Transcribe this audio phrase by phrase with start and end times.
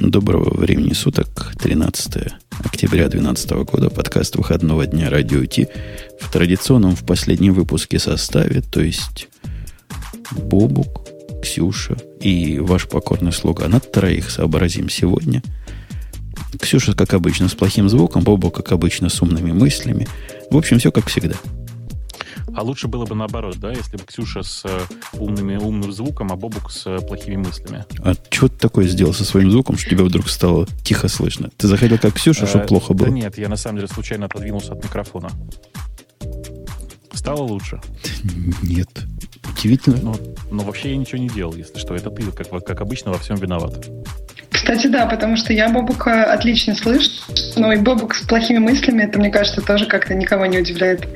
[0.00, 2.32] Доброго времени суток, 13
[2.64, 5.68] октября 2012 года, подкаст выходного дня Радио Ти
[6.18, 9.28] в традиционном в последнем выпуске составе, то есть
[10.30, 11.06] Бобук,
[11.42, 13.68] Ксюша и ваш покорный слуга.
[13.68, 15.42] На троих сообразим сегодня.
[16.58, 20.08] Ксюша, как обычно, с плохим звуком, Бобук, как обычно, с умными мыслями.
[20.50, 21.36] В общем, все как всегда.
[22.56, 24.80] А лучше было бы наоборот, да, если бы Ксюша с э,
[25.18, 27.84] умными, умным звуком, а Бобук с э, плохими мыслями.
[28.02, 31.50] А что ты такое сделал со своим звуком, что тебя вдруг стало тихо слышно?
[31.56, 33.08] Ты заходил как Ксюша, чтобы а, плохо было?
[33.08, 35.30] Да нет, я на самом деле случайно отодвинулся от микрофона.
[37.12, 37.80] Стало лучше?
[38.62, 38.88] Нет.
[39.52, 39.98] Удивительно.
[40.02, 40.16] Но,
[40.50, 41.94] но вообще я ничего не делал, если что.
[41.94, 43.88] Это ты, как, как обычно, во всем виноват.
[44.50, 47.10] Кстати, да, потому что я Бобука отлично слышу,
[47.56, 51.08] но и Бобук с плохими мыслями, это, мне кажется, тоже как-то никого не удивляет.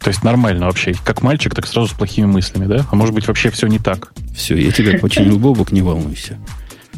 [0.00, 0.94] То есть нормально вообще.
[1.04, 2.86] Как мальчик, так сразу с плохими мыслями, да?
[2.90, 4.12] А может быть, вообще все не так?
[4.34, 6.38] Все, я тебя починил, Бобок, не волнуйся.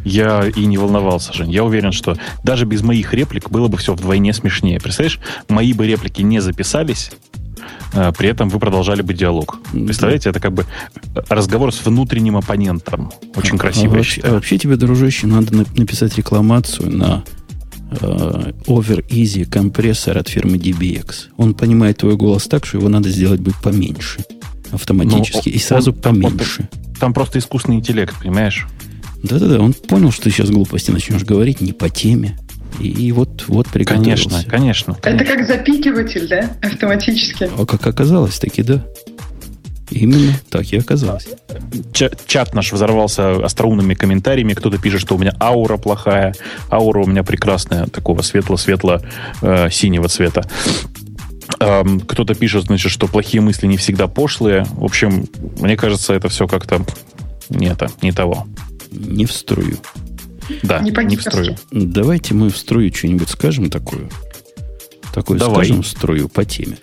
[0.04, 1.50] Я и не волновался, Жень.
[1.50, 4.80] Я уверен, что даже без моих реплик было бы все вдвойне смешнее.
[4.80, 7.12] Представляешь, мои бы реплики не записались,
[7.92, 9.58] а при этом вы продолжали бы диалог.
[9.72, 10.30] Представляете, да.
[10.30, 10.64] это как бы
[11.28, 13.12] разговор с внутренним оппонентом.
[13.36, 13.94] Очень а, красиво.
[13.94, 17.41] А вообще, а вообще тебе, дружище, надо написать рекламацию на Э,
[18.66, 21.28] Over Easy компрессор от фирмы DBX.
[21.36, 24.20] Он понимает твой голос так, что его надо сделать бы поменьше
[24.72, 26.68] автоматически Но, ну, и сразу он, поменьше.
[26.70, 28.66] Там, там просто искусственный интеллект, понимаешь?
[29.22, 32.38] Да-да-да, он понял, что ты сейчас глупости начнешь говорить не по теме.
[32.80, 34.28] И, и вот, вот приготовился.
[34.28, 35.22] Конечно, конечно, конечно.
[35.22, 36.50] Это как запикиватель, да?
[36.62, 37.50] Автоматически.
[37.56, 38.84] А как оказалось, таки да.
[39.92, 41.28] Именно так и оказалось.
[41.92, 44.54] Чат, чат наш взорвался остроумными комментариями.
[44.54, 46.34] Кто-то пишет, что у меня аура плохая.
[46.70, 50.44] Аура у меня прекрасная, такого светло-светло-синего э, цвета.
[51.58, 54.64] Кто-то пишет, значит, что плохие мысли не всегда пошлые.
[54.72, 55.26] В общем,
[55.60, 56.84] мне кажется, это все как-то
[57.50, 58.46] не это, не того.
[58.90, 59.76] Не в струю.
[60.62, 61.56] Да, не, не в струю.
[61.70, 64.08] Давайте мы в струю что-нибудь скажем такое.
[65.14, 65.66] Такое Давай.
[65.66, 66.78] скажем в струю по теме.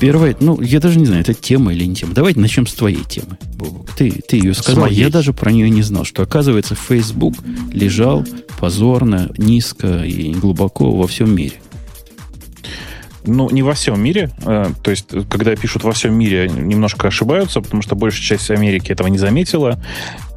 [0.00, 2.14] Первое, ну, я даже не знаю, это тема или не тема.
[2.14, 3.90] Давайте начнем с твоей темы, Бобок.
[3.96, 7.34] Ты, ты ее сказал, я даже про нее не знал, что, оказывается, Facebook
[7.70, 8.24] лежал
[8.58, 11.60] позорно, низко и глубоко во всем мире.
[13.24, 14.30] Ну, не во всем мире.
[14.46, 18.92] Э, то есть, когда пишут во всем мире, немножко ошибаются, потому что большая часть Америки
[18.92, 19.82] этого не заметила.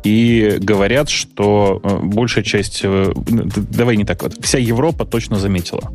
[0.03, 2.81] И говорят, что э, большая часть...
[2.84, 4.22] Э, давай не так.
[4.41, 5.94] Вся Европа точно заметила.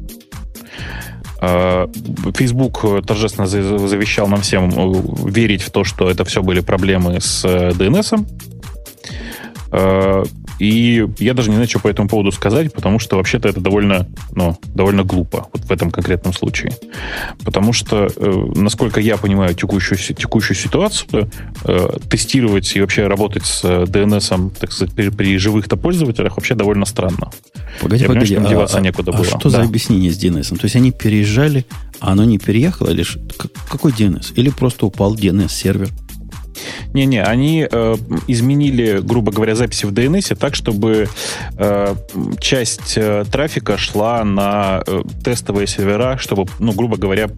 [1.41, 1.87] Э,
[2.34, 7.44] Facebook торжественно завещал нам всем э, верить в то, что это все были проблемы с
[7.44, 8.26] DNS.
[10.58, 13.60] Э, и я даже не знаю, что по этому поводу сказать, потому что вообще-то это
[13.60, 16.72] довольно, ну, довольно глупо вот в этом конкретном случае.
[17.44, 21.30] Потому что, э, насколько я понимаю текущую, текущую ситуацию,
[21.64, 26.84] э, тестировать и вообще работать с DNS, так сказать, при, при живых-то пользователях вообще довольно
[26.84, 27.30] странно.
[27.80, 29.25] Погоди, я погоди, понимаю, что а, некуда а было.
[29.25, 29.50] что да.
[29.50, 30.56] за объяснение с DNS?
[30.56, 31.64] То есть они переезжали,
[32.00, 32.90] а оно не переехало?
[32.90, 33.04] Или
[33.70, 34.32] какой DNS?
[34.34, 35.90] Или просто упал DNS-сервер?
[36.92, 37.94] Не-не, они э,
[38.26, 41.08] изменили, грубо говоря, записи в DNS так, чтобы
[41.56, 41.94] э,
[42.41, 47.28] часть э, трафика шла на э, тестовые сервера, чтобы, ну, грубо говоря,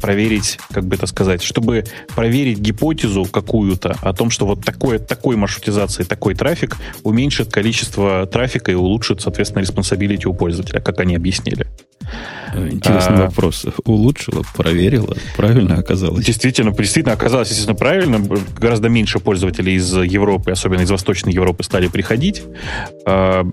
[0.00, 1.84] проверить, как бы это сказать, чтобы
[2.14, 8.70] проверить гипотезу какую-то о том, что вот такое, такой маршрутизации, такой трафик уменьшит количество трафика
[8.70, 11.66] и улучшит, соответственно, responsibility у пользователя, как они объяснили.
[12.54, 13.64] Интересный а, вопрос.
[13.84, 16.24] Улучшила, проверила, правильно оказалось?
[16.24, 18.18] Действительно, действительно оказалось, естественно, правильно.
[18.58, 22.42] Гораздо меньше пользователей из Европы, особенно из Восточной Европы, стали приходить.
[23.06, 23.46] А,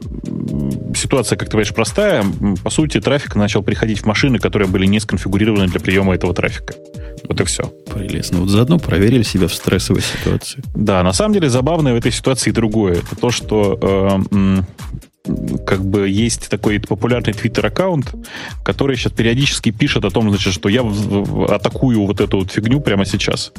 [0.96, 2.26] ситуация, как ты понимаешь, простая.
[2.64, 6.74] По сути, трафик начал приходить в машины, которые были не сконфигурированы для приема этого трафика.
[7.28, 7.64] Вот и все.
[7.94, 8.40] Прелестно.
[8.40, 10.62] Вот заодно проверили себя в стрессовой ситуации.
[10.76, 12.96] Да, на самом деле забавное в этой ситуации другое.
[12.96, 14.62] Это то, что э,
[15.66, 18.14] как бы есть такой популярный твиттер-аккаунт,
[18.64, 20.82] который сейчас периодически пишет о том, значит, что я
[21.50, 23.52] атакую вот эту вот фигню прямо сейчас.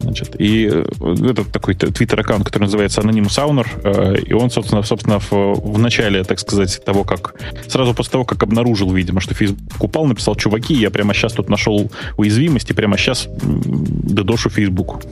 [0.00, 0.84] Значит, и э,
[1.30, 6.24] это такой твиттер-аккаунт, который называется Anonymous Owner, э, и он, собственно, собственно в, в начале,
[6.24, 7.34] так сказать, того, как...
[7.68, 11.50] Сразу после того, как обнаружил, видимо, что Facebook упал, написал, чуваки, я прямо сейчас тут
[11.50, 15.02] нашел уязвимость, и прямо сейчас дедошу Facebook.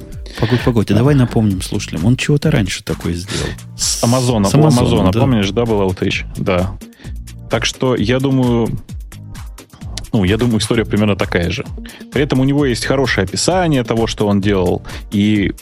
[0.40, 3.48] Погодь, погодь, а давай напомним слушателям, он чего-то раньше такое сделал.
[3.76, 5.20] С Амазона, с Амазона, Амазона да?
[5.20, 6.24] помнишь, да, был outage?
[6.36, 6.78] Да.
[7.50, 8.68] Так что, я думаю,
[10.12, 11.64] ну, я думаю, история примерно такая же.
[12.12, 15.52] При этом у него есть хорошее описание того, что он делал, и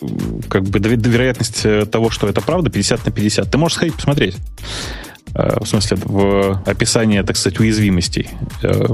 [0.48, 3.50] как бы вероятность э, того, что это правда, 50 на 50.
[3.50, 4.36] Ты можешь сходить посмотреть.
[5.34, 8.28] Э, в смысле, в описание, так сказать, уязвимостей.
[8.62, 8.86] Э,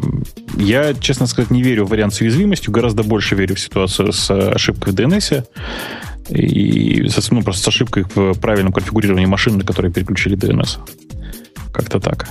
[0.56, 4.30] я, честно сказать, не верю в вариант с уязвимостью, гораздо больше верю в ситуацию с
[4.30, 5.44] ошибкой в DNS.
[6.30, 10.78] И, ну, просто с ошибкой в правильном конфигурировании машины, на которые переключили DNS.
[11.72, 12.28] Как-то так.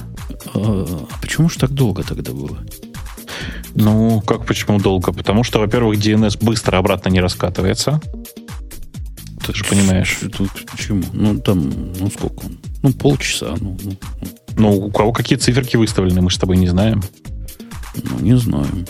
[0.54, 2.60] А, а почему же так долго тогда было?
[3.76, 5.14] Ну, как почему долго?
[5.14, 8.02] Потому что, во-первых, DNS быстро обратно не раскатывается.
[9.46, 10.20] Ты же понимаешь.
[10.38, 11.04] Тут почему?
[11.14, 12.48] Ну, там, ну, сколько?
[12.84, 13.56] Ну, полчаса.
[13.60, 13.98] Ну, ну,
[14.58, 17.02] ну, у кого какие циферки выставлены, мы же с тобой не знаем.
[17.96, 18.86] Ну, не знаем.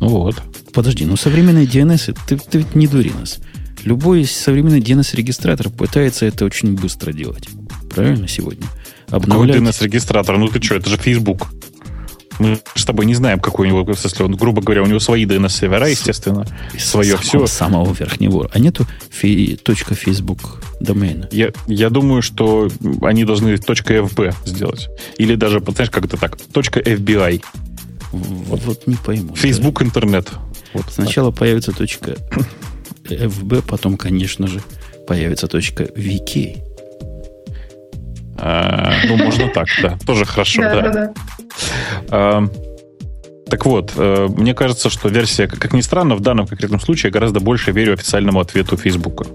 [0.00, 0.42] Ну вот.
[0.72, 3.38] Подожди, ну современные DNS, ты, ты ведь не дури нас.
[3.84, 7.48] Любой современный DNS-регистратор пытается это очень быстро делать.
[7.94, 8.66] Правильно сегодня?
[9.08, 9.56] Обновлять...
[9.56, 10.38] Какой DNS-регистратор?
[10.38, 11.48] Ну ты что, это же Facebook.
[12.38, 15.24] Мы с тобой не знаем, какой у него, смысле, он, грубо говоря, у него свои
[15.24, 16.46] DNS-сервера, естественно,
[16.76, 17.46] с, свое самого, все.
[17.46, 18.50] Самого верхнего.
[18.52, 21.28] А нету фи, точка Facebook домена?
[21.30, 22.68] Я, я думаю, что
[23.02, 24.88] они должны точка .fb сделать.
[25.18, 27.42] Или даже, знаешь, как это так, точка .fbi.
[28.12, 29.34] Вот, вот не пойму.
[29.34, 29.86] Facebook да.
[29.86, 30.30] интернет.
[30.72, 31.40] Вот Сначала так.
[31.40, 32.16] появится точка
[33.04, 34.62] FB, потом, конечно же,
[35.06, 36.63] появится точка VK.
[38.36, 39.98] А, ну, можно так, да.
[40.06, 41.12] Тоже хорошо, да.
[42.10, 42.44] А,
[43.48, 47.40] так вот, э, мне кажется, что версия, как ни странно, в данном конкретном случае гораздо
[47.40, 49.26] больше верю официальному ответу Фейсбука.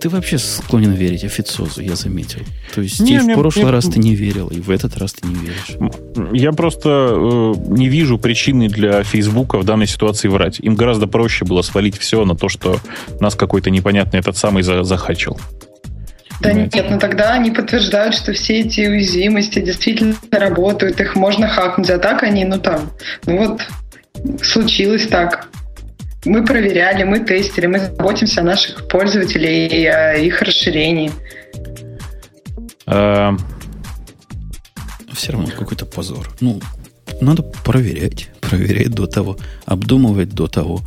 [0.00, 2.40] Ты вообще склонен верить официозу, я заметил.
[2.74, 5.14] То есть не, и в прошлый мне, раз ты не верил, и в этот раз
[5.14, 6.30] ты не веришь.
[6.32, 10.60] Я просто э, не вижу причины для Фейсбука в данной ситуации врать.
[10.60, 12.80] Им гораздо проще было свалить все на то, что
[13.18, 15.38] нас какой-то непонятный этот самый захачил.
[16.40, 21.90] Да нет, но тогда они подтверждают, что все эти уязвимости действительно работают, их можно хакнуть,
[21.90, 22.90] а так они, ну там,
[23.26, 23.62] ну вот
[24.42, 25.48] случилось так.
[26.24, 31.12] Мы проверяли, мы тестили, мы заботимся о наших пользователях и о их расширении.
[32.86, 33.36] А...
[35.12, 36.30] Все равно какой-то позор.
[36.40, 36.60] Ну,
[37.20, 38.30] надо проверять.
[38.40, 39.38] Проверять до того.
[39.64, 40.80] Обдумывать до того.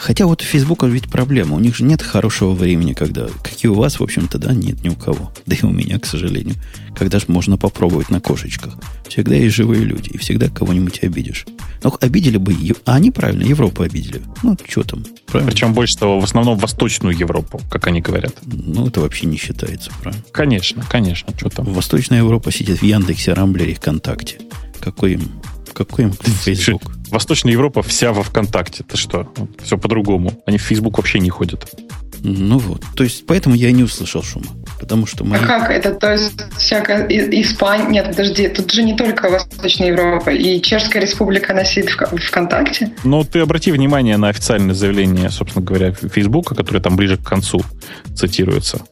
[0.00, 1.56] Хотя вот у Фейсбука ведь проблема.
[1.56, 3.26] У них же нет хорошего времени, когда...
[3.42, 5.30] Как и у вас, в общем-то, да, нет ни у кого.
[5.46, 6.54] Да и у меня, к сожалению.
[6.96, 8.74] Когда же можно попробовать на кошечках.
[9.08, 10.08] Всегда есть живые люди.
[10.08, 11.44] И всегда кого-нибудь обидишь.
[11.82, 12.56] Ну, обидели бы...
[12.86, 14.22] А они правильно, Европу обидели.
[14.42, 15.52] Ну, что там, правильно?
[15.52, 18.36] Причем больше того, в основном Восточную Европу, как они говорят.
[18.46, 20.24] Ну, это вообще не считается, правильно?
[20.32, 21.34] Конечно, конечно.
[21.36, 21.66] Что там?
[21.66, 24.38] Восточная Европа сидит в Яндексе, Рамблере, ВКонтакте.
[24.80, 25.28] Какой им
[25.74, 26.99] какой им Facebook?
[27.10, 28.84] Восточная Европа вся во ВКонтакте.
[28.84, 29.32] Ты что?
[29.62, 30.32] Все по-другому.
[30.46, 31.68] Они в Facebook вообще не ходят.
[32.22, 32.82] Ну вот.
[32.96, 34.46] То есть, поэтому я не услышал шума.
[34.78, 35.40] Потому что мои...
[35.40, 35.94] А как это?
[35.94, 37.88] То есть, всякая Испания...
[37.88, 40.30] Нет, подожди, тут же не только Восточная Европа.
[40.30, 42.92] И Чешская Республика, в ВКонтакте.
[43.04, 47.62] Ну, ты обрати внимание на официальное заявление, собственно говоря, Фейсбука, которое там ближе к концу
[48.14, 48.82] цитируется.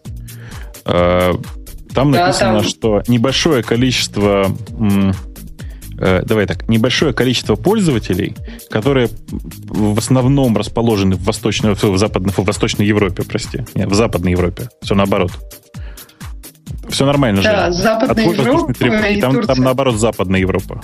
[0.87, 1.35] Э,
[1.95, 2.69] там написано, да, там...
[2.69, 4.55] что небольшое количество
[6.01, 8.37] Э, давай так, небольшое количество пользователей,
[8.71, 14.33] которые в основном расположены в восточной, в западной, в восточной Европе, прости, нет, в западной
[14.33, 14.69] Европе.
[14.81, 15.33] Все наоборот.
[16.89, 17.79] Все нормально да, же.
[17.79, 20.81] Западная Европа и там, там наоборот Западная Европа.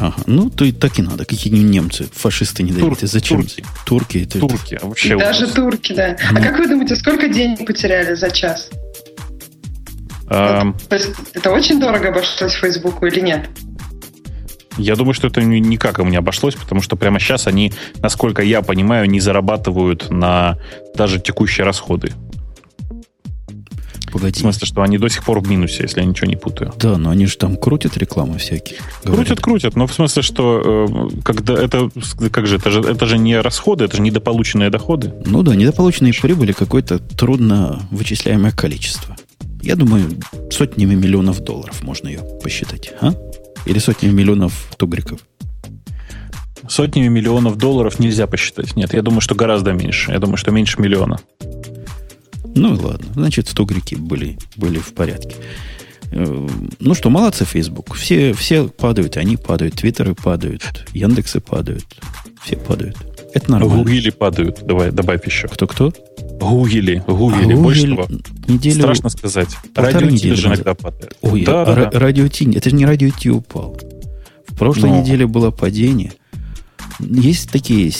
[0.00, 0.14] Ага.
[0.26, 1.24] Ну, то и так и надо.
[1.24, 3.38] Какие-нибудь немцы, фашисты не Тур, Зачем?
[3.38, 3.64] Турки.
[3.84, 4.18] Турки.
[4.18, 4.74] Это, турки.
[4.74, 4.86] Это...
[4.86, 5.54] Вообще Даже ужас.
[5.54, 6.10] турки, да.
[6.10, 6.16] Mm.
[6.36, 8.70] А как вы думаете, сколько денег потеряли за час?
[10.28, 13.48] Um, это, это очень дорого обошлось Фейсбуку или нет?
[14.78, 18.62] Я думаю, что это никак им не обошлось, потому что прямо сейчас они, насколько я
[18.62, 20.58] понимаю, не зарабатывают на
[20.94, 22.12] даже текущие расходы.
[24.12, 24.38] Погоди.
[24.38, 26.72] В смысле, что они до сих пор в минусе, если я ничего не путаю.
[26.78, 28.78] Да, но они же там крутят рекламу всякие.
[29.04, 31.90] Крутят, крутят, но в смысле, что э, когда это,
[32.32, 35.12] как же, это же, это же не расходы, это же недополученные доходы.
[35.26, 39.16] Ну да, недополученные прибыли какое-то трудно вычисляемое количество.
[39.62, 40.04] Я думаю,
[40.50, 42.92] сотнями миллионов долларов можно ее посчитать.
[43.00, 43.12] А?
[43.68, 45.20] Или сотни миллионов тугриков?
[46.68, 48.76] Сотнями миллионов долларов нельзя посчитать.
[48.76, 50.10] Нет, я думаю, что гораздо меньше.
[50.10, 51.20] Я думаю, что меньше миллиона.
[52.54, 53.06] Ну и ладно.
[53.12, 55.36] Значит, тугрики были, были в порядке.
[56.12, 56.48] Э,
[56.80, 57.94] ну что, молодцы, Facebook.
[57.94, 61.84] Все, все падают, они падают, твиттеры падают, Яндексы падают.
[62.42, 62.96] Все падают.
[63.34, 63.76] Это нормально.
[63.76, 64.60] Гугли падают.
[64.64, 65.48] Давай, добавь еще.
[65.48, 65.92] Кто-кто?
[66.40, 67.02] Гугли.
[67.06, 67.52] Гугли.
[67.52, 68.06] А Больше того.
[68.46, 69.50] Неделю, Страшно сказать.
[69.74, 71.16] Радио Ти даже иногда падает.
[71.20, 71.98] Ой, да, а, да, да.
[71.98, 73.78] Радио Ти, это же не Радио Ти упал.
[74.46, 75.00] В прошлой Но.
[75.00, 76.12] неделе было падение.
[77.00, 77.92] Есть такие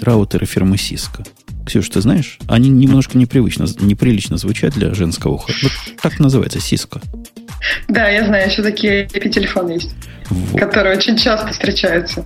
[0.00, 1.26] раутеры фирмы Cisco.
[1.64, 2.38] Ксюша, ты знаешь?
[2.46, 5.52] Они немножко непривычно, неприлично звучат для женского уха.
[5.62, 7.02] Вот так называется, Cisco.
[7.88, 9.94] Да, я знаю, еще такие телефоны есть,
[10.28, 10.60] вот.
[10.60, 12.24] которые очень часто встречаются.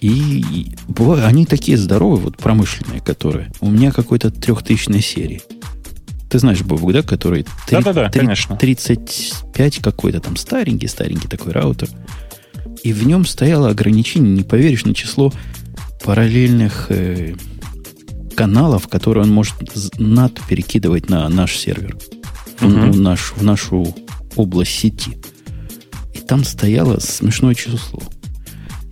[0.00, 3.52] И бывают, они такие здоровые, вот промышленные, которые.
[3.60, 5.42] У меня какой-то трехтысячной серии.
[6.30, 7.44] Ты знаешь, Бобук, да, который...
[7.70, 8.56] Да-да-да, конечно.
[8.56, 11.88] 35 какой-то там старенький, старенький такой раутер.
[12.82, 15.32] И в нем стояло ограничение, не поверишь, на число
[16.02, 17.34] параллельных э,
[18.36, 19.54] каналов, которые он может
[19.98, 21.98] над перекидывать на наш сервер,
[22.60, 22.92] uh-huh.
[22.92, 23.94] в, наш, в нашу
[24.36, 25.18] область сети.
[26.14, 28.00] И там стояло смешное число.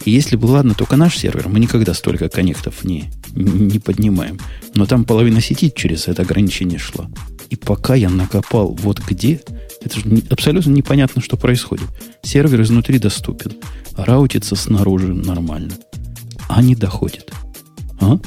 [0.09, 4.41] И если бы, ладно, только наш сервер, мы никогда столько коннектов не, не поднимаем.
[4.75, 7.11] Но там половина сети через это ограничение шла.
[7.51, 9.43] И пока я накопал вот где,
[9.83, 11.89] это же абсолютно непонятно, что происходит.
[12.23, 13.53] Сервер изнутри доступен,
[13.99, 15.75] раутится снаружи нормально,
[16.49, 17.31] а не доходит.
[18.01, 18.19] А?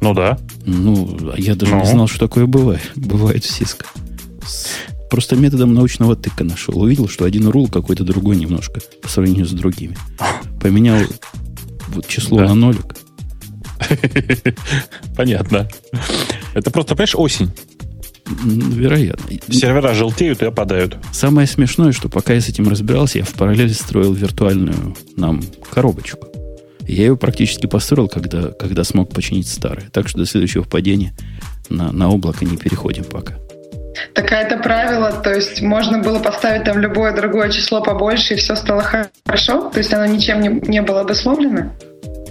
[0.00, 0.38] Ну да.
[0.64, 1.80] Ну, я даже ну.
[1.80, 2.92] не знал, что такое бывает.
[2.96, 3.84] Бывает в Cisco.
[5.12, 6.80] Просто методом научного тыка нашел.
[6.80, 9.94] Увидел, что один рул какой-то другой немножко по сравнению с другими.
[10.58, 11.00] Поменял
[11.88, 12.46] вот число да.
[12.46, 12.96] на нолик.
[15.14, 15.68] Понятно.
[16.54, 17.50] Это просто, понимаешь, осень.
[18.24, 19.36] Вероятно.
[19.50, 20.96] Сервера желтеют и опадают.
[21.12, 26.26] Самое смешное, что пока я с этим разбирался, я в параллели строил виртуальную нам коробочку.
[26.88, 29.90] Я ее практически построил, когда, когда смог починить старое.
[29.92, 31.14] Так что до следующего падения
[31.68, 33.36] на, на облако не переходим пока.
[34.14, 38.36] Так а это правило, то есть можно было поставить там любое другое число побольше, и
[38.36, 39.70] все стало хорошо?
[39.70, 41.72] То есть оно ничем не, не было обусловлено?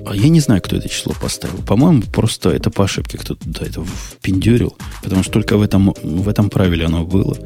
[0.05, 1.61] А я не знаю, кто это число поставил.
[1.63, 6.27] По-моему, просто это по ошибке кто-то да, это впендюрил, потому что только в этом, в
[6.27, 7.37] этом правиле оно было.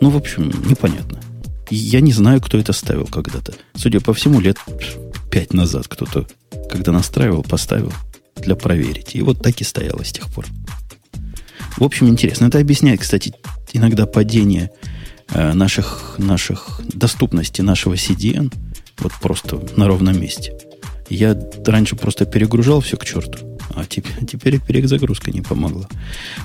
[0.00, 1.20] Ну, в общем, непонятно.
[1.70, 3.54] Я не знаю, кто это ставил когда-то.
[3.74, 4.58] Судя по всему, лет
[5.30, 6.26] пять назад кто-то,
[6.70, 7.92] когда настраивал, поставил
[8.36, 9.14] для проверить.
[9.14, 10.46] И вот так и стояло с тех пор.
[11.76, 12.46] В общем, интересно.
[12.46, 13.32] Это объясняет, кстати,
[13.74, 14.70] иногда падение
[15.28, 18.52] э, наших, наших доступности нашего CDN
[18.98, 20.56] вот просто на ровном месте.
[21.10, 25.86] Я раньше просто перегружал все к черту, а теперь, теперь перезагрузка не помогла.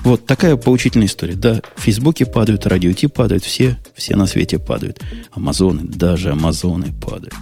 [0.04, 1.34] Вот такая поучительная история.
[1.34, 5.00] Да, в Фейсбуке падают, радио Ти падают, все, все на свете падают.
[5.32, 7.34] Амазоны, даже Амазоны падают.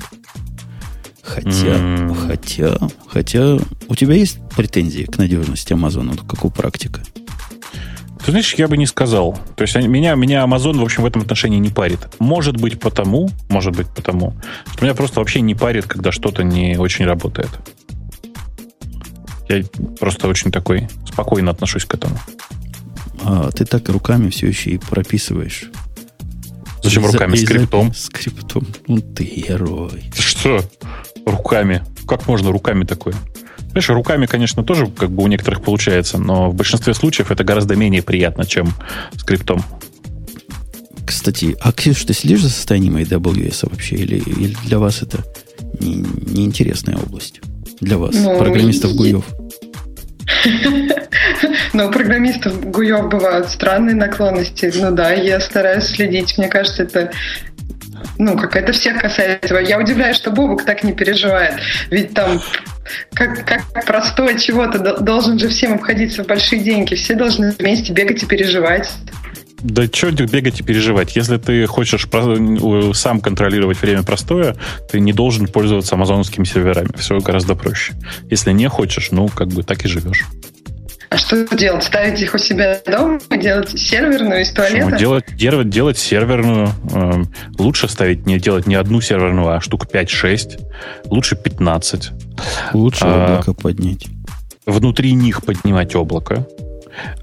[1.23, 2.14] Хотя, mm.
[2.26, 7.02] хотя, хотя, у тебя есть претензии к надежности Амазона, как у практика?
[8.28, 9.40] Ты знаешь, я бы не сказал.
[9.56, 12.00] То есть меня, меня Amazon, в общем, в этом отношении не парит.
[12.18, 14.35] Может быть потому, может быть потому,
[14.70, 17.49] что меня просто вообще не парит, когда что-то не очень работает.
[19.49, 19.64] Я
[19.99, 22.18] просто очень такой спокойно отношусь к этому.
[23.25, 25.70] А ты так руками все еще и прописываешь.
[26.82, 27.35] Зачем и руками?
[27.35, 27.94] За, скриптом.
[27.94, 28.66] Скриптом.
[28.88, 30.11] Ну ты герой.
[30.14, 30.62] Что?
[31.25, 31.82] Руками.
[32.06, 33.14] Как можно руками такое?
[33.70, 37.76] Знаешь, руками, конечно, тоже как бы у некоторых получается, но в большинстве случаев это гораздо
[37.76, 38.72] менее приятно, чем
[39.16, 39.62] скриптом.
[41.06, 43.96] Кстати, а Ксюш, ты следишь за состоянием AWS вообще?
[43.96, 45.25] Или, или для вас это
[45.80, 47.40] неинтересная не, не область?
[47.80, 49.25] Для вас, ну, программистов Гуев?
[51.72, 54.72] Ну, у программистов Гуев бывают странные наклонности.
[54.75, 56.37] Ну да, я стараюсь следить.
[56.37, 57.12] Мне кажется, это
[58.18, 59.54] ну, как это всех касается.
[59.58, 61.54] Я удивляюсь, что Бобок так не переживает.
[61.90, 62.40] Ведь там
[63.12, 66.95] как, как простое чего-то должен же всем обходиться в большие деньги.
[66.95, 68.90] Все должны вместе бегать и переживать.
[69.61, 71.16] Да что бегать и переживать?
[71.16, 72.07] Если ты хочешь
[72.97, 74.57] сам контролировать время простое,
[74.90, 76.90] ты не должен пользоваться амазоновскими серверами.
[76.97, 77.95] Все гораздо проще.
[78.30, 80.26] Если не хочешь, ну, как бы так и живешь.
[81.10, 81.84] А что делать?
[81.84, 83.18] Ставить их у себя дома?
[83.30, 84.84] Делать серверную из туалета?
[84.84, 84.98] Почему?
[84.98, 86.68] Делать, делать, делать серверную.
[86.92, 87.22] Э,
[87.58, 90.60] лучше ставить, не делать не одну серверную, а штук 5-6.
[91.06, 92.10] Лучше 15.
[92.74, 94.06] Лучше а, облако поднять.
[94.66, 96.46] Внутри них поднимать облако.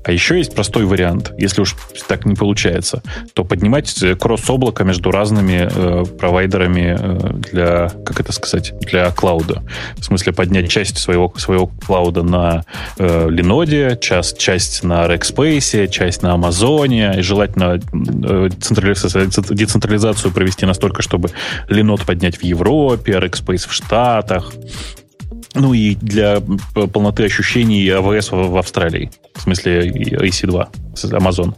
[0.03, 1.31] А еще есть простой вариант.
[1.37, 1.75] Если уж
[2.07, 3.01] так не получается,
[3.33, 9.63] то поднимать кросс-облако между разными э, провайдерами э, для, как это сказать, для клауда.
[9.97, 12.63] В смысле, поднять часть своего, своего клауда на
[12.97, 21.01] э, Linode, часть, часть на Rackspace, часть на Амазоне, и желательно э, децентрализацию провести настолько,
[21.01, 21.29] чтобы
[21.69, 24.53] Linode поднять в Европе, Rackspace в Штатах.
[25.55, 26.41] Ну и для
[26.93, 29.11] полноты ощущений АВС в, Австралии.
[29.35, 31.55] В смысле AC2, Amazon.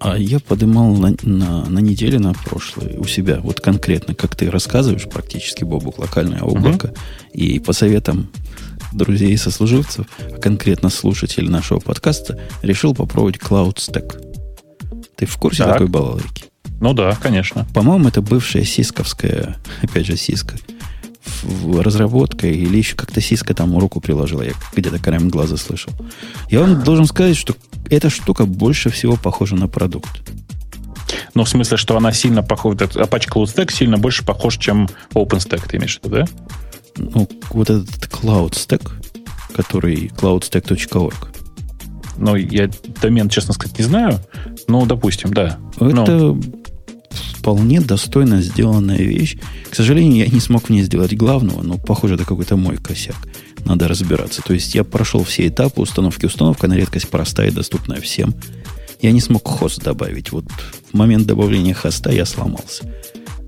[0.00, 4.50] А я подымал на, на, на неделе на прошлой у себя, вот конкретно, как ты
[4.50, 6.94] рассказываешь, практически, Бобук, локальное облако, угу.
[7.34, 8.30] и по советам
[8.92, 14.18] друзей и сослуживцев, а конкретно слушателей нашего подкаста, решил попробовать Cloud Stack.
[15.16, 15.74] Ты в курсе так.
[15.74, 16.44] такой балалайки?
[16.80, 17.66] Ну да, конечно.
[17.74, 20.56] По-моему, это бывшая сисковская, опять же, сиска,
[21.78, 24.42] разработка или еще как-то Сиска там руку приложила.
[24.42, 25.92] Я где-то краем глаза слышал.
[26.48, 27.54] Я вам должен сказать, что
[27.88, 30.30] эта штука больше всего похожа на продукт.
[31.34, 32.76] Ну, в смысле, что она сильно похожа...
[32.76, 36.24] Apache Cloud Stack сильно больше похож, чем OpenStack, ты имеешь в виду, да?
[36.96, 38.90] Ну, вот этот Cloud Stack,
[39.54, 41.28] который cloudstack.org.
[42.16, 42.68] Ну, я
[43.00, 44.20] домен, честно сказать, не знаю.
[44.68, 45.58] Ну, допустим, да.
[45.76, 46.40] Это ну
[47.10, 49.36] вполне достойно сделанная вещь.
[49.70, 53.16] К сожалению, я не смог в ней сделать главного, но, похоже, это какой-то мой косяк.
[53.64, 54.42] надо разбираться.
[54.42, 56.26] То есть я прошел все этапы установки.
[56.26, 58.34] Установка на редкость простая и доступная всем.
[59.00, 60.32] Я не смог хост добавить.
[60.32, 60.44] Вот
[60.92, 62.84] в момент добавления хоста я сломался.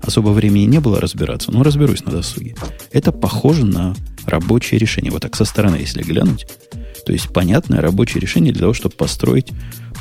[0.01, 2.55] Особо времени не было разбираться, но разберусь на досуге.
[2.91, 5.11] Это похоже на рабочее решение.
[5.11, 6.47] Вот так со стороны, если глянуть.
[7.05, 9.49] То есть понятное рабочее решение для того, чтобы построить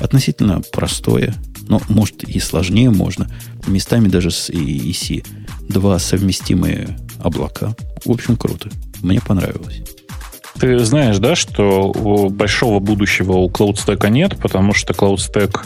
[0.01, 1.35] относительно простое,
[1.69, 3.29] но может и сложнее можно,
[3.67, 5.27] местами даже с EC,
[5.69, 7.75] два совместимые облака.
[8.05, 8.69] В общем, круто.
[9.03, 9.83] Мне понравилось.
[10.59, 11.93] Ты знаешь, да, что
[12.31, 15.61] большого будущего у CloudStack нет, потому что CloudStack,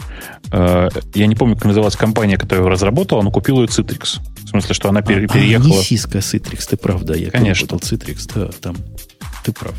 [0.51, 4.19] э, я не помню, как называлась компания, которая его разработала, но купила ее Citrix.
[4.45, 5.73] В смысле, что она пере, а, переехала...
[5.73, 7.15] А, не Cisco Citrix, ты прав, да.
[7.15, 7.65] Я Конечно.
[7.75, 8.77] Citrix, да, там.
[9.43, 9.75] Ты прав.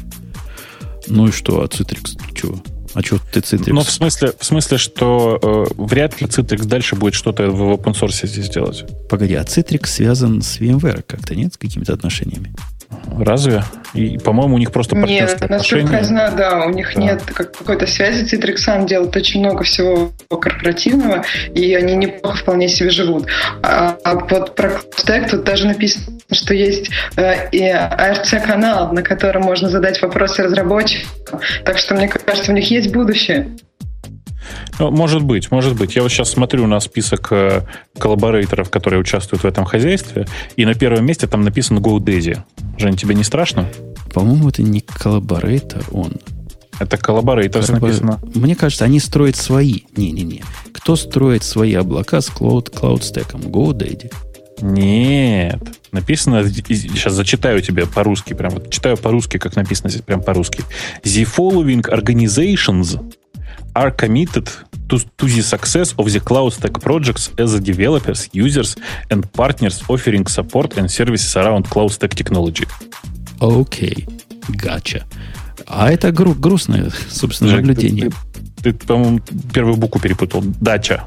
[1.09, 2.63] Ну и что, а Citrix, чего?
[2.99, 3.73] А что ты Citrix?
[3.73, 7.95] Ну, в смысле, в смысле что э, вряд ли Citrix дальше будет что-то в open
[7.95, 8.85] source здесь делать.
[9.09, 12.52] Погоди, а Citrix связан с VMware как-то, нет, с какими-то отношениями?
[13.18, 13.62] Разве?
[13.95, 17.00] И, по-моему, у них просто партнерские Нет, насколько я знаю, да, у них да.
[17.00, 18.25] нет какой-то связи.
[18.25, 23.26] Citrix делает очень много всего корпоративного, и они неплохо вполне себе живут.
[23.62, 29.42] А, а вот про Stack тут даже написано, что есть э, и ARC-канал, на котором
[29.42, 31.40] можно задать вопросы разработчикам.
[31.64, 33.57] Так что, мне кажется, у них есть будущее.
[34.78, 35.97] Ну, может быть, может быть.
[35.97, 37.62] Я вот сейчас смотрю на список э,
[37.99, 40.26] коллаборейторов, которые участвуют в этом хозяйстве,
[40.57, 42.38] и на первом месте там написано GoDaddy.
[42.78, 43.69] Жень, тебе не страшно?
[44.12, 46.14] По-моему, это не collaborator, он.
[46.78, 47.88] Это collaborator Collabor...
[47.88, 48.21] написано.
[48.35, 49.81] Мне кажется, они строят свои.
[49.97, 50.45] Не-не-не.
[50.73, 53.33] Кто строит свои облака с Cloud, CloudStack?
[53.33, 54.12] GoDaddy.
[54.61, 55.61] Нет.
[55.93, 60.64] Написано, сейчас зачитаю тебе по-русски, прям вот читаю по-русски, как написано здесь, прям по-русски.
[61.02, 63.00] The following organizations
[63.78, 64.47] are committed
[64.88, 68.76] to, to the success of the CloudStack projects as the developers, users,
[69.11, 72.66] and partners offering support and services around cloud stack technology.
[73.40, 74.06] Окей, okay.
[74.49, 75.04] гача.
[75.66, 78.11] А это гру- грустное, собственно, Жень, наблюдение.
[78.62, 79.20] Ты, ты, ты по-моему,
[79.52, 80.42] первую букву перепутал.
[80.60, 81.04] Дача.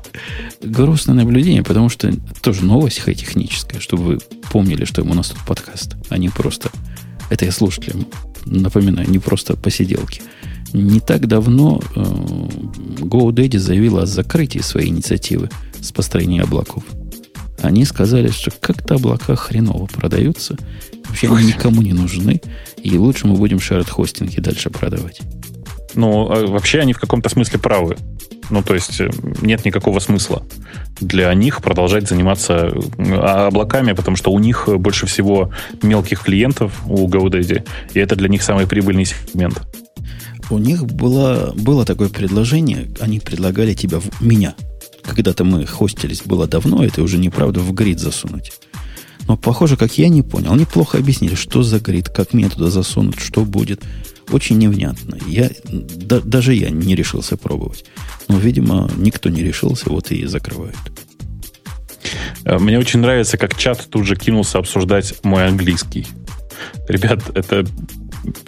[0.61, 4.19] Грустное наблюдение, потому что тоже новость хай техническая, чтобы вы
[4.51, 6.69] помнили, что у нас тут подкаст, а не просто...
[7.29, 8.05] Это я слушателям
[8.45, 10.21] напоминаю, не просто посиделки.
[10.73, 15.49] Не так давно э, GoDaddy заявила о закрытии своей инициативы
[15.81, 16.83] с построением облаков.
[17.61, 20.57] Они сказали, что как-то облака хреново продаются,
[21.05, 22.41] вообще они никому не нужны,
[22.81, 25.21] и лучше мы будем shared хостинги дальше продавать.
[25.93, 27.97] Ну, а вообще они в каком-то смысле правы.
[28.49, 29.09] Ну, то есть э,
[29.41, 30.43] нет никакого смысла
[30.99, 37.07] для них продолжать заниматься э, облаками, потому что у них больше всего мелких клиентов у
[37.07, 39.61] GoDaddy, и это для них самый прибыльный сегмент.
[40.51, 44.53] У них было, было такое предложение, они предлагали тебя, в меня.
[45.01, 48.51] Когда-то мы хостились, было давно, это уже неправда в грид засунуть.
[49.29, 52.69] Но, похоже, как я не понял, они плохо объяснили, что за грид, как мне туда
[52.69, 53.81] засунуть, что будет.
[54.29, 55.17] Очень невнятно.
[55.25, 57.85] Я, да, даже я не решился пробовать.
[58.27, 60.75] Но, видимо, никто не решился, вот и закрывают.
[62.43, 66.07] Э, мне очень нравится, как чат тут же кинулся обсуждать мой английский.
[66.89, 67.65] Ребят, это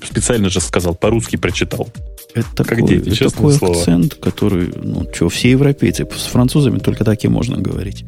[0.03, 1.87] специально же сказал, по-русски прочитал.
[2.33, 3.75] Это как такой, дети, это такой слово.
[3.75, 8.05] акцент, который, ну, что, все европейцы, с французами только так и можно говорить.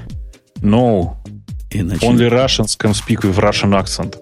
[0.58, 1.16] No.
[1.70, 2.06] Иначе...
[2.06, 4.16] Only Russians can speak with Russian accent.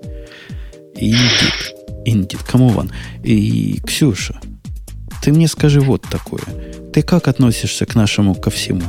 [0.96, 2.06] Indeed.
[2.06, 2.40] Indeed.
[2.46, 2.92] Кому ван?
[3.24, 4.40] И, Ксюша,
[5.22, 6.44] ты мне скажи вот такое.
[6.94, 8.84] Ты как относишься к нашему ко всему?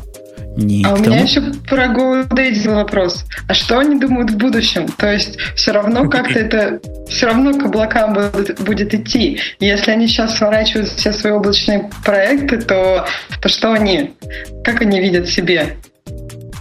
[0.57, 3.25] Не а у меня еще про GoDaddy вопрос.
[3.49, 4.87] А что они думают в будущем?
[4.89, 9.41] То есть все равно как-то это все равно к облакам будет, будет идти.
[9.59, 13.07] Если они сейчас сворачивают все свои облачные проекты, то,
[13.41, 14.15] то что они?
[14.63, 15.77] Как они видят себе?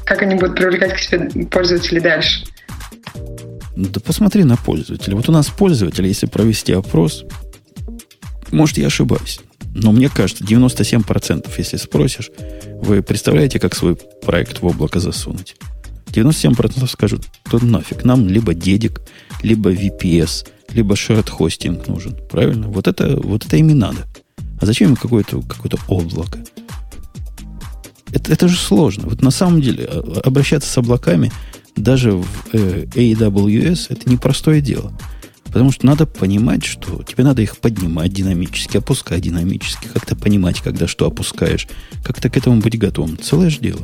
[0.05, 2.43] Как они будут привлекать к себе пользователей дальше?
[3.75, 5.15] Да посмотри на пользователя.
[5.15, 7.25] Вот у нас пользователи, если провести опрос,
[8.51, 9.39] может, я ошибаюсь.
[9.75, 12.29] Но мне кажется, 97%, если спросишь,
[12.81, 15.55] вы представляете, как свой проект в облако засунуть?
[16.07, 19.01] 97% скажут, то нафиг, нам либо дедик,
[19.41, 22.15] либо VPS, либо shared хостинг нужен.
[22.29, 22.67] Правильно?
[22.67, 24.05] Вот это, вот это им и надо.
[24.61, 26.39] А зачем им какое-то какое облако?
[28.11, 29.07] Это, это же сложно.
[29.07, 31.31] Вот на самом деле а, обращаться с облаками
[31.75, 34.93] даже в э, AWS это непростое дело.
[35.53, 40.87] Потому что надо понимать, что тебе надо их поднимать динамически, опускать динамически, как-то понимать, когда
[40.87, 41.67] что опускаешь,
[42.03, 43.19] как-то к этому быть готовым.
[43.19, 43.81] Целое же дело.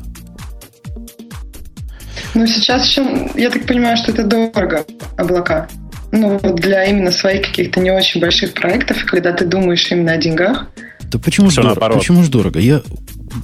[2.34, 4.84] Ну, сейчас еще, я так понимаю, что это дорого,
[5.16, 5.70] облака.
[6.12, 10.68] Ну, для именно своих каких-то не очень больших проектов, когда ты думаешь именно о деньгах.
[11.04, 12.00] Да почему же дорого?
[12.00, 12.60] Почему же дорого?
[12.60, 12.82] Я,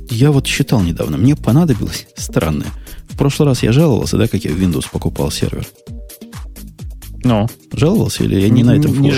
[0.10, 2.68] я вот считал недавно, мне понадобилось странное.
[3.08, 5.66] В прошлый раз я жаловался, да, как я в Windows покупал сервер.
[7.26, 7.48] Ну.
[7.74, 9.12] Жаловался или я не на этом не,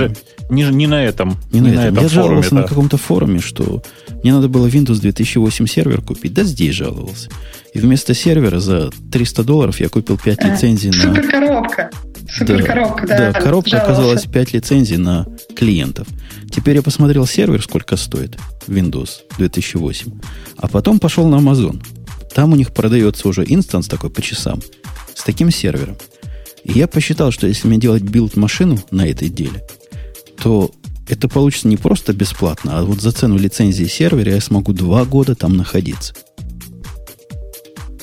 [0.50, 1.38] Не, не на этом.
[1.52, 1.84] Не, не на, этом.
[1.84, 2.04] этом.
[2.04, 2.56] Я форуме, жаловался да.
[2.56, 3.84] на каком-то форуме, что
[4.24, 6.34] мне надо было Windows 2008 сервер купить.
[6.34, 7.30] Да здесь жаловался.
[7.74, 11.02] И вместо сервера за 300 долларов я купил 5 а, лицензий на...
[11.02, 11.90] Суперкоробка.
[12.30, 13.18] Суперкоробка, да.
[13.18, 13.94] Да, да коробка жаловался.
[13.94, 16.08] оказалась 5 лицензий на клиентов.
[16.50, 20.12] Теперь я посмотрел сервер, сколько стоит Windows 2008.
[20.56, 21.84] А потом пошел на Amazon.
[22.34, 24.62] Там у них продается уже инстанс такой по часам
[25.14, 25.98] с таким сервером.
[26.68, 29.66] И я посчитал, что если мне делать билд-машину на этой деле,
[30.42, 30.72] то
[31.08, 35.36] это получится не просто бесплатно, а вот за цену лицензии сервера я смогу два года
[35.36, 36.14] там находиться.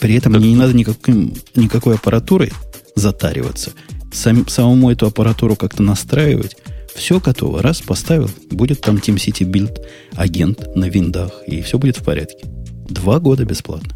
[0.01, 0.41] При этом так...
[0.41, 2.53] мне не надо никаким, никакой аппаратурой
[2.95, 3.73] затариваться.
[4.13, 6.57] Сам, самому эту аппаратуру как-то настраивать.
[6.95, 7.61] Все готово.
[7.61, 12.47] Раз поставил, будет там TeamCity Build агент на виндах, и все будет в порядке.
[12.89, 13.95] Два года бесплатно.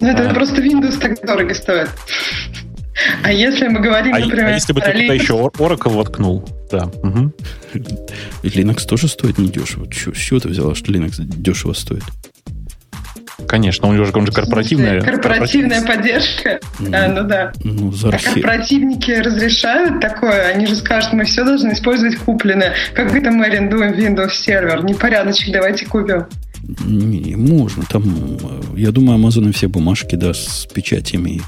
[0.00, 0.34] Ну, это а...
[0.34, 1.88] просто Windows так дорого стоит.
[3.22, 5.02] А если мы говорим, а, например, а если бы ты Linux...
[5.02, 6.84] туда еще Oracle воткнул, да.
[7.02, 7.32] Угу.
[8.44, 9.86] Linux тоже стоит недешево.
[9.90, 12.04] С чего ты взяла, что Linux дешево стоит?
[13.48, 15.00] Конечно, он же, он же корпоративная.
[15.00, 16.60] Корпоративная поддержка.
[16.78, 17.52] Ну, а, ну да.
[17.64, 20.48] Ну, за а корпоративники разрешают такое?
[20.48, 22.74] Они же скажут, мы все должны использовать купленное.
[22.94, 24.84] Как это мы арендуем Windows сервер?
[24.84, 26.26] Непорядочек, давайте купим.
[26.84, 27.84] Не, можно.
[27.88, 31.40] Там, э, я думаю, Amazon все бумажки, да, с печатями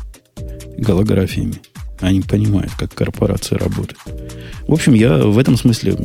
[0.77, 1.55] и голографиями.
[2.01, 3.99] Они понимают, как корпорация работает.
[4.69, 5.97] В общем, я в этом смысле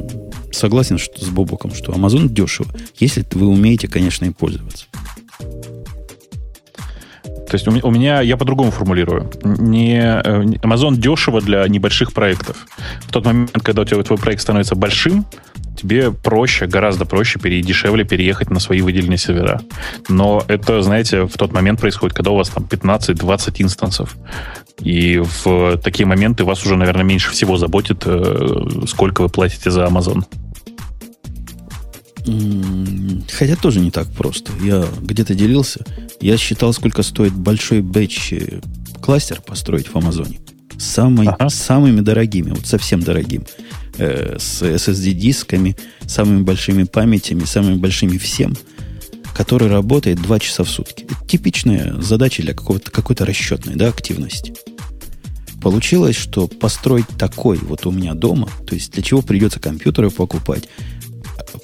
[0.52, 2.70] согласен что, с Бобоком, что Amazon дешево,
[3.00, 4.86] если вы умеете, конечно, им пользоваться.
[7.52, 9.30] То есть у меня, я по-другому формулирую.
[9.44, 12.66] Не, э, Amazon дешево для небольших проектов.
[13.02, 15.26] В тот момент, когда у тебя твой проект становится большим,
[15.82, 19.62] тебе проще, гораздо проще, пере, дешевле переехать на свои выделенные сервера.
[20.10, 24.16] Но это, знаете, в тот момент происходит, когда у вас там 15-20 инстансов.
[24.80, 29.86] И в такие моменты вас уже, наверное, меньше всего заботит, э, сколько вы платите за
[29.86, 30.24] Amazon.
[33.32, 34.52] Хотя тоже не так просто.
[34.62, 35.84] Я где-то делился.
[36.20, 38.60] Я считал, сколько стоит большой бэч э,
[39.02, 40.40] кластер построить в Амазоне.
[40.78, 41.50] Самый, ага.
[41.50, 43.44] Самыми дорогими, вот совсем дорогим.
[43.98, 45.76] Э, с SSD-дисками,
[46.08, 48.56] самыми большими памятями, самыми большими всем,
[49.36, 51.04] который работает 2 часа в сутки.
[51.04, 54.54] Это типичная задача для какого-то, какой-то расчетной да, активности.
[55.62, 60.70] Получилось, что построить такой вот у меня дома, то есть для чего придется компьютеры покупать,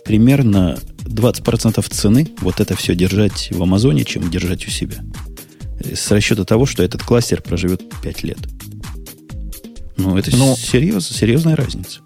[0.04, 4.98] примерно 20% цены вот это все держать в Амазоне, чем держать у себя.
[5.80, 8.40] С расчета того, что этот кластер проживет 5 лет.
[9.96, 12.02] Ну, это ну, серьез, серьезная разница.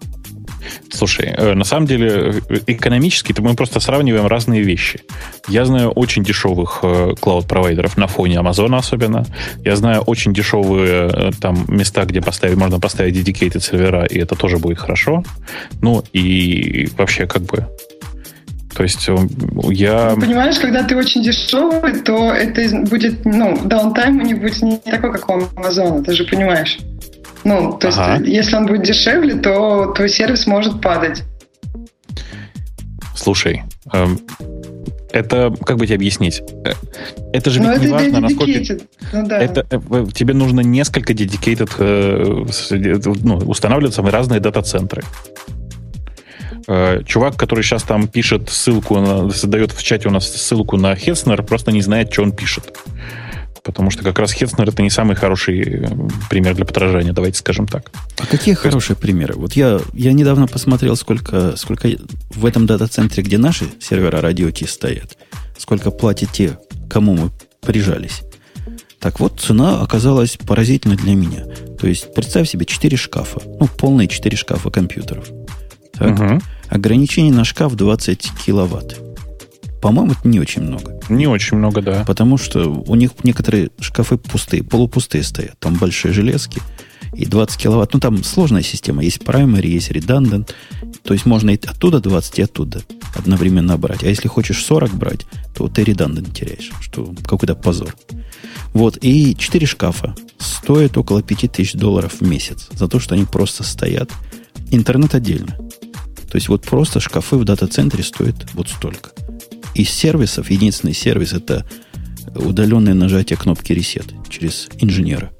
[0.90, 5.00] Слушай, э, на самом деле э, экономически мы просто сравниваем разные вещи.
[5.48, 9.24] Я знаю очень дешевых э, клауд-провайдеров на фоне Амазона особенно.
[9.64, 14.58] Я знаю очень дешевые там места, где поставить, можно поставить dedicated сервера, и это тоже
[14.58, 15.24] будет хорошо.
[15.80, 17.66] Ну и вообще как бы
[18.74, 19.06] то есть
[19.68, 20.14] я...
[20.16, 25.12] Ну, понимаешь, когда ты очень дешевый, то это будет, ну, даунтайм них будет не такой,
[25.12, 26.78] как у Амазона, ты же понимаешь.
[27.44, 28.16] Ну, то ага.
[28.16, 31.24] есть, если он будет дешевле, то твой сервис может падать.
[33.14, 34.20] Слушай, эм,
[35.12, 36.42] это, как бы тебе объяснить?
[36.64, 36.72] Э,
[37.32, 38.78] это же ведь не важно, насколько...
[39.12, 39.38] Ну, да.
[39.38, 45.02] это, э, тебе нужно несколько dedicated, э, ну, устанавливаться в разные дата-центры.
[47.06, 51.42] Чувак, который сейчас там пишет ссылку, на, задает в чате у нас ссылку на Хеснер,
[51.42, 52.78] просто не знает, что он пишет
[53.64, 55.88] потому что как раз Хетцнер это не самый хороший э,
[56.28, 57.90] пример для подражания, давайте скажем так.
[58.18, 59.00] А какие То хорошие есть...
[59.00, 59.34] примеры?
[59.36, 61.88] Вот я, я недавно посмотрел, сколько, сколько
[62.30, 65.16] в этом дата-центре, где наши сервера радио Ти стоят,
[65.56, 68.22] сколько платят те, кому мы прижались.
[68.98, 71.44] Так вот, цена оказалась поразительной для меня.
[71.80, 73.40] То есть, представь себе 4 шкафа.
[73.58, 75.28] Ну, полные 4 шкафа компьютеров.
[75.92, 76.20] Так?
[76.20, 76.40] Угу.
[76.68, 79.11] Ограничение на шкаф 20 киловатт.
[79.82, 81.00] По-моему, это не очень много.
[81.08, 82.04] Не очень много, да.
[82.06, 85.58] Потому что у них некоторые шкафы пустые, полупустые стоят.
[85.58, 86.62] Там большие железки.
[87.14, 87.92] И 20 киловатт.
[87.92, 89.02] Ну, там сложная система.
[89.02, 90.50] Есть primary, есть redundant.
[91.02, 92.82] То есть можно и оттуда 20, и оттуда
[93.16, 94.04] одновременно брать.
[94.04, 96.70] А если хочешь 40 брать, то ты redundant теряешь.
[96.80, 97.96] Что какой-то позор.
[98.72, 98.98] Вот.
[99.00, 102.68] И 4 шкафа стоят около 5000 долларов в месяц.
[102.72, 104.12] За то, что они просто стоят.
[104.70, 105.56] Интернет отдельно.
[106.30, 109.10] То есть вот просто шкафы в дата-центре стоят вот столько
[109.74, 111.64] из сервисов единственный сервис это
[112.34, 115.30] удаленное нажатие кнопки reset через инженера.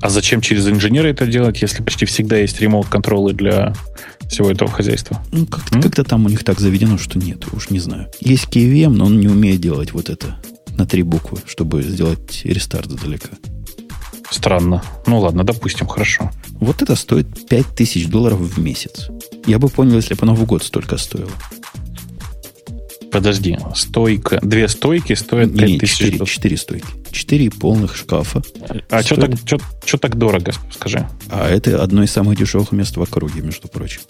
[0.00, 3.74] А зачем через инженера это делать, если почти всегда есть ремоут-контролы для
[4.28, 5.20] всего этого хозяйства?
[5.32, 8.08] Ну, как-то, как-то там у них так заведено, что нет, уж не знаю.
[8.20, 10.40] Есть KVM, но он не умеет делать вот это
[10.76, 13.30] на три буквы, чтобы сделать рестарт издалека.
[14.30, 14.82] Странно.
[15.06, 16.30] Ну ладно, допустим, хорошо.
[16.60, 19.08] Вот это стоит 5000 долларов в месяц.
[19.46, 21.30] Я бы понял, если бы оно в год столько стоило.
[23.10, 26.86] Подожди, стойка, две стойки стоят 5000 четыре, четыре стойки.
[27.10, 28.42] Четыре полных шкафа.
[28.90, 31.08] А что так, что, что так дорого, скажи?
[31.30, 34.00] А это одно из самых дешевых мест в округе, между прочим.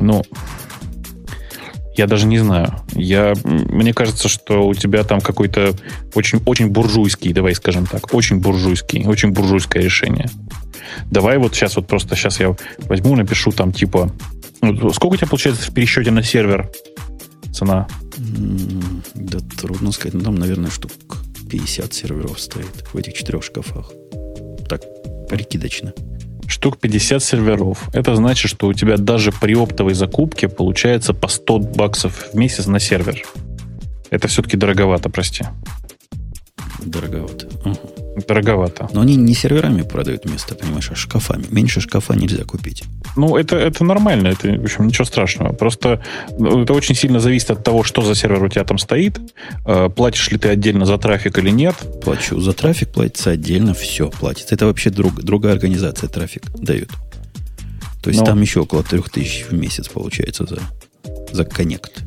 [0.00, 0.24] Ну,
[1.96, 2.74] я даже не знаю.
[2.92, 5.74] Я, мне кажется, что у тебя там какой-то
[6.14, 10.30] очень, очень буржуйский, давай скажем так, очень буржуйский, очень буржуйское решение.
[11.10, 12.54] Давай вот сейчас вот просто сейчас я
[12.88, 14.12] возьму, напишу там типа...
[14.60, 16.70] Ну, сколько у тебя получается в пересчете на сервер
[17.52, 17.86] цена?
[19.14, 20.14] Да трудно сказать.
[20.14, 20.92] Ну, там, наверное, штук
[21.50, 23.92] 50 серверов стоит в этих четырех шкафах.
[24.68, 24.82] Так,
[25.28, 25.92] прикидочно.
[26.46, 27.88] Штук 50 серверов.
[27.92, 32.66] Это значит, что у тебя даже при оптовой закупке получается по 100 баксов в месяц
[32.66, 33.22] на сервер.
[34.10, 35.44] Это все-таки дороговато, прости.
[36.84, 37.46] Дороговато.
[37.64, 37.97] Угу.
[38.26, 38.88] Дороговато.
[38.92, 41.44] Но они не серверами продают место, понимаешь, а шкафами.
[41.50, 42.84] Меньше шкафа нельзя купить.
[43.16, 45.52] Ну, это, это нормально, это, в общем, ничего страшного.
[45.52, 46.02] Просто
[46.38, 49.20] ну, это очень сильно зависит от того, что за сервер у тебя там стоит.
[49.66, 51.74] Э, платишь ли ты отдельно за трафик или нет.
[52.02, 52.40] Плачу.
[52.40, 54.54] За трафик платится отдельно, все платится.
[54.54, 56.90] Это вообще друг, другая организация трафик дает.
[58.02, 58.26] То есть Но...
[58.26, 60.60] там еще около 3000 в месяц получается за,
[61.32, 62.04] за коннект.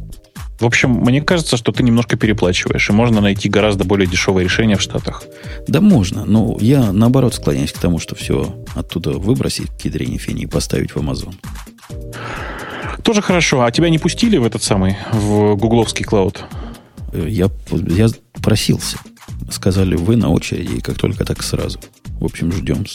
[0.62, 4.78] В общем, мне кажется, что ты немножко переплачиваешь, и можно найти гораздо более дешевое решение
[4.78, 5.24] в Штатах.
[5.67, 10.43] Да можно, но я наоборот склоняюсь к тому, что все оттуда выбросить к ядрене фени
[10.43, 11.34] и поставить в Amazon.
[13.04, 13.63] Тоже хорошо.
[13.63, 16.43] А тебя не пустили в этот самый, в гугловский клауд?
[17.12, 18.10] Э, я, я
[18.43, 18.97] просился.
[19.50, 21.80] Сказали, вы на очереди, и как только так сразу.
[22.19, 22.86] В общем, ждем.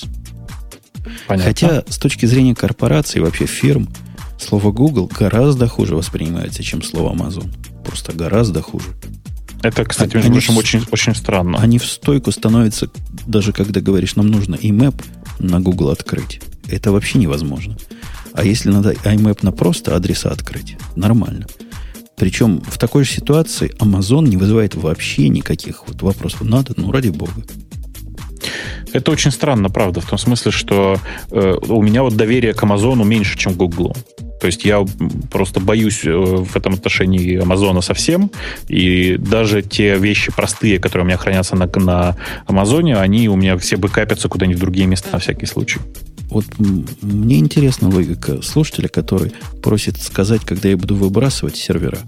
[1.26, 1.50] Понятно.
[1.50, 3.88] Хотя с точки зрения корпораций, вообще фирм,
[4.38, 7.53] Слово Google гораздо хуже воспринимается, чем слово Amazon.
[7.85, 8.94] Просто гораздо хуже.
[9.62, 10.59] Это, кстати, между прочим, в...
[10.59, 11.59] очень, очень странно.
[11.59, 12.88] Они в стойку становятся,
[13.27, 15.03] даже когда говоришь, нам нужно IMAP
[15.38, 16.40] на Google открыть.
[16.68, 17.77] Это вообще невозможно.
[18.33, 21.46] А если надо IMAP на просто адреса открыть, нормально.
[22.16, 26.42] Причем в такой же ситуации Amazon не вызывает вообще никаких вот вопросов.
[26.42, 27.44] Надо, ну ради бога.
[28.92, 30.99] Это очень странно, правда, в том смысле, что
[31.31, 33.94] э, у меня вот доверие к Амазону меньше, чем к Гуглу.
[34.40, 34.85] То есть я
[35.31, 38.31] просто боюсь э, в этом отношении Амазона совсем,
[38.68, 43.57] и даже те вещи простые, которые у меня хранятся на, на Амазоне, они у меня
[43.57, 45.81] все бэкапятся куда-нибудь в другие места на всякий случай.
[46.29, 46.44] Вот
[47.03, 51.99] мне интересна логика слушателя, который просит сказать, когда я буду выбрасывать сервера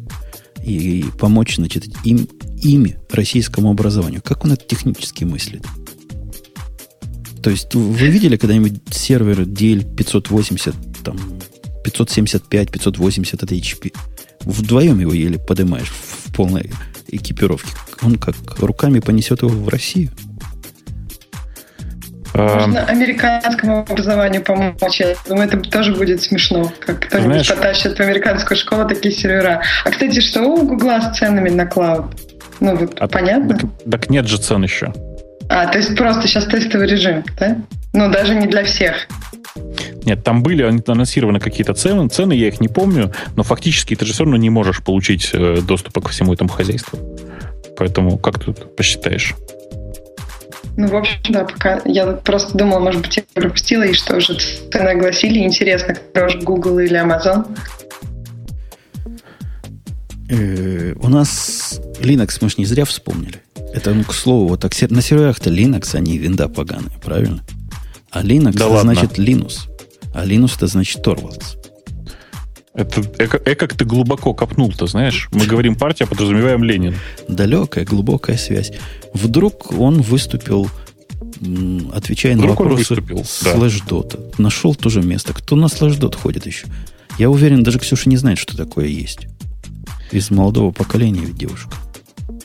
[0.63, 2.29] и помочь, значит, им,
[2.61, 4.21] ими российскому образованию.
[4.23, 5.65] Как он это технически мыслит?
[7.43, 11.17] То есть вы видели когда-нибудь сервер DL 580, там,
[11.85, 13.95] 575, 580 от HP?
[14.41, 16.71] Вдвоем его еле поднимаешь в полной
[17.09, 17.71] экипировке.
[18.03, 20.11] Он как руками понесет его в Россию.
[22.35, 25.01] Можно американскому образованию помочь.
[25.01, 26.71] Я думаю, это тоже будет смешно.
[26.79, 29.63] Как кто-нибудь Знаешь, потащит в американскую школу такие сервера.
[29.85, 32.15] А, кстати, что у Гугла с ценами на клауд?
[32.61, 33.57] Ну, вот а, понятно?
[33.57, 34.93] Так, так нет же цен еще.
[35.49, 37.59] А, то есть просто сейчас тестовый режим, да?
[37.93, 39.09] Ну, даже не для всех.
[40.05, 44.13] Нет, там были анонсированы какие-то цены, цены, я их не помню, но фактически ты же
[44.13, 46.99] все равно не можешь получить э, доступа ко всему этому хозяйству.
[47.77, 49.35] Поэтому как тут посчитаешь?
[50.77, 54.35] Ну, в общем, да, пока я просто думала, может быть, я пропустила, и что уже
[54.35, 55.41] цены огласили.
[55.41, 57.47] Интересно, кто же Google или Amazon?
[60.31, 63.43] Э, у нас Linux мы же не зря вспомнили.
[63.73, 67.43] Это, ну, к слову, вот так, на серверах-то Linux, а винда поганые, правильно?
[68.11, 68.95] А Linux да это ладно.
[68.95, 69.69] значит Linux.
[70.15, 71.57] А Linux это значит Torvalds.
[72.75, 75.29] Это эко, эко как ты глубоко копнул-то, знаешь?
[75.33, 76.95] Мы говорим партия, подразумеваем Ленин.
[77.29, 78.73] Далекая, глубокая связь.
[79.13, 80.71] Вдруг он выступил,
[81.93, 84.19] отвечая Вдруг на вопросы Slashdot а.
[84.19, 84.25] Да.
[84.39, 85.35] Нашел то же место.
[85.35, 86.67] Кто на Slashdot ходит еще?
[87.19, 89.27] Я уверен, даже Ксюша не знает, что такое есть.
[90.13, 91.71] Из молодого поколения ведь девушка.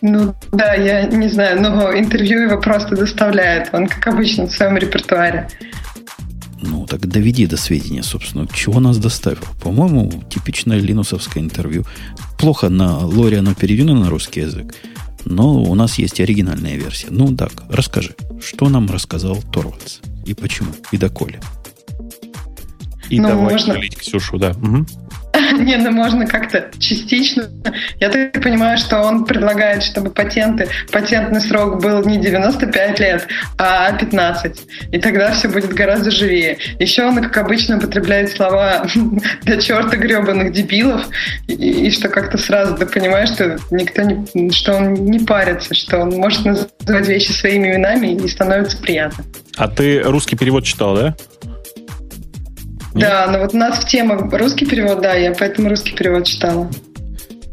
[0.05, 3.69] Ну да, я не знаю, но интервью его просто доставляет.
[3.71, 5.47] Он, как обычно, в своем репертуаре.
[6.61, 9.43] Ну, так доведи до сведения, собственно, чего нас доставил.
[9.61, 11.85] По-моему, типичное линусовское интервью.
[12.37, 14.75] Плохо на лоре оно переведено на русский язык,
[15.23, 17.07] но у нас есть оригинальная версия.
[17.09, 21.39] Ну, так, расскажи, что нам рассказал Торвальдс и почему, и доколе.
[23.09, 23.79] И ну, давай можно...
[23.97, 24.51] Ксюшу, да.
[24.51, 24.85] Угу.
[25.59, 27.49] Не, ну можно как-то частично.
[27.99, 33.91] Я так понимаю, что он предлагает, чтобы патенты, патентный срок был не 95 лет, а
[33.93, 34.61] 15.
[34.91, 36.57] И тогда все будет гораздо живее.
[36.79, 38.85] Еще он, как обычно, употребляет слова
[39.43, 41.07] до черта гребаных дебилов,
[41.47, 45.99] и, и что как-то сразу ты понимаешь, что никто не, что он не парится, что
[45.99, 49.23] он может называть вещи своими именами и становится приятно.
[49.55, 51.15] А ты русский перевод читал, да?
[52.95, 56.69] Да, но вот у нас в тему русский перевод, да, я поэтому русский перевод читала.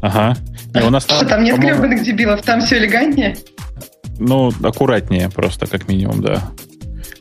[0.02, 0.36] Ага.
[0.74, 3.36] И у нас там, там нет гребаных дебилов, там все элегантнее?
[4.18, 6.42] Ну, аккуратнее просто, как минимум, да.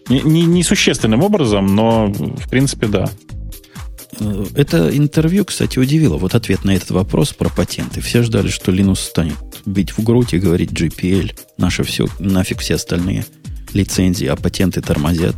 [0.09, 3.09] Не, не, не существенным образом, но в принципе, да.
[4.19, 6.17] Э, это интервью, кстати, удивило.
[6.17, 8.01] Вот ответ на этот вопрос про патенты.
[8.01, 12.75] Все ждали, что Linux станет бить в грудь и говорить GPL, наше все, нафиг все
[12.75, 13.25] остальные
[13.73, 15.35] лицензии, а патенты тормозят.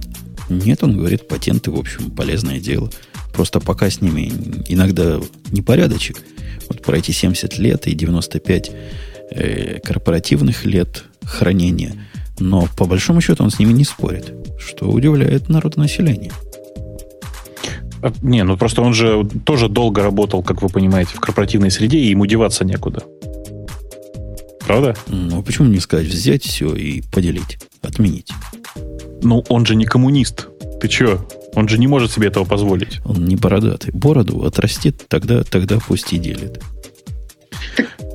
[0.52, 2.90] Нет, он говорит, патенты, в общем, полезное дело.
[3.34, 4.32] Просто пока с ними
[4.68, 5.20] иногда
[5.52, 6.22] непорядочек.
[6.68, 8.72] Вот пройти 70 лет и 95
[9.32, 11.96] э, корпоративных лет хранения.
[12.40, 16.32] Но по большому счету он с ними не спорит, что удивляет народонаселение.
[18.02, 22.00] А, не, ну просто он же тоже долго работал, как вы понимаете, в корпоративной среде,
[22.00, 23.04] и ему деваться некуда.
[24.66, 24.96] Правда?
[25.08, 28.32] Ну, почему не сказать взять все и поделить, отменить?
[29.22, 30.48] Ну, он же не коммунист.
[30.82, 31.20] Ты че?
[31.54, 33.00] Он же не может себе этого позволить.
[33.06, 33.92] Он не бородатый.
[33.92, 36.62] Бороду отрастит, тогда, тогда пусть и делит.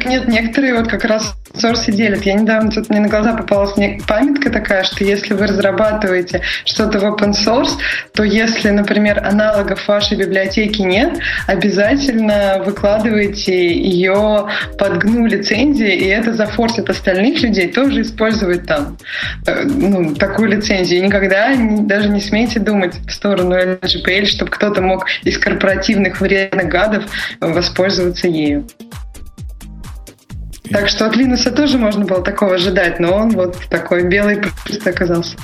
[0.07, 2.23] Нет, некоторые вот как раз сорсы делят.
[2.23, 3.73] Я недавно тут мне на глаза попалась
[4.07, 7.73] памятка такая, что если вы разрабатываете что-то в open source,
[8.13, 16.07] то если, например, аналогов в вашей библиотеке нет, обязательно выкладывайте ее под GNU лицензии, и
[16.07, 18.99] это зафорсит остальных людей тоже использовать там
[19.47, 21.01] э, ну, такую лицензию.
[21.01, 26.69] И никогда даже не смейте думать в сторону LGPL, чтобы кто-то мог из корпоративных вредных
[26.69, 27.05] гадов
[27.41, 28.67] воспользоваться ею.
[30.71, 34.91] Так что от Линуса тоже можно было такого ожидать, но он вот такой белый просто
[34.91, 35.37] оказался.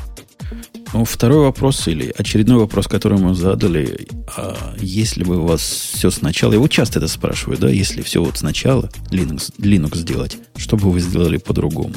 [0.93, 6.11] Ну, второй вопрос или очередной вопрос, который мы задали, а если бы у вас все
[6.11, 10.91] сначала, его часто это спрашивают, да, если все вот сначала Linux, Linux сделать, что бы
[10.91, 11.95] вы сделали по-другому?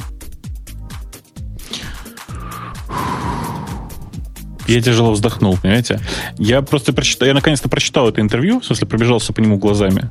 [4.66, 6.00] Я тяжело вздохнул, понимаете?
[6.38, 10.10] Я просто прочитал, я наконец-то прочитал это интервью, в смысле пробежался по нему глазами.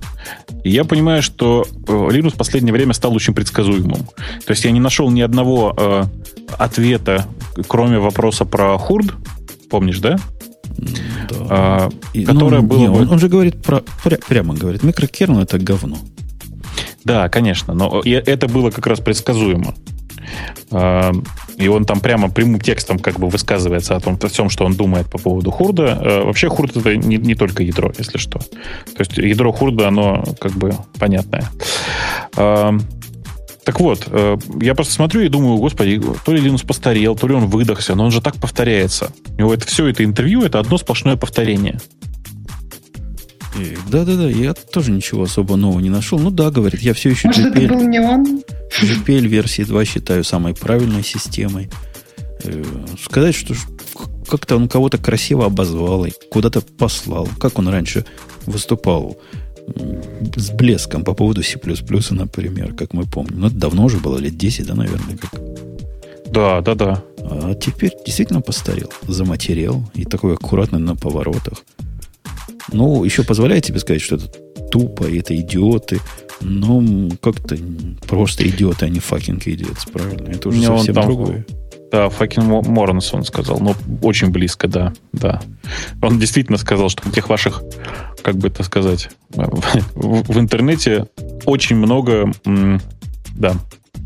[0.64, 4.08] И я понимаю, что э, Linux в последнее время стал очень предсказуемым.
[4.46, 6.04] То есть я не нашел ни одного э,
[6.58, 7.26] ответа,
[7.68, 9.14] кроме вопроса про хурд.
[9.70, 10.18] Помнишь, да?
[10.78, 11.36] Да.
[11.50, 11.90] А,
[12.26, 13.02] которое ну, было не, бы...
[13.02, 15.98] он, он же говорит про, пря, прямо говорит, микрокернел это говно.
[17.04, 19.76] Да, конечно, но это было как раз предсказуемо.
[20.72, 21.12] А,
[21.58, 24.74] и он там прямо прямым текстом как бы высказывается о том, о всем, что он
[24.74, 26.00] думает по поводу хурда.
[26.02, 28.40] Э, вообще хурд это не, не только ядро, если что.
[28.40, 31.46] То есть ядро хурда, оно как бы понятное.
[32.36, 32.76] А,
[33.66, 37.34] так вот, э, я просто смотрю и думаю, господи, то ли Линус постарел, то ли
[37.34, 39.12] он выдохся, но он же так повторяется.
[39.38, 41.80] У него это все это интервью, это одно сплошное повторение.
[43.90, 46.20] Да-да-да, я тоже ничего особо нового не нашел.
[46.20, 48.44] Ну да, говорит, я все еще Может, GPL, это был не он?
[48.82, 51.70] GPL версии 2 считаю самой правильной системой.
[52.44, 52.64] Э,
[53.02, 53.56] сказать, что
[54.28, 57.30] как-то он кого-то красиво обозвал и куда-то послал.
[57.40, 58.06] Как он раньше
[58.46, 59.18] выступал
[60.36, 61.60] с блеском по поводу C++,
[62.12, 63.40] например, как мы помним.
[63.40, 65.32] Ну, это давно уже было, лет 10, да, наверное, как.
[66.32, 67.04] Да, да, да.
[67.20, 71.64] А теперь действительно постарел, заматерел и такой аккуратный на поворотах.
[72.72, 74.28] Ну, еще позволяет тебе сказать, что это
[74.72, 76.00] тупо, и это идиоты.
[76.42, 77.58] Но как-то
[78.08, 80.30] просто идиоты, а не fucking идиоты, правильно?
[80.30, 81.46] Это уже совсем там, другое.
[81.92, 85.42] Да, fucking morons он сказал, но очень близко, да, да.
[86.02, 87.64] Он действительно сказал, что тех ваших,
[88.22, 91.08] как бы это сказать, в, в интернете
[91.46, 92.34] очень много,
[93.36, 93.56] да,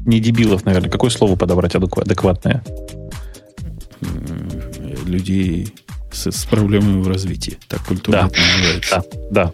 [0.06, 0.90] не дебилов, наверное.
[0.90, 2.64] Какое слово подобрать адекватное?
[5.06, 5.74] Людей
[6.12, 7.58] с, с проблемами в развитии.
[7.68, 8.42] Так культура да.
[8.58, 9.04] называется.
[9.32, 9.54] Да,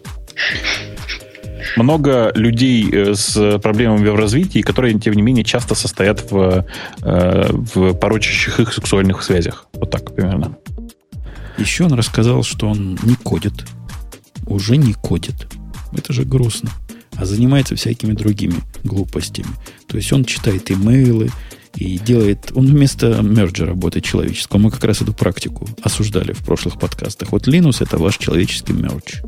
[1.76, 6.64] Много людей э, с проблемами в развитии, которые, тем не менее, часто состоят в,
[7.02, 9.66] э, в порочащих их сексуальных связях.
[9.72, 10.56] Вот так примерно.
[11.58, 13.64] Еще он рассказал, что он не кодит.
[14.46, 15.46] Уже не кодит.
[15.92, 16.70] Это же грустно.
[17.16, 19.48] А занимается всякими другими глупостями.
[19.86, 21.30] То есть он читает имейлы,
[21.76, 22.52] и делает...
[22.54, 24.58] Он вместо мерджа работает человеческого.
[24.58, 27.32] Мы как раз эту практику осуждали в прошлых подкастах.
[27.32, 29.22] Вот Linux это ваш человеческий мердж.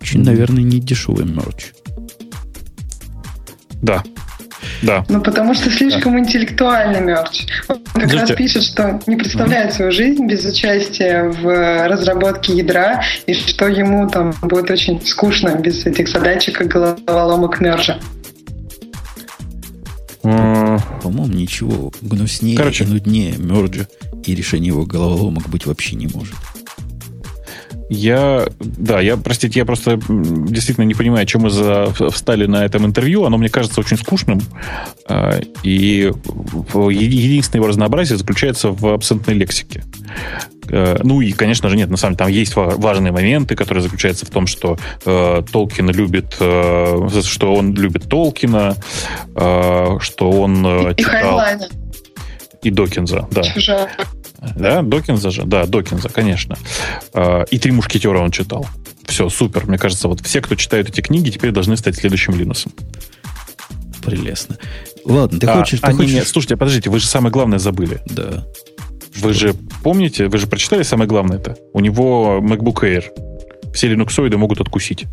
[0.00, 1.66] Очень, наверное, не дешевый мердж.
[3.82, 4.02] Да.
[4.82, 5.04] Да.
[5.08, 6.20] Ну, потому что слишком да.
[6.20, 7.46] интеллектуальный мерч.
[7.68, 8.18] Он как Слушайте.
[8.18, 14.08] раз пишет, что не представляет свою жизнь без участия в разработке ядра, и что ему
[14.08, 17.98] там будет очень скучно без этих задачек и головоломок мержа.
[20.22, 22.84] По-моему, ничего гнуснее Короче.
[22.84, 23.86] и нуднее мерджа
[24.24, 26.34] и решение его головоломок быть вообще не может.
[27.90, 32.86] Я, да, я, простите, я просто действительно не понимаю, чем мы за, встали на этом
[32.86, 33.24] интервью.
[33.24, 34.40] Оно мне кажется очень скучным.
[35.08, 36.12] А, и
[36.72, 39.82] единственное его разнообразие заключается в абсентной лексике.
[40.70, 44.24] А, ну и, конечно же, нет, на самом деле там есть важные моменты, которые заключаются
[44.24, 48.76] в том, что э, Толкин любит, э, что он любит Толкина,
[49.34, 51.42] э, что он э, и читал...
[52.62, 53.42] И Докинза, да.
[53.42, 53.88] Чужак.
[54.56, 55.44] Да, Докинза же?
[55.44, 56.56] Да, Докинза, конечно.
[57.12, 58.66] А, и «Три мушкетера» он читал.
[59.04, 59.66] Все, супер.
[59.66, 62.72] Мне кажется, вот все, кто читают эти книги, теперь должны стать следующим Линусом.
[64.04, 64.56] Прелестно.
[65.04, 65.80] Ладно, ты а, хочешь...
[65.80, 66.10] Ты а, хочешь...
[66.10, 68.00] Не, не, слушайте, подождите, вы же самое главное забыли.
[68.06, 68.46] Да.
[69.16, 69.48] Вы Что?
[69.48, 71.56] же помните, вы же прочитали самое главное это?
[71.72, 73.04] У него MacBook Air
[73.72, 75.06] все линуксоиды могут откусить.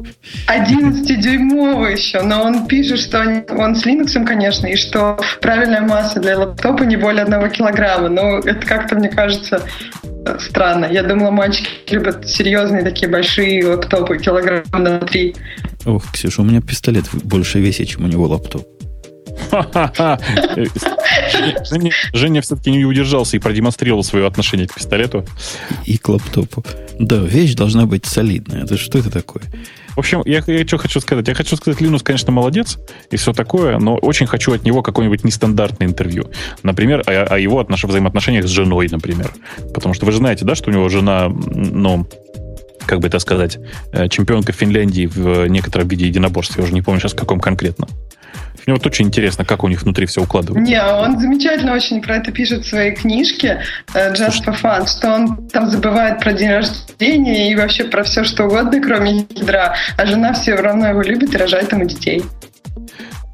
[0.48, 6.38] 11-дюймовый еще, но он пишет, что он с Linux, конечно, и что правильная масса для
[6.38, 8.10] лаптопа не более одного килограмма.
[8.10, 9.62] Но это как-то, мне кажется,
[10.40, 10.86] странно.
[10.86, 15.36] Я думала, мальчики любят серьезные такие большие лаптопы, килограмм на три.
[15.86, 18.77] Ох, Ксюша, у меня пистолет больше весит, чем у него лаптоп.
[21.70, 25.26] Женя, Женя все-таки не удержался и продемонстрировал свое отношение к пистолету.
[25.86, 26.64] И к лаптопу.
[27.00, 28.64] Да, вещь должна быть солидная.
[28.64, 29.44] Это что это такое?
[29.96, 31.28] В общем, я, я что хочу сказать.
[31.28, 32.78] Я хочу сказать, Линус, конечно, молодец
[33.10, 36.30] и все такое, но очень хочу от него какое-нибудь нестандартное интервью.
[36.62, 37.84] Например, о, о его отнош...
[37.84, 39.34] взаимоотношениях с женой, например.
[39.74, 42.08] Потому что вы же знаете, да, что у него жена, ну,
[42.86, 43.58] как бы это сказать,
[43.92, 46.62] э, чемпионка Финляндии в некотором виде единоборства.
[46.62, 47.88] Я уже не помню сейчас, в каком конкретно.
[48.68, 50.70] Мне вот очень интересно, как у них внутри все укладывается.
[50.70, 53.62] Не, он замечательно очень про это пишет в своей книжке
[53.94, 58.26] э, Just for Fun, что он там забывает про день рождения и вообще про все,
[58.26, 62.22] что угодно, кроме ядра, а жена все равно его любит и рожает ему детей.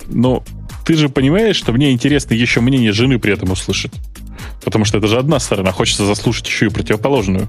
[0.05, 0.43] Но
[0.85, 3.93] ты же понимаешь, что мне интересно еще мнение жены при этом услышать.
[4.63, 7.47] Потому что это же одна сторона, хочется заслушать еще и противоположную.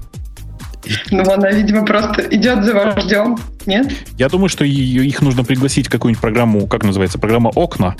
[1.11, 3.91] Ну, она, видимо, просто идет за вождем, нет?
[4.17, 7.95] Я думаю, что их нужно пригласить в какую-нибудь программу, как называется, программа «Окна»,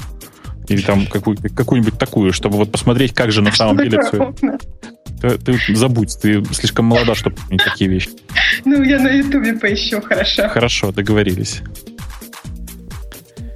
[0.67, 4.33] или там какую, какую-нибудь такую, чтобы вот посмотреть, как же на самом деле все...
[5.21, 8.09] Ты, ты забудь, ты слишком молода, чтобы помнить такие вещи.
[8.65, 10.49] Ну, я на Ютубе поищу, хорошо.
[10.49, 11.61] Хорошо, договорились.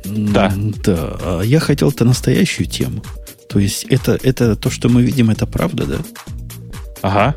[0.06, 0.52] Да.
[0.84, 1.18] Да.
[1.22, 3.04] А я хотел-то настоящую тему.
[3.50, 5.98] То есть это, это то, что мы видим, это правда, да?
[7.02, 7.36] Ага.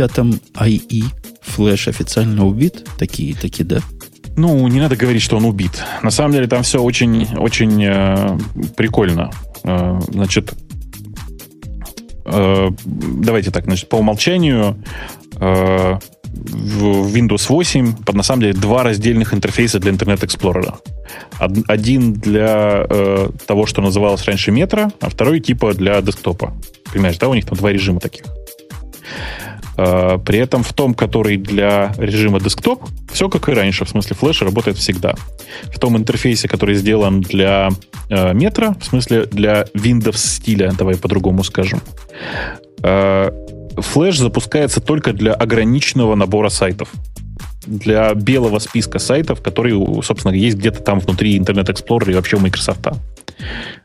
[0.00, 1.04] 10-м IE
[1.42, 2.86] флеш официально убит?
[2.98, 3.80] Такие, такие, да?
[4.36, 5.82] Ну, не надо говорить, что он убит.
[6.02, 8.38] На самом деле там все очень, очень э,
[8.76, 9.30] прикольно.
[9.64, 10.54] Э, значит,
[12.24, 14.82] э, давайте так, значит, по умолчанию
[15.40, 15.98] э,
[16.32, 20.74] в Windows 8 под на самом деле два раздельных интерфейса для Internet Explorer.
[21.68, 26.54] Один для э, того, что называлось раньше метро, а второй типа для десктопа.
[26.92, 28.24] Понимаешь, да, у них там два режима таких.
[29.76, 34.16] Э, при этом в том, который для режима десктоп, все как и раньше, в смысле
[34.16, 35.14] флеш работает всегда.
[35.72, 37.70] В том интерфейсе, который сделан для
[38.08, 41.80] э, метро, в смысле для Windows стиля, давай по-другому скажем,
[42.82, 43.30] э,
[43.76, 46.90] флеш запускается только для ограниченного набора сайтов
[47.66, 52.40] для белого списка сайтов, которые, собственно, есть где-то там внутри Internet Explorer и вообще у
[52.40, 52.88] Microsoft.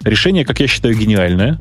[0.03, 1.59] Решение, как я считаю, гениальное.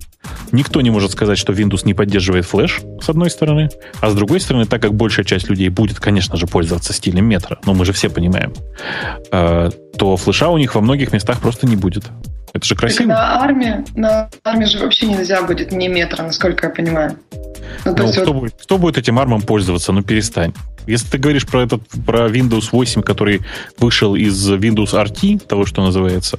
[0.52, 3.68] Никто не может сказать, что Windows не поддерживает флеш, с одной стороны.
[4.00, 7.58] А с другой стороны, так как большая часть людей будет, конечно же, пользоваться стилем метро,
[7.64, 8.52] но мы же все понимаем,
[9.30, 12.04] э, то флеша у них во многих местах просто не будет.
[12.54, 13.08] Это же красиво.
[13.08, 17.18] Так на армии, на армии же вообще нельзя будет не метро, насколько я понимаю.
[17.84, 18.40] Ну, ну, кто, вот...
[18.40, 19.90] будет, кто будет этим армом пользоваться?
[19.92, 20.54] Ну, перестань.
[20.86, 23.40] Если ты говоришь про этот, про Windows 8, который
[23.78, 26.38] вышел из Windows RT, того, что называется,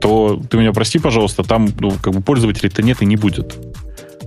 [0.00, 3.56] то ты меня прости, пожалуйста, там ну, как бы пользователей-то нет и не будет.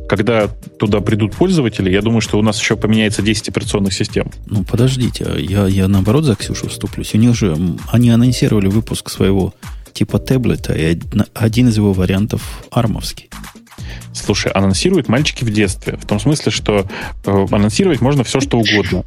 [0.09, 4.29] Когда туда придут пользователи, я думаю, что у нас еще поменяется 10 операционных систем.
[4.47, 7.13] Ну, подождите, я, я наоборот за Ксюшу вступлюсь.
[7.13, 7.55] У них же,
[7.89, 9.53] они анонсировали выпуск своего
[9.94, 11.00] типа таблета, и
[11.34, 13.30] один из его вариантов армовский.
[14.14, 15.98] Слушай, анонсируют мальчики в детстве.
[15.98, 16.86] В том смысле, что
[17.26, 19.04] э, анонсировать можно все, что угодно.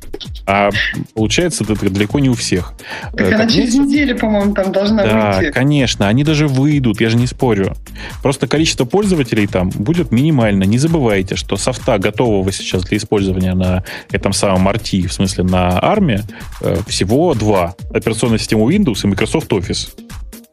[0.46, 0.70] А
[1.14, 2.72] получается это далеко не у всех.
[3.12, 5.52] Так э, она через неделю, по-моему, там должна да, выйти.
[5.52, 6.08] конечно.
[6.08, 7.74] Они даже выйдут, я же не спорю.
[8.22, 10.64] Просто количество пользователей там будет минимально.
[10.64, 15.78] Не забывайте, что софта, готового сейчас для использования на этом самом RT, в смысле на
[15.82, 16.22] армии,
[16.62, 17.74] э, всего два.
[17.92, 19.90] Операционная система Windows и Microsoft Office.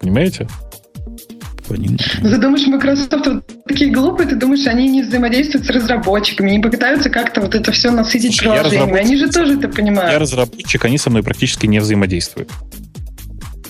[0.02, 0.48] Понимаете?
[1.68, 2.00] Понимаю.
[2.22, 7.10] Ты думаешь, Microsoft вот такие глупые, ты думаешь, они не взаимодействуют с разработчиками, не пытаются
[7.10, 8.96] как-то вот это все насытить Слушай, приложением.
[8.96, 10.12] Они же тоже это понимают.
[10.12, 12.50] Я разработчик, они со мной практически не взаимодействуют.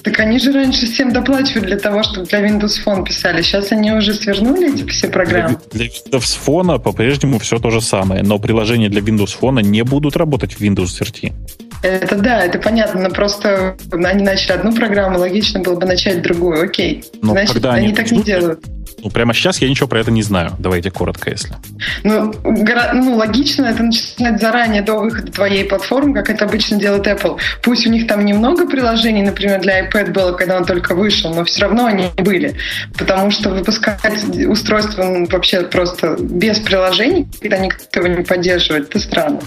[0.04, 3.44] Так они же раньше всем доплачивали для того, чтобы для Windows Phone писали.
[3.44, 5.60] Сейчас они уже свернули эти все программы.
[5.72, 9.84] Для, для Windows Phone по-прежнему все то же самое, но приложения для Windows Phone не
[9.84, 11.34] будут работать в Windows RT.
[11.82, 16.64] Это да, это понятно, но просто они начали одну программу, логично было бы начать другую.
[16.64, 17.04] Окей.
[17.22, 18.64] Но Значит, когда они, они так не делают.
[19.04, 20.52] Ну, прямо сейчас я ничего про это не знаю.
[20.60, 21.56] Давайте коротко, если.
[22.04, 27.08] Ну, гора- ну логично это начинать заранее до выхода твоей платформы, как это обычно делает
[27.08, 27.40] Apple.
[27.64, 31.44] Пусть у них там немного приложений, например, для iPad было, когда он только вышел, но
[31.46, 32.56] все равно они были.
[32.98, 34.00] Потому что выпускать
[34.48, 39.40] устройство ну, вообще просто без приложений, когда никто его не поддерживает, это странно.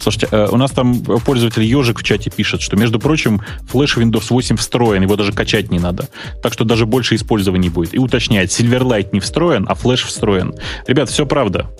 [0.00, 4.26] Слушайте, э, у нас там пользователь Ежик в чате пишет, что, между прочим, флеш Windows
[4.30, 6.08] 8 встроен, его даже качать не надо.
[6.42, 7.94] Так что даже больше использований будет.
[7.94, 10.54] И уточняет, Silverlight не встроен, а флеш встроен.
[10.86, 11.70] Ребят, все правда.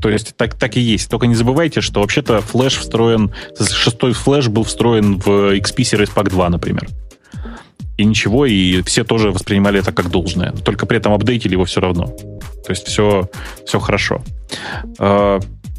[0.00, 1.10] То есть так, так и есть.
[1.10, 6.30] Только не забывайте, что вообще-то флеш встроен, шестой флеш был встроен в XP Series Pack
[6.30, 6.88] 2, например.
[7.96, 10.52] И ничего, и все тоже воспринимали это как должное.
[10.52, 12.06] Только при этом апдейтили его все равно.
[12.06, 13.28] То есть все,
[13.66, 14.22] все хорошо.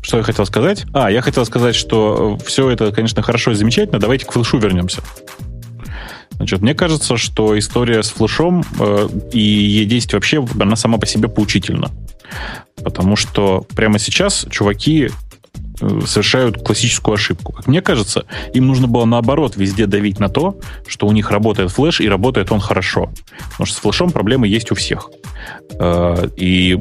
[0.06, 0.86] Что я хотел сказать?
[0.94, 4.00] А, я хотел сказать, что э, все это, конечно, хорошо и замечательно.
[4.00, 5.02] Давайте к флешу вернемся.
[6.34, 11.28] Значит, мне кажется, что история с флешом э, и E10 вообще, она сама по себе
[11.28, 11.90] поучительна.
[12.84, 15.10] Потому что прямо сейчас чуваки
[15.78, 17.52] совершают классическую ошибку.
[17.52, 20.58] Как мне кажется, им нужно было наоборот везде давить на то,
[20.88, 23.12] что у них работает флеш и работает он хорошо.
[23.52, 25.10] Потому что с флешом проблемы есть у всех.
[25.80, 26.80] Э, и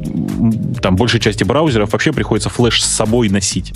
[0.81, 3.73] там большей части браузеров вообще приходится флеш с собой носить.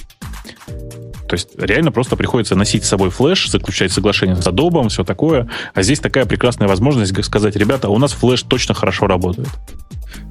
[1.30, 5.48] То есть реально просто приходится носить с собой флеш, заключать соглашение с Adobe, все такое.
[5.76, 9.48] А здесь такая прекрасная возможность сказать, ребята, у нас флеш точно хорошо работает.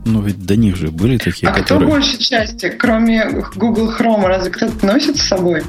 [0.04, 1.86] Ну ведь до них же были такие, а которые...
[1.86, 5.62] кто больше части, кроме Google Chrome, разве кто-то носит с собой?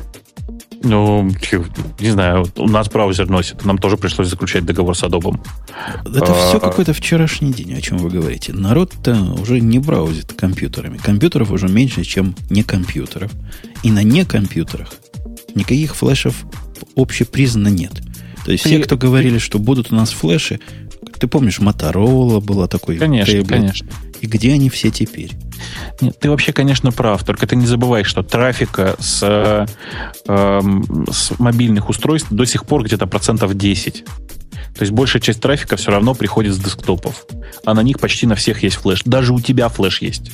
[0.82, 1.30] Ну,
[2.00, 3.64] не знаю, у нас браузер носит.
[3.66, 5.40] Нам тоже пришлось заключать договор с Adobe.
[6.06, 8.54] Это а, все какой-то вчерашний день, о чем вы говорите.
[8.54, 10.98] Народ-то уже не браузит компьютерами.
[10.98, 13.32] Компьютеров уже меньше, чем не компьютеров.
[13.84, 14.90] И на не компьютерах
[15.56, 16.46] никаких флешев
[16.96, 17.94] общепризнанно нет.
[18.46, 20.60] То есть ты, все, кто говорили, что будут у нас флеши,
[21.20, 22.98] ты помнишь, Моторола была такой.
[22.98, 23.50] Конечно, таблет.
[23.50, 23.90] конечно.
[24.22, 25.32] И где они все теперь?
[26.02, 27.24] Нет, ты вообще, конечно, прав.
[27.24, 29.66] Только ты не забывай, что трафика с, э,
[31.12, 34.06] с мобильных устройств до сих пор где-то процентов 10.
[34.06, 37.26] То есть большая часть трафика все равно приходит с десктопов.
[37.66, 39.02] А на них почти на всех есть флеш.
[39.04, 40.32] Даже у тебя флеш есть.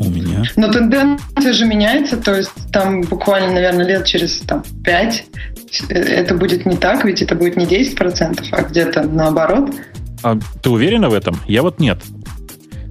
[0.00, 0.42] У меня.
[0.56, 5.24] Но тенденция же меняется, то есть там буквально, наверное, лет через там, 5
[5.88, 9.70] это будет не так, ведь это будет не 10%, а где-то наоборот.
[10.22, 11.40] А ты уверена в этом?
[11.46, 12.02] Я вот нет.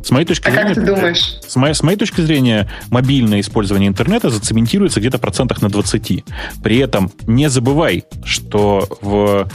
[0.03, 1.39] С моей точки а зрения, как ты думаешь?
[1.45, 6.23] С моей, с моей точки зрения, мобильное использование интернета зацементируется где-то процентах на 20.
[6.63, 9.47] При этом не забывай, что в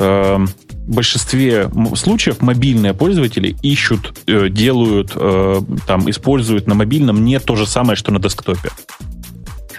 [0.00, 0.38] э,
[0.86, 7.66] большинстве случаев мобильные пользователи ищут, э, делают, э, там, используют на мобильном не то же
[7.66, 8.70] самое, что на десктопе.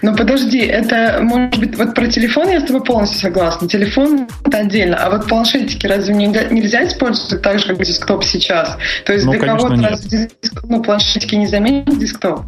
[0.01, 3.67] Ну подожди, это может быть вот про телефон я с тобой полностью согласна.
[3.67, 8.77] Телефон это отдельно, а вот планшетики разве нельзя, нельзя использовать так же, как десктоп сейчас?
[9.05, 10.31] То есть ну, для кого-то разве
[10.63, 12.45] ну, планшетики не заменят десктоп?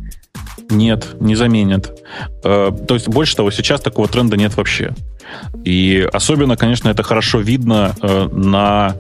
[0.70, 1.92] Нет, не заменят.
[2.44, 4.94] Э, то есть, больше того, сейчас такого тренда нет вообще.
[5.64, 8.96] И особенно, конечно, это хорошо видно э, на,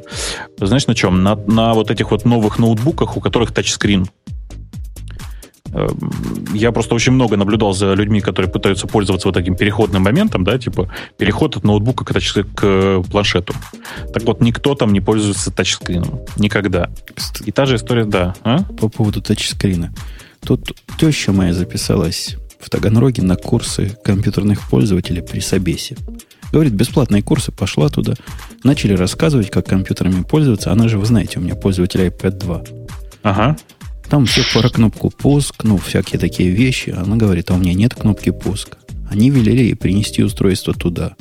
[0.58, 1.24] знаешь, на чем?
[1.24, 4.08] На, на вот этих вот новых ноутбуках, у которых тачскрин.
[5.74, 5.98] Эм,
[6.54, 10.58] я просто очень много наблюдал за людьми, которые пытаются пользоваться вот таким переходным моментом, да,
[10.58, 13.54] типа переход от ноутбука к, тач, к планшету.
[14.14, 16.22] Так вот, никто там не пользуется тачскрином.
[16.38, 16.90] Никогда.
[17.46, 18.36] И та же история, да.
[18.44, 18.60] А?
[18.80, 19.94] По поводу тачскрина.
[20.46, 25.98] Тут теща моя записалась в Таганроге на курсы компьютерных пользователей при Собесе.
[26.52, 28.14] Говорит, бесплатные курсы, пошла туда.
[28.64, 30.72] Начали рассказывать, как компьютерами пользоваться.
[30.72, 32.64] Она же, вы знаете, у меня пользователь iPad 2.
[33.24, 33.58] Ага.
[34.10, 36.92] Там все про кнопку пуск, ну, всякие такие вещи.
[36.92, 38.78] Она говорит, а у меня нет кнопки пуск.
[39.10, 41.16] Они велели ей принести устройство туда.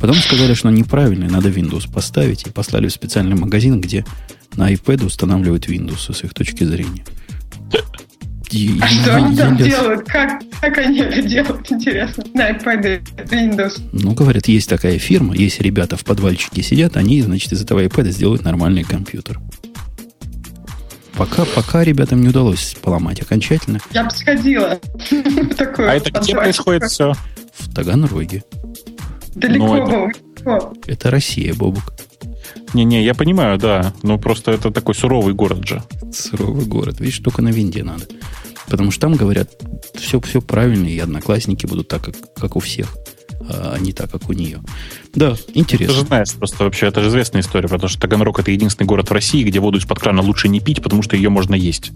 [0.00, 4.04] Потом сказали, что неправильно, надо Windows поставить, и послали в специальный магазин, где
[4.54, 7.04] на iPad устанавливают Windows с их точки зрения.
[8.50, 10.06] И, а что они там делают?
[10.06, 13.80] Как, как они это делают, интересно, на iPad Windows?
[13.92, 18.08] Ну, говорят, есть такая фирма, есть ребята в подвальчике сидят, они, значит, из этого iPad
[18.10, 19.38] сделают нормальный компьютер.
[21.14, 23.80] Пока, пока ребятам не удалось поломать окончательно.
[23.90, 24.78] Я бы сходила.
[25.10, 27.12] А это где происходит все?
[27.54, 28.44] В Таганроге.
[29.34, 30.10] Далеко,
[30.86, 31.92] Это Россия, Бобук.
[32.74, 33.92] Не-не, я понимаю, да.
[34.02, 35.82] Ну, просто это такой суровый город же.
[36.12, 37.00] Суровый город.
[37.00, 38.04] Видишь, только на винде надо.
[38.68, 39.48] Потому что там говорят,
[39.94, 42.94] все, все правильно, и одноклассники будут так, как, как у всех,
[43.48, 44.60] а не так, как у нее.
[45.14, 45.86] Да, интересно.
[45.86, 49.08] Ты же знаешь, просто вообще это же известная история, потому что Таганрог это единственный город
[49.08, 51.92] в России, где воду из-под крана лучше не пить, потому что ее можно есть.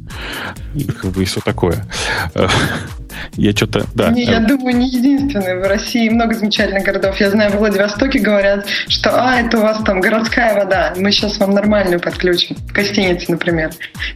[0.74, 1.86] И как бы и все такое.
[3.34, 4.10] Я что-то, да.
[4.10, 5.58] Не, я думаю, не единственный.
[5.58, 7.20] В России много замечательных городов.
[7.20, 11.38] Я знаю, в Владивостоке говорят, что а, это у вас там городская вода, мы сейчас
[11.38, 12.56] вам нормальную подключим.
[12.56, 13.70] В гостинице, например.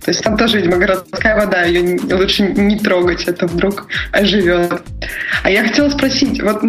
[0.04, 4.82] То есть там тоже, видимо, городская вода, ее лучше не трогать, это вдруг оживет.
[5.42, 6.62] А я хотела спросить, вот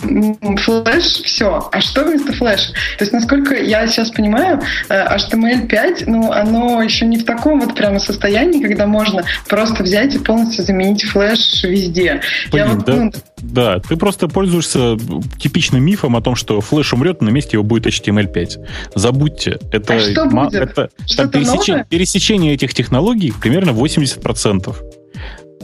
[0.00, 2.72] флеш, все, а что вместо флеша?
[2.98, 7.74] То есть, насколько я сейчас понимаю, э, HTML5, ну, оно еще не в таком вот
[7.74, 12.20] прямо состоянии, когда можно просто взять и полностью заменить флеш везде.
[12.50, 13.12] Блин, я вот, да, ну...
[13.38, 14.96] да, ты просто пользуешься
[15.38, 18.66] типичным мифом о том, что флеш умрет, на месте его будет HTML5.
[18.94, 19.58] Забудьте.
[19.72, 20.54] Это, а что будет?
[20.54, 24.74] это, это пересечение, пересечение этих технологий примерно 80%.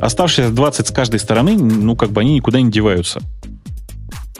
[0.01, 3.21] Оставшиеся 20 с каждой стороны, ну, как бы они никуда не деваются.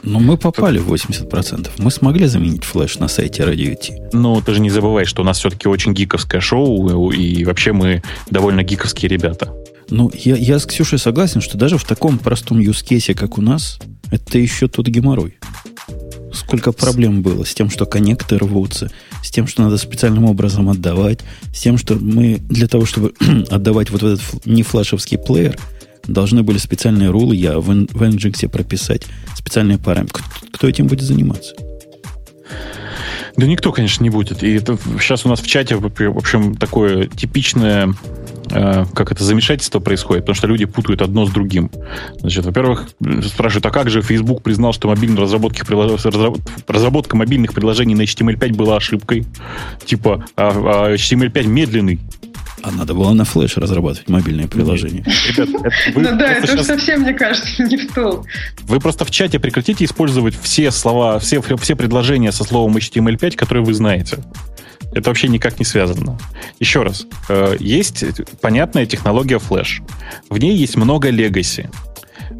[0.05, 1.71] Но мы попали в 80%.
[1.79, 4.09] Мы смогли заменить флеш на сайте Radio T.
[4.13, 8.03] Ну, ты же не забывай, что у нас все-таки очень гиковское шоу, и вообще мы
[8.29, 9.51] довольно гиковские ребята.
[9.89, 13.79] Ну, я, я с Ксюшей согласен, что даже в таком простом юзкейсе, как у нас,
[14.11, 15.37] это еще тот геморрой.
[16.33, 18.91] Сколько проблем было с тем, что коннекты рвутся,
[19.23, 21.19] с тем, что надо специальным образом отдавать,
[21.53, 23.13] с тем, что мы для того, чтобы
[23.49, 25.57] отдавать вот этот не флешевский плеер,
[26.07, 29.03] должны были специальные рулы, я в, в Nginx прописать
[29.35, 30.23] специальные параметры.
[30.51, 31.55] Кто этим будет заниматься?
[33.37, 34.43] Да никто, конечно, не будет.
[34.43, 37.93] И это сейчас у нас в чате, в общем, такое типичное
[38.49, 41.69] э, как это замешательство происходит, потому что люди путают одно с другим.
[42.19, 42.89] Значит, во-первых,
[43.25, 45.65] спрашивают, а как же Facebook признал, что мобильная разработка,
[46.67, 49.25] разработка мобильных приложений на HTML5 была ошибкой?
[49.85, 51.99] Типа, а, а HTML5 медленный.
[52.65, 55.05] А надо было на флеш разрабатывать мобильное приложение.
[55.37, 58.23] Ребят, ну да, это совсем, мне кажется, не в то.
[58.61, 63.63] Вы просто в чате прекратите использовать все слова, все, все предложения со словом HTML5, которые
[63.63, 64.17] вы знаете.
[64.93, 66.17] Это вообще никак не связано.
[66.59, 68.03] Еще раз, э, есть
[68.41, 69.87] понятная технология Flash.
[70.29, 71.69] В ней есть много легаси.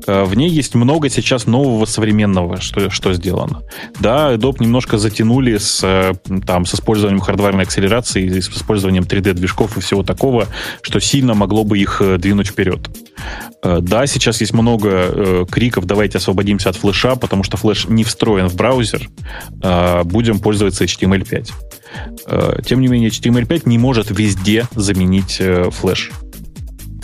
[0.07, 3.61] Э, в ней есть много сейчас нового современного, что, что сделано.
[3.99, 6.13] Да, Adobe немножко затянули с, э,
[6.45, 10.47] там, с использованием хардварной акселерации, с использованием 3D-движков и всего такого,
[10.81, 12.89] что сильно могло бы их э, двинуть вперед.
[13.63, 18.55] Да, сейчас есть много криков, давайте освободимся от флеша, потому что флеш не встроен в
[18.55, 19.09] браузер,
[20.03, 22.63] будем пользоваться HTML5.
[22.63, 25.41] Тем не менее, HTML5 не может везде заменить
[25.71, 26.11] флеш.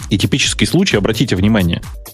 [0.10, 2.11] И типический случай, обратите внимание– Э,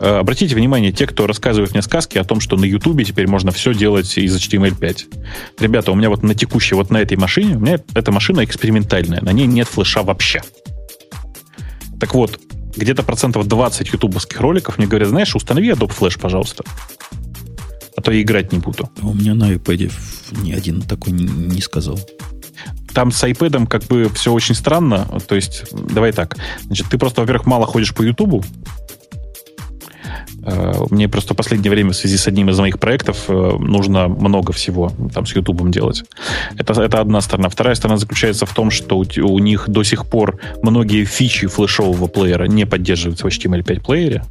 [0.00, 3.74] обратите внимание, те, кто рассказывает мне сказки о том, что на Ютубе теперь можно все
[3.74, 5.58] делать из HTML5.
[5.60, 9.20] Ребята, у меня вот на текущей, вот на этой машине, у меня эта машина экспериментальная,
[9.20, 10.42] на ней нет флеша вообще.
[12.00, 12.40] Так вот,
[12.74, 16.64] где-то процентов 20 ютубовских роликов мне говорят, знаешь, установи Adobe Flash, пожалуйста.
[17.94, 18.88] А то я играть не буду.
[19.02, 19.92] А у меня на iPad
[20.42, 22.00] ни один такой не, не сказал.
[22.94, 25.06] Там с iPad как бы все очень странно.
[25.28, 26.38] То есть, давай так.
[26.62, 28.99] Значит, ты просто, во-первых, мало ходишь по Ютубу, Э,
[30.90, 34.52] мне просто в последнее время в связи с одним из моих проектов э, нужно много
[34.52, 36.04] всего там с Ютубом делать.
[36.56, 37.48] Это, это одна сторона.
[37.48, 42.06] Вторая сторона заключается в том, что у, у них до сих пор многие фичи флешового
[42.06, 44.22] плеера не поддерживаются в HTML5 плеере.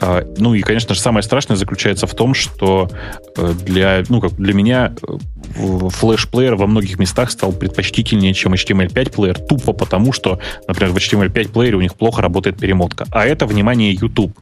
[0.00, 2.90] А, ну и, конечно же, самое страшное заключается в том, что
[3.36, 5.16] э, для, ну, как для меня э,
[5.54, 11.52] флеш-плеер во многих местах стал предпочтительнее, чем HTML5 плеер, тупо потому, что, например, в HTML5
[11.52, 13.06] плеере у них плохо работает перемотка.
[13.10, 14.36] А это, внимание, YouTube.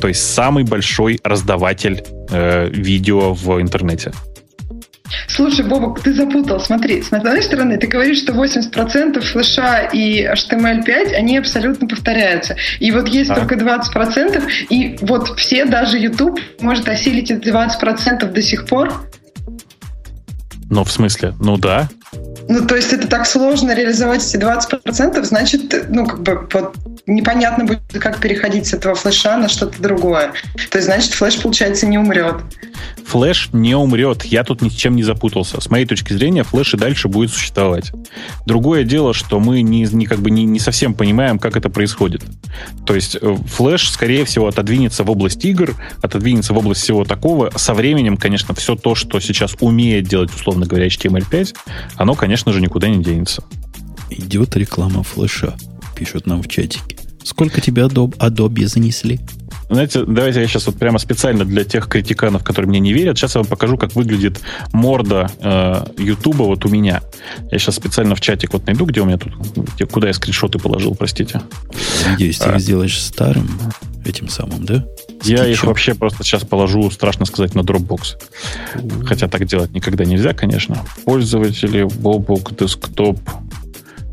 [0.00, 4.12] То есть самый большой раздаватель э, видео в интернете.
[5.28, 6.60] Слушай, Бобок, ты запутал.
[6.60, 12.56] Смотри, с одной стороны, ты говоришь, что 80% флеша и HTML5, они абсолютно повторяются.
[12.80, 13.34] И вот есть а?
[13.34, 18.92] только 20%, и вот все, даже YouTube, может осилить эти 20% до сих пор.
[20.74, 21.34] Ну, в смысле?
[21.38, 21.88] Ну да.
[22.48, 27.64] Ну, то есть это так сложно реализовать эти 20%, значит, ну, как бы вот непонятно
[27.64, 30.32] будет, как переходить с этого флеша на что-то другое.
[30.70, 32.36] То есть, значит, флеш, получается, не умрет.
[33.06, 34.24] Флэш не умрет.
[34.24, 35.60] Я тут ни с чем не запутался.
[35.60, 37.92] С моей точки зрения, флэш и дальше будет существовать.
[38.46, 42.22] Другое дело, что мы не, не, как бы не, не совсем понимаем, как это происходит.
[42.86, 47.52] То есть э, флэш, скорее всего, отодвинется в область игр, отодвинется в область всего такого.
[47.56, 51.54] Со временем, конечно, все то, что сейчас умеет делать, условно говоря, HTML5,
[52.04, 53.42] оно, конечно же, никуда не денется.
[54.10, 55.56] Идет реклама флеша,
[55.96, 56.98] пишут нам в чатике.
[57.22, 59.20] Сколько тебе Adobe, Adobe занесли?
[59.68, 63.34] Знаете, давайте я сейчас вот прямо специально для тех критиканов, которые мне не верят, сейчас
[63.34, 64.40] я вам покажу, как выглядит
[64.72, 67.02] морда э, Ютуба вот у меня.
[67.50, 69.32] Я сейчас специально в чатик вот найду, где у меня тут,
[69.74, 71.40] где, куда я скриншоты положил, простите.
[72.08, 72.54] Надеюсь, ты а.
[72.54, 73.48] их сделаешь старым
[74.04, 74.84] этим самым, да?
[75.22, 78.16] Я их вообще просто сейчас положу, страшно сказать, на Dropbox.
[79.06, 80.84] Хотя так делать никогда нельзя, конечно.
[81.04, 83.18] Пользователи, Bobok, Desktop,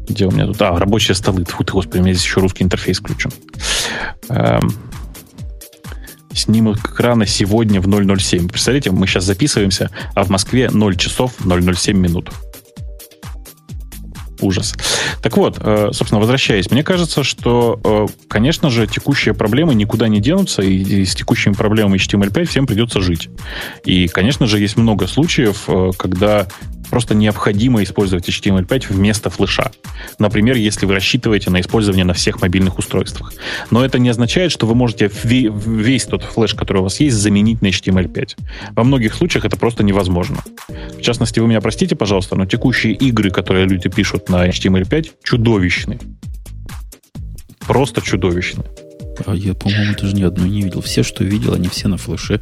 [0.07, 0.61] где у меня тут?
[0.61, 1.43] А, рабочие столы.
[1.45, 3.31] Фу ты, господи, у меня здесь еще русский интерфейс включен.
[4.29, 4.71] Эм,
[6.33, 8.49] снимок экрана сегодня в 007.
[8.49, 12.29] Представляете, мы сейчас записываемся, а в Москве 0 часов 007 минут.
[14.41, 14.73] Ужас.
[15.21, 20.19] Так вот, э, собственно, возвращаясь, мне кажется, что, э, конечно же, текущие проблемы никуда не
[20.19, 23.29] денутся, и с текущими проблемами HTML5 всем придется жить.
[23.85, 26.47] И, конечно же, есть много случаев, э, когда
[26.91, 29.71] просто необходимо использовать HTML5 вместо флеша.
[30.19, 33.33] Например, если вы рассчитываете на использование на всех мобильных устройствах.
[33.71, 37.61] Но это не означает, что вы можете весь тот флеш, который у вас есть, заменить
[37.61, 38.37] на HTML5.
[38.75, 40.43] Во многих случаях это просто невозможно.
[40.67, 45.99] В частности, вы меня простите, пожалуйста, но текущие игры, которые люди пишут на HTML5, чудовищны.
[47.59, 48.63] Просто чудовищны.
[49.25, 50.81] А я, по-моему, даже ни одной не видел.
[50.81, 52.41] Все, что видел, они все на флеше.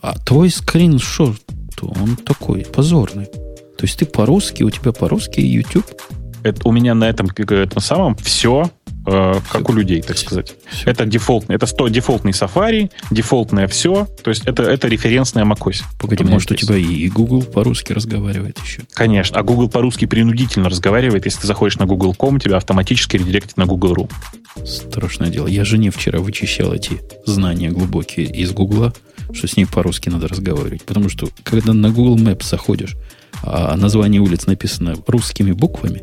[0.00, 1.36] А твой скриншот,
[1.82, 3.26] он такой позорный.
[3.26, 5.86] То есть ты по-русски, у тебя по-русски YouTube?
[6.44, 8.70] Это, у меня на этом, этом самом все
[9.06, 10.54] как у людей, так сказать.
[10.68, 10.90] Все.
[10.90, 15.82] Это дефолтный, это 100 дефолтный Safari, дефолтное все, то есть это, это референсная macOS.
[15.98, 18.82] Погоди, может, у тебя и Google по-русски разговаривает еще?
[18.92, 23.66] Конечно, а Google по-русски принудительно разговаривает, если ты заходишь на Google.com, тебя автоматически редиректит на
[23.66, 24.10] Google.ru.
[24.64, 25.46] Страшное дело.
[25.46, 28.92] Я жене вчера вычищал эти знания глубокие из Гугла,
[29.32, 30.82] что с ней по-русски надо разговаривать.
[30.82, 32.96] Потому что, когда на Google Maps заходишь,
[33.42, 36.02] а название улиц написано русскими буквами,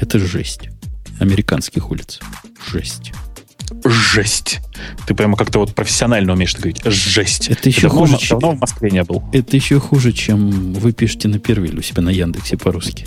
[0.00, 0.70] это жесть.
[1.20, 2.18] Американских улиц.
[2.70, 3.12] Жесть.
[3.84, 4.60] Жесть.
[5.06, 6.82] Ты прямо как-то вот профессионально умеешь говорить.
[6.84, 7.48] Жесть.
[7.48, 8.38] Это еще давно, хуже, чем...
[8.40, 9.22] Давно в Москве не был.
[9.32, 13.06] Это еще хуже, чем вы пишете на первиле у себя на Яндексе по-русски.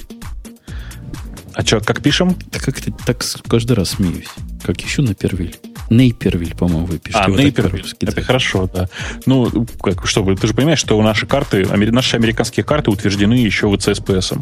[1.53, 2.35] А что, как пишем?
[2.51, 4.29] Да как ты так каждый раз смеюсь.
[4.63, 5.53] Как еще на первиле.
[5.89, 7.23] Нейпервиль, по-моему, вы пишете.
[7.23, 7.85] А, вот Нейпервиль.
[7.99, 8.21] Это да.
[8.21, 8.89] хорошо, да.
[9.25, 13.73] Ну, как, чтобы, ты же понимаешь, что наши карты, наши американские карты утверждены еще в
[13.73, 14.41] CSPS.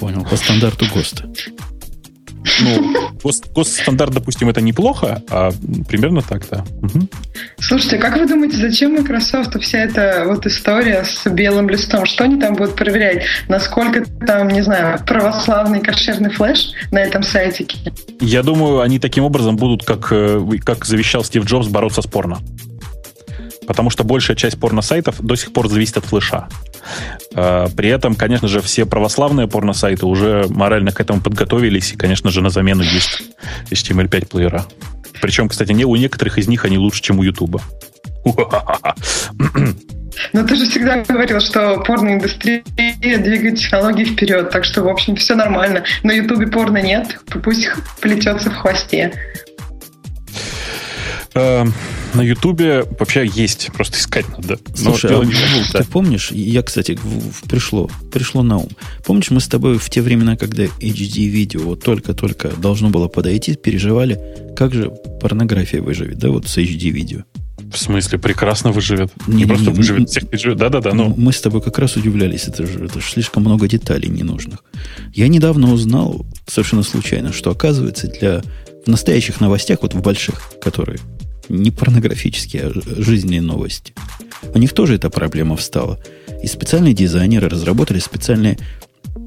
[0.00, 1.30] Понял, по стандарту ГОСТа.
[2.60, 5.50] Ну, госстандарт, допустим, это неплохо, а
[5.88, 6.64] примерно так, да.
[6.82, 7.08] Угу.
[7.60, 12.06] Слушайте, как вы думаете, зачем Microsoft вся эта вот история с белым листом?
[12.06, 13.24] Что они там будут проверять?
[13.48, 17.78] Насколько там, не знаю, православный кошерный флеш на этом сайтике?
[18.20, 22.38] Я думаю, они таким образом будут, как, э, как завещал Стив Джобс, бороться с порно.
[23.68, 26.48] Потому что большая часть порно-сайтов до сих пор зависит от флеша.
[27.34, 32.30] А, при этом, конечно же, все православные порно-сайты уже морально к этому подготовились, и, конечно
[32.30, 33.22] же, на замену есть
[33.70, 34.64] HTML5 плеера.
[35.20, 37.60] Причем, кстати, не, у некоторых из них они лучше, чем у Ютуба.
[40.32, 45.34] Но ты же всегда говорил, что порноиндустрия двигает технологии вперед, так что, в общем, все
[45.34, 45.84] нормально.
[46.02, 47.68] На Ютубе порно нет, пусть
[48.00, 49.12] плетется в хвосте.
[51.38, 51.72] Эм,
[52.14, 54.58] на Ютубе вообще есть, просто искать надо.
[54.74, 55.34] Слушай, а, не
[55.72, 58.68] ты помнишь, я, кстати, в, в, пришло, пришло на ум.
[59.04, 64.18] Помнишь, мы с тобой в те времена, когда HD-видео вот только-только должно было подойти, переживали,
[64.56, 67.22] как же порнография выживет, да, вот с HD-видео.
[67.72, 69.12] В смысле, прекрасно выживет?
[69.28, 70.58] Не, не просто не, выживет, всех переживет.
[70.58, 70.92] Да-да-да.
[70.92, 71.14] Ну.
[71.16, 72.48] Мы с тобой как раз удивлялись.
[72.48, 74.64] Это же, это же слишком много деталей ненужных.
[75.12, 78.42] Я недавно узнал, совершенно случайно, что оказывается для
[78.86, 80.98] в настоящих новостях, вот в больших, которые
[81.48, 83.94] не порнографические, а жизненные новости.
[84.54, 85.98] У них тоже эта проблема встала.
[86.42, 88.58] И специальные дизайнеры разработали специальные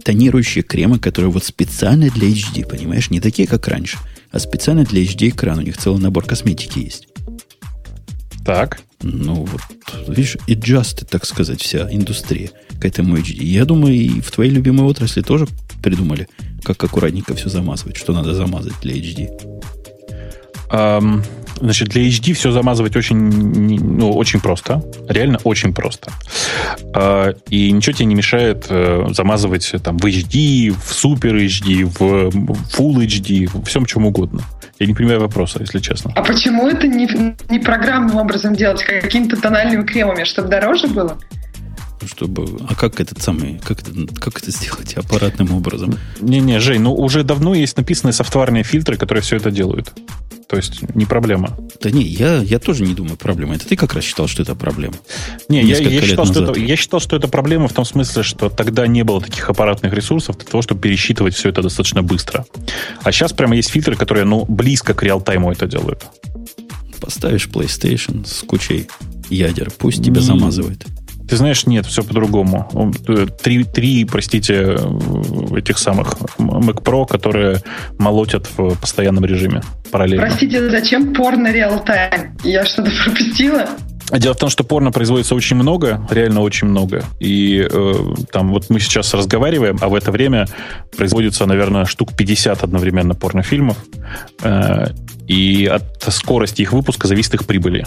[0.04, 3.10] тонирующие кремы, которые вот специально для HD, понимаешь?
[3.10, 3.98] Не такие, как раньше,
[4.32, 5.60] а специально для HD экран.
[5.60, 7.08] У них целый набор косметики есть.
[8.46, 8.82] Так.
[9.04, 9.62] Ну, вот,
[10.08, 13.44] видишь, adjusted, так сказать, вся индустрия к этому HD.
[13.44, 15.48] Я думаю, и в твоей любимой отрасли тоже
[15.82, 16.28] придумали,
[16.64, 19.30] как аккуратненько все замазывать, что надо замазать для HD.
[20.72, 21.24] Um,
[21.62, 24.84] Значит, для HD все замазывать очень, ну, очень просто.
[25.08, 26.12] Реально очень просто.
[26.96, 32.30] А, и ничего тебе не мешает э, замазывать там в HD, в Super HD, в
[32.76, 34.42] Full HD, в всем чем угодно.
[34.80, 36.12] Я не понимаю вопроса, если честно.
[36.16, 37.08] А почему это не,
[37.50, 41.20] не программным образом делать, а какими-то тональными кремами, чтобы дороже было?
[42.08, 42.60] Чтобы...
[42.68, 43.60] А как этот самый...
[43.60, 45.98] Как это, как это сделать аппаратным образом?
[46.20, 49.94] Не-не, Жень, ну уже давно есть написанные софтварные фильтры, которые все это делают.
[50.52, 51.58] То есть не проблема.
[51.82, 53.56] Да не, я, я тоже не думаю проблема.
[53.56, 54.96] Это ты как раз считал, что это проблема.
[55.48, 58.50] Не, я, я, считал, что это, я считал, что это проблема в том смысле, что
[58.50, 62.46] тогда не было таких аппаратных ресурсов для того, чтобы пересчитывать все это достаточно быстро.
[63.02, 66.06] А сейчас прямо есть фильтры, которые ну, близко к реал-тайму это делают.
[67.00, 68.90] Поставишь PlayStation с кучей
[69.30, 70.86] ядер, пусть тебя замазывает.
[71.28, 72.94] Ты знаешь, нет, все по-другому.
[73.42, 74.78] Три, три, простите,
[75.56, 77.62] этих самых Mac Pro, которые
[77.98, 79.62] молотят в постоянном режиме
[79.92, 80.26] параллельно.
[80.26, 82.38] Простите, зачем порно реал-тайм?
[82.44, 83.68] Я что-то пропустила?
[84.12, 87.06] Дело в том, что порно производится очень много, реально очень много.
[87.20, 87.94] И э,
[88.32, 90.48] там вот мы сейчас разговариваем, а в это время
[90.98, 93.78] производится, наверное, штук 50 одновременно порнофильмов.
[94.44, 94.88] Э,
[95.28, 97.86] и от скорости их выпуска зависит их прибыли.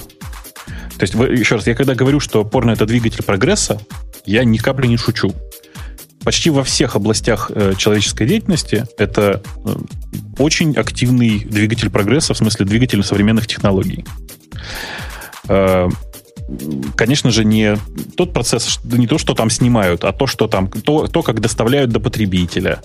[0.98, 3.80] То есть, еще раз, я когда говорю, что порно это двигатель прогресса,
[4.24, 5.34] я ни капли не шучу.
[6.22, 9.74] Почти во всех областях э, человеческой деятельности это э,
[10.38, 14.06] очень активный двигатель прогресса, в смысле двигатель современных технологий.
[15.48, 15.88] Э,
[16.96, 17.76] конечно же, не
[18.16, 21.90] тот процесс, не то, что там снимают, а то, что там, то, то, как доставляют
[21.90, 22.80] до потребителя,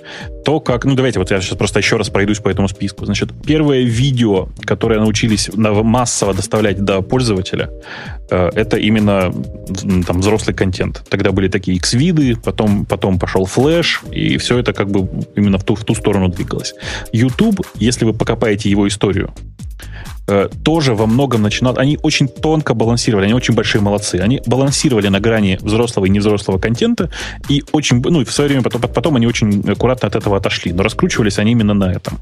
[0.46, 3.06] то, как, ну, давайте вот я сейчас просто еще раз пройдусь по этому списку.
[3.06, 7.70] Значит, первое видео, которое научились массово доставлять до пользователя,
[8.32, 9.34] э, это именно
[10.06, 11.04] там взрослый контент.
[11.10, 15.64] Тогда были такие X-виды, потом, потом пошел флеш, и все это как бы именно в
[15.64, 16.74] ту, в ту сторону двигалось.
[17.12, 19.34] YouTube, если вы покопаете его историю,
[20.28, 21.78] Э, тоже во многом начинал...
[21.78, 24.16] Они очень тонко балансировали, они очень большие молодцы.
[24.16, 27.10] Они балансировали на грани взрослого и невзрослого контента,
[27.48, 28.02] и очень...
[28.02, 31.52] Ну, в свое время потом, потом они очень аккуратно от этого отошли, но раскручивались они
[31.52, 32.20] именно на этом.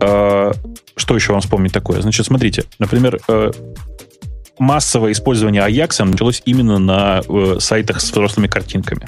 [0.00, 0.52] Э,
[0.96, 2.00] что еще вам вспомнить такое?
[2.00, 3.52] Значит, смотрите, например, э,
[4.58, 7.22] массовое использование Ajax началось именно на
[7.60, 9.06] сайтах с взрослыми картинками.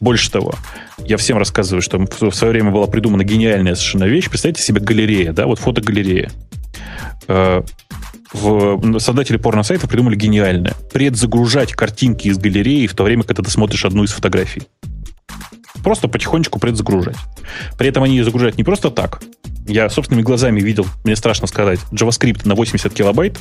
[0.00, 0.54] Больше того,
[0.98, 4.28] я всем рассказываю, что в свое время была придумана гениальная совершенно вещь.
[4.28, 6.30] Представьте себе галерея, да, вот фотогалерея.
[7.28, 7.62] Э,
[8.32, 10.74] в, создатели порно-сайтов придумали гениальное.
[10.92, 14.62] Предзагружать картинки из галереи в то время, когда ты смотришь одну из фотографий.
[15.82, 17.16] Просто потихонечку предзагружать.
[17.78, 19.22] При этом они ее загружают не просто так.
[19.66, 23.38] Я собственными глазами видел, мне страшно сказать, JavaScript на 80 килобайт,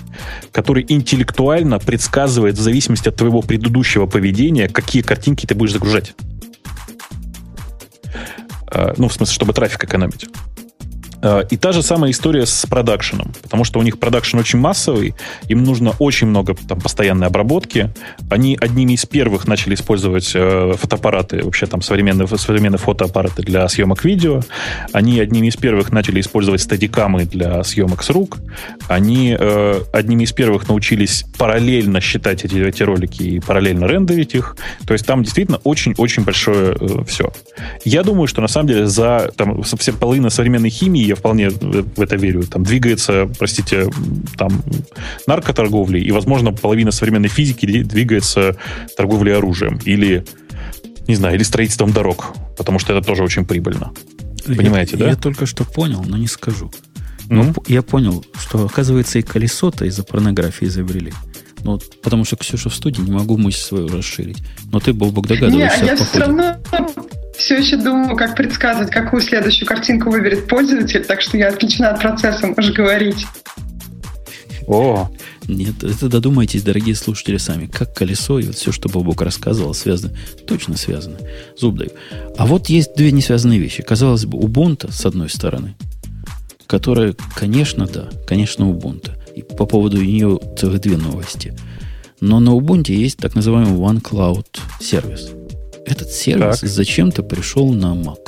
[0.52, 6.16] который интеллектуально предсказывает в зависимости от твоего предыдущего поведения, какие картинки ты будешь загружать.
[8.72, 10.28] Э, ну, в смысле, чтобы трафик экономить.
[11.22, 15.16] Э, и та же самая история с продакшеном, потому что у них продакшн очень массовый,
[15.48, 17.94] им нужно очень много там, постоянной обработки.
[18.30, 24.04] Они одними из первых начали использовать э, фотоаппараты, вообще там современные, современные фотоаппараты для съемок
[24.04, 24.42] видео.
[24.94, 28.38] Они одними из первых начали использовать стадикамы для съемок с рук.
[28.88, 34.56] Они э, одними из первых научились параллельно считать эти, эти ролики и параллельно рендерить их.
[34.86, 37.32] То есть там действительно очень-очень большое э, все.
[37.84, 42.02] Я думаю, что на самом деле за там, все половина современной химии я вполне в
[42.02, 43.90] это верю, там двигается, простите,
[44.38, 44.64] там
[45.26, 48.56] наркоторговлей, и, возможно, половина современной физики двигается
[48.96, 50.26] торговлей оружием или,
[51.08, 53.92] не знаю, или строительством дорог, потому что это тоже очень прибыльно.
[54.46, 55.10] Понимаете, я, да?
[55.10, 56.72] Я только что понял, но не скажу.
[57.30, 57.64] Но mm-hmm.
[57.68, 61.12] я понял, что, оказывается, и колесо-то из-за порнографии изобрели.
[61.64, 64.38] Ну, потому что Ксюша в студии, не могу мысль свою расширить.
[64.72, 65.82] Но ты, Бобок, догадываешься.
[65.82, 66.56] Не, я все равно
[67.38, 72.02] все еще думаю, как предсказывать, какую следующую картинку выберет пользователь, так что я отключена от
[72.02, 73.26] процесса, можешь говорить.
[74.68, 75.10] О,
[75.48, 77.68] нет, это додумайтесь, дорогие слушатели, сами.
[77.68, 80.14] Как колесо и вот все, что Бобок рассказывал, связано.
[80.46, 81.18] Точно связано.
[81.58, 81.92] Зуб даю.
[82.38, 83.82] А вот есть две несвязанные вещи.
[83.82, 85.76] Казалось бы, Ubuntu, с одной стороны,
[86.66, 89.12] которая, конечно, да, конечно, Ubuntu.
[89.36, 91.54] И по поводу нее целых две новости.
[92.20, 94.48] Но на Ubuntu есть так называемый OneCloud
[94.82, 95.30] сервис–
[95.88, 96.70] этот сервис так.
[96.70, 98.20] зачем-то пришел на Mac.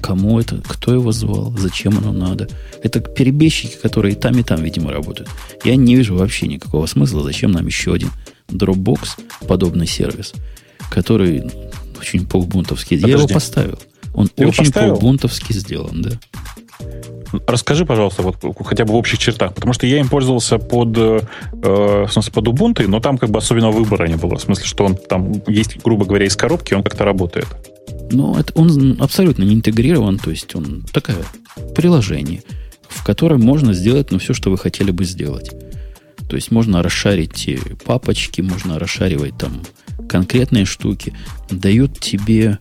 [0.00, 0.62] Кому это?
[0.66, 1.54] Кто его звал?
[1.58, 2.48] Зачем оно надо?
[2.82, 5.28] Это перебежчики, которые и там, и там, видимо, работают.
[5.64, 8.10] Я не вижу вообще никакого смысла, зачем нам еще один
[8.48, 10.32] Dropbox, подобный сервис,
[10.90, 11.50] который
[11.98, 12.94] очень по-убунтовски.
[12.94, 13.78] Я его поставил.
[14.14, 16.10] Он Ты очень по-убунтовски сделан, да.
[17.46, 21.20] Расскажи, пожалуйста, вот хотя бы в общих чертах, потому что я им пользовался под, э,
[21.52, 24.36] в смысле, под Ubuntu, но там как бы особенного выбора не было.
[24.36, 27.46] В смысле, что он там есть, грубо говоря, из коробки, он как-то работает.
[28.10, 31.16] Ну, это, он абсолютно не интегрирован, то есть он такое
[31.74, 32.42] приложение,
[32.88, 35.50] в котором можно сделать ну, все, что вы хотели бы сделать.
[36.28, 37.48] То есть можно расшарить
[37.84, 39.62] папочки, можно расшаривать там
[40.08, 41.14] конкретные штуки.
[41.50, 42.58] Дают тебе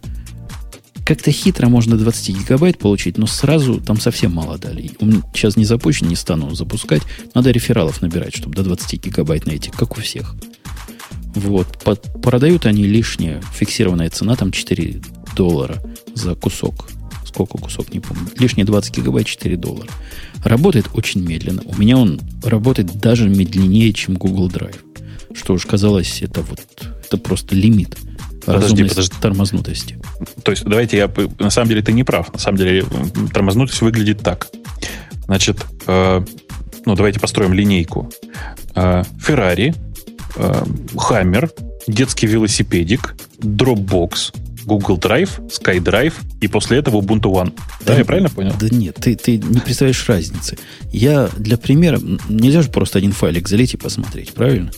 [1.07, 4.91] как-то хитро можно 20 гигабайт получить, но сразу там совсем мало дали.
[5.33, 7.01] Сейчас не запущен, не стану запускать.
[7.33, 10.35] Надо рефералов набирать, чтобы до 20 гигабайт найти, как у всех.
[11.33, 11.77] Вот.
[11.81, 13.41] Под, продают они лишнее.
[13.53, 15.01] Фиксированная цена там 4
[15.33, 15.81] доллара
[16.13, 16.89] за кусок.
[17.25, 18.27] Сколько кусок, не помню.
[18.37, 19.89] Лишние 20 гигабайт 4 доллара.
[20.43, 21.61] Работает очень медленно.
[21.63, 24.75] У меня он работает даже медленнее, чем Google Drive.
[25.33, 26.59] Что уж казалось, это вот
[27.05, 27.95] это просто лимит
[28.55, 29.15] подожди, подожди.
[29.21, 29.99] тормознутости.
[30.43, 31.11] То есть, давайте я...
[31.39, 32.31] На самом деле ты не прав.
[32.33, 32.85] На самом деле
[33.33, 34.47] тормознутость выглядит так.
[35.25, 36.25] Значит, э,
[36.85, 38.11] ну, давайте построим линейку.
[38.73, 39.73] Феррари,
[40.95, 41.49] Хаммер,
[41.87, 44.33] детский велосипедик, Dropbox,
[44.65, 47.53] Google Drive, SkyDrive и после этого Ubuntu One.
[47.79, 48.53] Да, да я правильно понял?
[48.59, 50.57] Да нет, ты, ты не представляешь разницы.
[50.91, 54.71] Я для примера, нельзя же просто один файлик залить и посмотреть, правильно?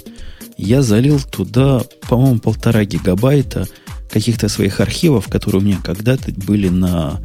[0.62, 3.66] Я залил туда, по-моему, полтора гигабайта
[4.12, 7.22] каких-то своих архивов, которые у меня когда-то были на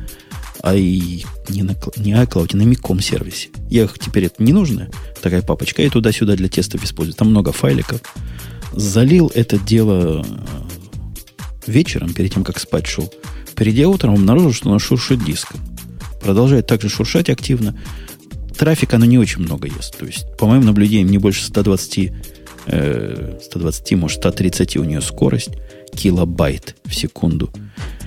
[0.63, 3.49] i, не, на, не iCloud, а на Micom сервисе.
[3.69, 4.89] Я их теперь это не нужно,
[5.21, 7.17] такая папочка, и туда-сюда для тестов использую.
[7.17, 8.01] Там много файликов.
[8.73, 10.25] Залил это дело
[11.67, 13.13] вечером, перед тем, как спать шел,
[13.57, 15.61] придя утром, обнаружил, что оно шуршит диском.
[16.23, 17.77] Продолжает также шуршать активно.
[18.57, 19.99] Трафика оно не очень много ест.
[19.99, 22.13] То есть, по моим наблюдениям, не больше 120,
[22.67, 25.51] э, 120, может, 130 у нее скорость
[25.95, 27.51] килобайт в секунду.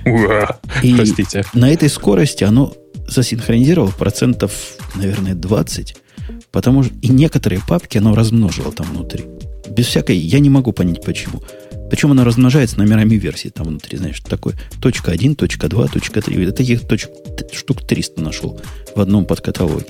[0.04, 1.44] Уа, и простите.
[1.54, 2.74] на этой скорости оно
[3.06, 5.96] засинхронизировало процентов, наверное, 20,
[6.52, 9.24] потому что и некоторые папки оно размножило там внутри.
[9.70, 10.16] Без всякой...
[10.16, 11.42] Я не могу понять, почему.
[11.90, 14.54] Причем она размножается номерами версий там внутри, знаешь, такое.
[14.80, 16.44] Точка 1, точка 2, точка 3.
[16.44, 17.10] Я таких точек
[17.52, 18.60] штук 300 нашел
[18.94, 19.86] в одном подкаталоге.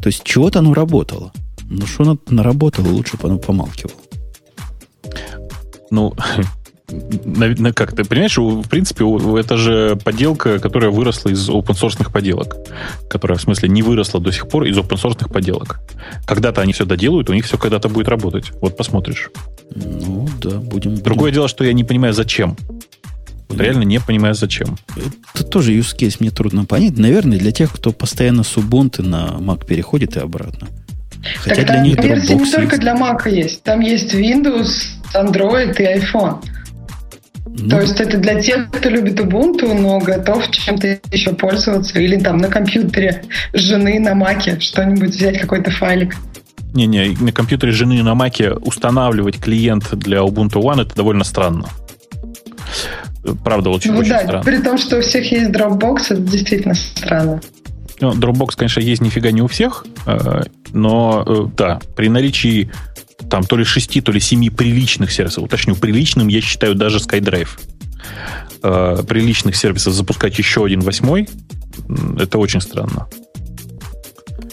[0.00, 1.32] То есть чего-то оно работало.
[1.68, 4.00] Но что оно наработало, лучше бы оно помалкивало.
[5.90, 6.14] Ну,
[7.74, 9.04] как ты понимаешь, в принципе,
[9.38, 12.56] это же поделка, которая выросла из open source поделок.
[13.08, 15.80] Которая, в смысле, не выросла до сих пор из open поделок.
[16.26, 18.52] Когда-то они все доделают, у них все когда-то будет работать.
[18.60, 19.30] Вот посмотришь.
[19.74, 20.94] Ну, да, будем...
[20.96, 22.56] Другое дело, что я не понимаю, зачем.
[23.48, 24.76] Вот реально не понимаю, зачем.
[25.34, 26.98] Это тоже use case мне трудно понять.
[26.98, 30.68] Наверное, для тех, кто постоянно с Ubuntu на Mac переходит и обратно.
[31.38, 33.62] Хотя так для них версии не только для Mac есть.
[33.62, 34.68] Там есть Windows,
[35.14, 36.42] Android и iPhone.
[37.58, 41.98] Ну, То есть это для тех, кто любит Ubuntu, но готов чем-то еще пользоваться.
[41.98, 43.22] Или там на компьютере
[43.54, 46.16] жены на маке что-нибудь взять, какой-то файлик.
[46.74, 51.66] Не-не, на компьютере жены на маке устанавливать клиент для Ubuntu One это довольно странно.
[53.42, 54.44] Правда, очень, ну, очень да, странно.
[54.44, 57.40] При том, что у всех есть Dropbox, это действительно странно.
[58.00, 60.42] Ну, Dropbox, конечно, есть нифига не у всех, э,
[60.72, 62.70] но э, да, при наличии
[63.30, 65.44] там то ли шести, то ли семи приличных сервисов.
[65.44, 67.48] Уточню, приличным я считаю даже SkyDrive.
[68.62, 71.28] Э, приличных сервисов запускать еще один восьмой,
[72.18, 73.08] это очень странно.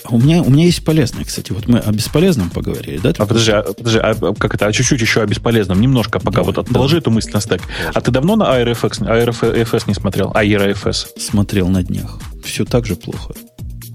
[0.09, 1.51] У меня, у меня есть полезное, кстати.
[1.53, 3.13] Вот мы о бесполезном поговорили, да?
[3.17, 4.67] А подожди, а, подожди, а как это?
[4.67, 5.79] А чуть-чуть еще о бесполезном.
[5.79, 6.41] Немножко пока.
[6.41, 7.01] Давай, вот отложи давай.
[7.01, 7.61] эту мысль на стек.
[7.93, 10.31] А ты давно на ARFX, ARFS не смотрел?
[10.31, 11.07] ARFS?
[11.17, 12.19] Смотрел на днях.
[12.43, 13.33] Все так же плохо.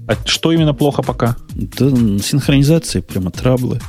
[0.07, 1.37] А что именно плохо пока?
[1.53, 1.89] Да,
[2.19, 3.79] синхронизация, прямо траблы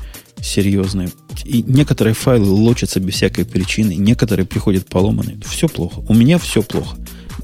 [0.43, 1.11] серьезные.
[1.45, 5.39] И некоторые файлы лочатся без всякой причины, некоторые приходят поломанные.
[5.47, 6.01] Все плохо.
[6.09, 6.97] У меня все плохо.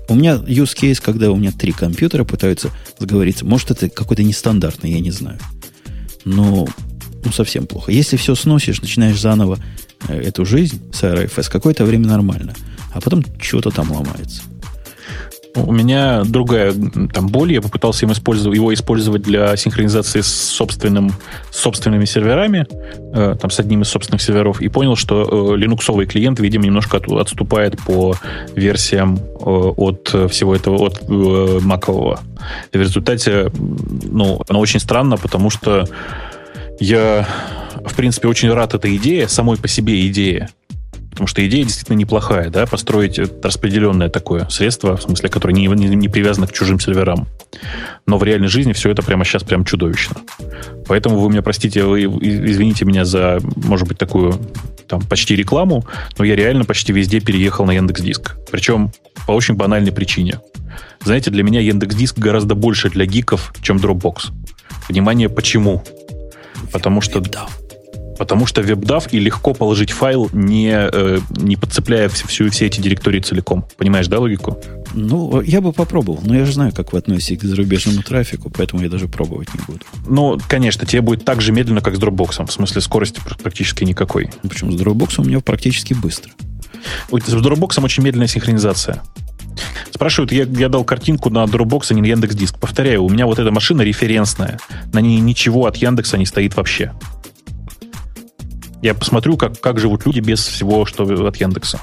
[0.09, 3.45] У меня use case, когда у меня три компьютера пытаются сговориться.
[3.45, 5.39] Может, это какой-то нестандартный, я не знаю.
[6.25, 6.67] Но
[7.25, 7.91] ну, совсем плохо.
[7.93, 9.59] Если все сносишь, начинаешь заново
[10.09, 12.55] э, эту жизнь с RFS, какое-то время нормально.
[12.93, 14.43] А потом что-то там ломается.
[15.57, 16.73] У меня другая
[17.13, 17.53] там боль.
[17.53, 21.13] Я попытался им использовать, его использовать для синхронизации с, собственным,
[21.51, 22.67] собственными серверами,
[23.15, 26.99] э, там, с одним из собственных серверов, и понял, что э, линуксовый клиент, видимо, немножко
[26.99, 28.15] от, отступает по
[28.55, 32.21] версиям э, от всего этого, от э, макового.
[32.73, 35.89] И в результате, ну, оно очень странно, потому что
[36.79, 37.27] я,
[37.85, 40.51] в принципе, очень рад этой идее, самой по себе идее.
[41.17, 45.87] Потому что идея действительно неплохая, да, построить распределенное такое средство, в смысле, которое не, не,
[45.89, 47.27] не привязано к чужим серверам.
[48.07, 50.17] Но в реальной жизни все это прямо сейчас прям чудовищно.
[50.87, 54.39] Поэтому вы меня простите, вы извините меня за, может быть, такую
[54.89, 55.87] там почти рекламу,
[56.19, 58.37] но я реально почти везде переехал на Яндекс Диск.
[58.51, 58.93] Причем
[59.27, 60.41] по очень банальной причине.
[61.03, 64.33] Знаете, для меня Яндекс Диск гораздо больше для гиков, чем Dropbox.
[64.91, 65.83] Внимание, почему?
[66.73, 67.21] Потому что...
[67.21, 67.47] Да
[68.19, 73.21] Потому что WebDAV и легко положить файл, не, э, не подцепляя всю, все эти директории
[73.21, 73.67] целиком.
[73.77, 74.59] Понимаешь, да, логику?
[74.95, 78.83] Ну, я бы попробовал, но я же знаю, как вы относитесь к зарубежному трафику, поэтому
[78.83, 79.85] я даже пробовать не буду.
[80.07, 82.47] Ну, конечно, тебе будет так же медленно, как с Dropbox.
[82.47, 84.31] В смысле, скорости практически никакой.
[84.43, 86.33] Ну, Причем с Dropbox у меня практически быстро.
[87.11, 89.03] С Dropbox очень медленная синхронизация.
[89.91, 92.59] Спрашивают, я, я дал картинку на Dropbox, а не на Яндекс Диск.
[92.59, 94.59] Повторяю, у меня вот эта машина референсная.
[94.93, 96.93] На ней ничего от Яндекса не стоит вообще.
[98.87, 101.80] Я посмотрю, как, как живут люди без всего, что от Яндекса.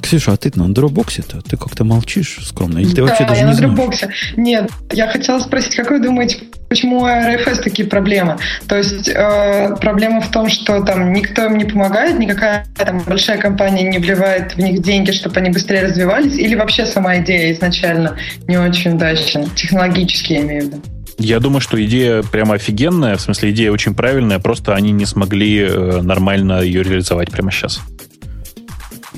[0.00, 1.42] Ксюша, а ты на Dropbox-то?
[1.42, 2.78] Ты как-то молчишь скромно?
[2.78, 4.08] Или ты да, вообще даже я не на Dropbox.
[4.36, 8.38] Нет, я хотела спросить, как вы думаете, почему у RFS такие проблемы?
[8.68, 13.38] То есть э, проблема в том, что там никто им не помогает, никакая там большая
[13.38, 18.16] компания не вливает в них деньги, чтобы они быстрее развивались, или вообще сама идея изначально
[18.46, 20.82] не очень удачна, технологически я имею в виду?
[21.18, 25.58] Я думаю, что идея прямо офигенная, в смысле идея очень правильная, просто они не смогли
[25.62, 27.80] э, нормально ее реализовать пряма сейчас.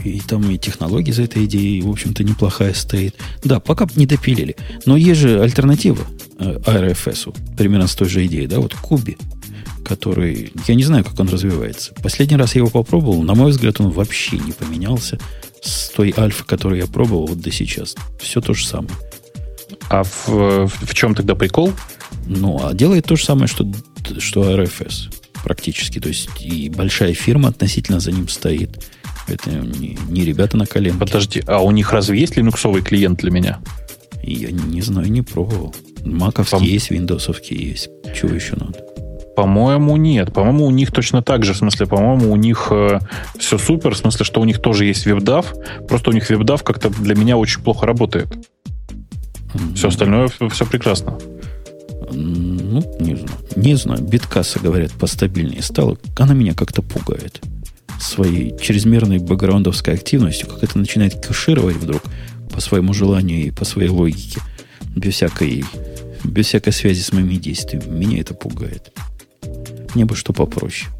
[0.02, 3.16] И там и технология за этой идеей, в общем-то, неплохая стоит.
[3.44, 4.56] Да, пока не допилили.
[4.86, 6.02] Но есть же альтернатива
[6.38, 9.18] э, RFS, примерно с той же идеей, да, вот Куби,
[9.84, 11.92] который, я не знаю, как он развивается.
[12.02, 15.18] Последний раз я его попробовал, на мой взгляд, он вообще не поменялся
[15.62, 17.94] с той альфы, которую я пробовал вот до сейчас.
[18.18, 18.94] Все то же самое.
[19.90, 21.72] А в, в, в чем тогда прикол?
[22.26, 23.66] Ну, а делает то же самое, что,
[24.18, 25.12] что RFS
[25.42, 25.98] практически.
[25.98, 28.86] То есть и большая фирма относительно за ним стоит.
[29.26, 30.98] Это не, не ребята на коленке.
[30.98, 33.60] Подожди, а у них разве есть линуксовый клиент для меня?
[34.22, 35.74] Я не, не знаю, не пробовал.
[36.04, 36.66] Маковский Пом...
[36.66, 37.90] есть, виндосовский есть.
[38.14, 38.84] Чего еще надо?
[39.36, 40.32] По-моему, нет.
[40.32, 41.54] По-моему, у них точно так же.
[41.54, 43.00] В смысле, по-моему, у них э,
[43.38, 43.94] все супер.
[43.94, 45.54] В смысле, что у них тоже есть вебдав.
[45.88, 48.28] Просто у них вебдав как-то для меня очень плохо работает.
[49.74, 51.18] Все остальное все прекрасно.
[52.12, 53.38] Ну, не знаю.
[53.56, 54.02] Не знаю.
[54.02, 55.98] Биткасса, говорят, постабильнее стало.
[56.16, 57.40] Она меня как-то пугает
[58.00, 62.02] своей чрезмерной бэкграундовской активностью, как это начинает кэшировать вдруг
[62.50, 64.40] по своему желанию и по своей логике,
[64.96, 65.64] без всякой,
[66.24, 67.84] без всякой связи с моими действиями.
[67.88, 68.92] Меня это пугает.
[69.94, 70.90] Мне бы что попроще.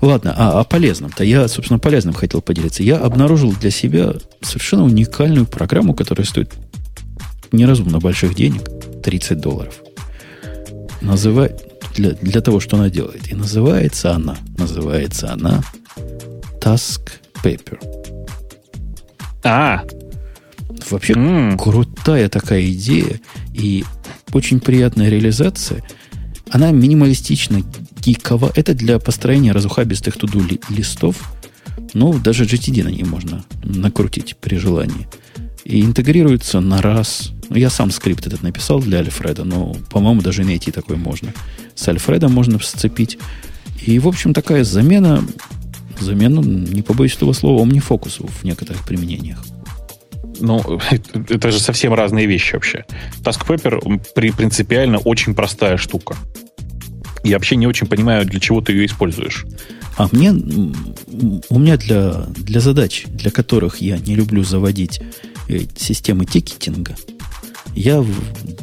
[0.00, 1.24] Ладно, а о полезном-то.
[1.24, 2.82] Я, собственно, полезным хотел поделиться.
[2.82, 6.54] Я обнаружил для себя совершенно уникальную программу, которая стоит
[7.52, 8.62] неразумно больших денег.
[9.02, 9.74] 30 долларов.
[11.00, 13.30] Называет для, для того, что она делает.
[13.30, 15.62] И называется она, называется она
[16.60, 17.10] Task
[17.42, 17.78] Paper.
[19.44, 19.84] А,
[20.90, 21.56] Вообще mm.
[21.56, 23.20] крутая такая идея
[23.52, 23.84] и
[24.32, 25.84] очень приятная реализация.
[26.50, 27.62] Она минималистична,
[28.00, 28.52] гикова.
[28.54, 31.16] Это для построения разухабистых туду ли, листов.
[31.94, 35.08] Ну, даже GTD на ней можно накрутить при желании.
[35.68, 37.32] И интегрируется на раз.
[37.50, 41.34] Я сам скрипт этот написал для Альфреда, но, по-моему, даже найти такой можно.
[41.74, 43.18] С Альфредом можно сцепить.
[43.86, 45.22] И, в общем, такая замена
[46.00, 49.44] замену, не побоюсь этого слова, омнифокусу в некоторых применениях.
[50.40, 50.80] Ну,
[51.28, 52.86] это же совсем разные вещи вообще.
[53.22, 56.16] Task Paper при, принципиально очень простая штука.
[57.24, 59.44] Я вообще не очень понимаю, для чего ты ее используешь.
[59.98, 65.02] А мне, у меня для, для задач, для которых я не люблю заводить
[65.76, 66.96] системы тикетинга,
[67.74, 68.04] я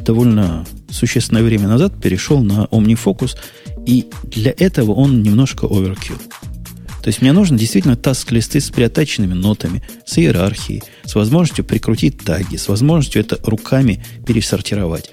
[0.00, 3.36] довольно существенное время назад перешел на OmniFocus,
[3.86, 6.20] и для этого он немножко overkill.
[7.02, 12.56] То есть мне нужно действительно таск-листы с приотаченными нотами, с иерархией, с возможностью прикрутить таги,
[12.56, 15.12] с возможностью это руками пересортировать.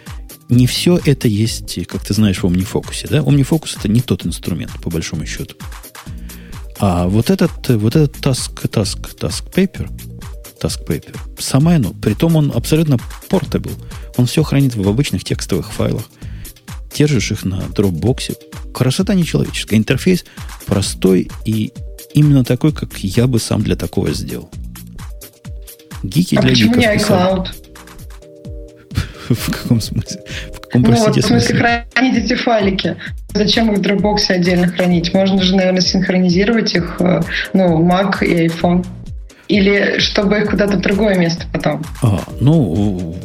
[0.49, 3.09] Не все это есть, как ты знаешь, в OmniFocus.
[3.09, 3.19] Да?
[3.19, 5.55] OmniFocus это не тот инструмент, по большому счету.
[6.79, 9.87] А вот этот, вот этот task, task, task paper,
[10.63, 12.97] task paper, самое оно, притом он абсолютно
[13.29, 13.71] портабл.
[14.17, 16.03] Он все хранит в обычных текстовых файлах.
[16.95, 18.35] Держишь их на дропбоксе.
[18.73, 19.79] Красота нечеловеческая.
[19.79, 20.25] Интерфейс
[20.65, 21.73] простой и
[22.13, 24.49] именно такой, как я бы сам для такого сделал.
[26.03, 27.47] Гики а для почему не iCloud?
[29.29, 30.21] В каком смысле?
[30.53, 32.97] В каком, ну, вот, в смысле, хранить эти файлики.
[33.33, 35.13] Зачем их в Dropbox отдельно хранить?
[35.13, 37.21] Можно же, наверное, синхронизировать их, э,
[37.53, 38.85] ну, Mac и iPhone.
[39.53, 41.83] Или чтобы их куда-то в другое место потом?
[42.01, 43.15] А, ну,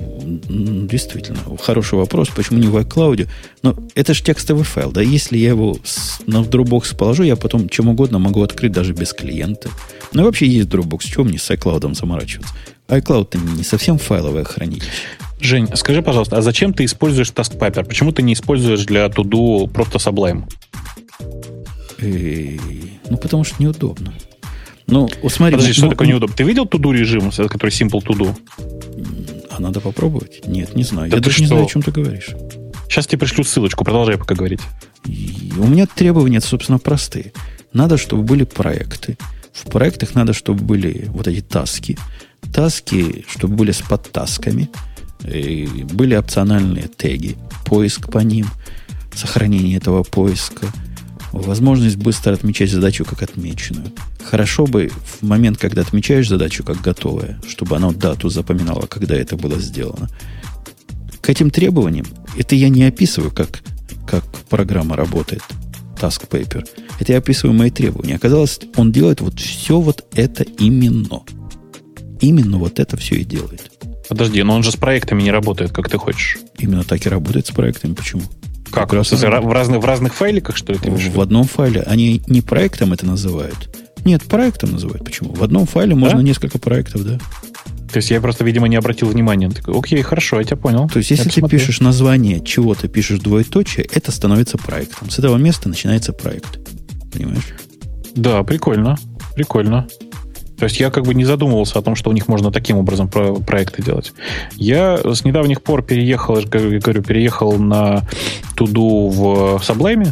[0.86, 3.26] действительно, хороший вопрос, почему не в iCloud?
[3.62, 7.70] Но это же текстовый файл, да, если я его с, на Dropbox положу, я потом
[7.70, 9.70] чем угодно могу открыть даже без клиента.
[10.12, 12.52] Ну и вообще есть Dropbox, чего мне с iCloud заморачиваться?
[12.88, 14.90] iCloud-то не совсем файловое хранилище.
[15.40, 17.86] Жень, скажи, пожалуйста, а зачем ты используешь TaskPaper?
[17.86, 20.44] Почему ты не используешь для Todo просто Sublime?
[22.00, 24.12] ну, потому что неудобно.
[24.88, 25.56] Ну, смотри.
[25.56, 26.34] Подожди, что такое неудобно?
[26.34, 28.34] Ты видел туду режим, который Simple Todo?
[29.50, 30.46] А надо попробовать?
[30.46, 31.10] Нет, не знаю.
[31.10, 31.42] Да Я даже что?
[31.42, 32.30] не знаю, о чем ты говоришь.
[32.88, 34.60] Сейчас тебе пришлю ссылочку, продолжай пока говорить.
[35.04, 37.32] И у меня требования, собственно, простые.
[37.72, 39.18] Надо, чтобы были проекты.
[39.52, 41.98] В проектах надо, чтобы были вот эти таски.
[42.54, 44.70] Таски, чтобы были с подтасками.
[45.26, 47.36] И были опциональные теги.
[47.66, 48.46] Поиск по ним.
[49.14, 50.66] Сохранение этого поиска–
[51.32, 53.92] возможность быстро отмечать задачу как отмеченную.
[54.22, 59.36] Хорошо бы в момент, когда отмечаешь задачу как готовая, чтобы она дату запоминала, когда это
[59.36, 60.08] было сделано.
[61.20, 62.06] К этим требованиям,
[62.36, 63.60] это я не описываю, как,
[64.06, 65.42] как программа работает,
[66.00, 66.66] Task Paper.
[67.00, 68.16] Это я описываю мои требования.
[68.16, 71.22] Оказалось, он делает вот все вот это именно.
[72.20, 73.70] Именно вот это все и делает.
[74.08, 76.38] Подожди, но он же с проектами не работает, как ты хочешь.
[76.58, 77.92] Именно так и работает с проектами.
[77.92, 78.22] Почему?
[78.70, 78.92] Как?
[78.92, 81.82] Раз в, разных, в разных файликах, что ли, ты В одном файле.
[81.82, 83.70] Они не проектом это называют.
[84.04, 85.04] Нет, проектом называют.
[85.04, 85.32] Почему?
[85.32, 86.22] В одном файле можно да?
[86.22, 87.18] несколько проектов, да.
[87.92, 89.48] То есть я просто, видимо, не обратил внимания.
[89.48, 90.88] Такой, окей, хорошо, я тебя понял.
[90.88, 95.10] То есть, если ты пишешь название чего-то, пишешь двоеточие, это становится проектом.
[95.10, 96.58] С этого места начинается проект.
[97.12, 97.54] Понимаешь?
[98.14, 98.98] Да, прикольно.
[99.34, 99.88] Прикольно.
[100.58, 103.08] То есть я как бы не задумывался о том, что у них можно таким образом
[103.08, 104.12] про проекты делать.
[104.56, 108.02] Я с недавних пор переехал, я говорю, переехал на
[108.56, 110.08] Туду в Sublime.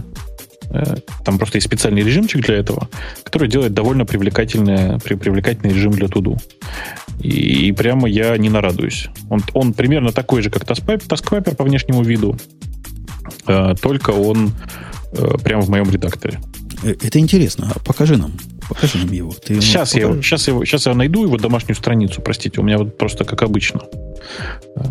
[0.71, 2.89] Э, там просто есть специальный режимчик для этого,
[3.25, 6.39] который делает довольно привлекательный, привлекательный режим для Туду.
[7.21, 9.09] И, и прямо я не нарадуюсь.
[9.31, 12.37] Он, он примерно такой же, как Taskpaper по внешнему виду,
[13.49, 14.53] э, только он
[15.13, 16.39] э, прямо в моем редакторе.
[16.85, 17.73] Это интересно.
[17.75, 18.33] А покажи нам.
[18.69, 19.33] Покажи нам его.
[19.33, 22.61] Ты сейчас, я его, сейчас, его, сейчас я найду его домашнюю страницу, простите.
[22.61, 23.83] У меня вот просто как обычно.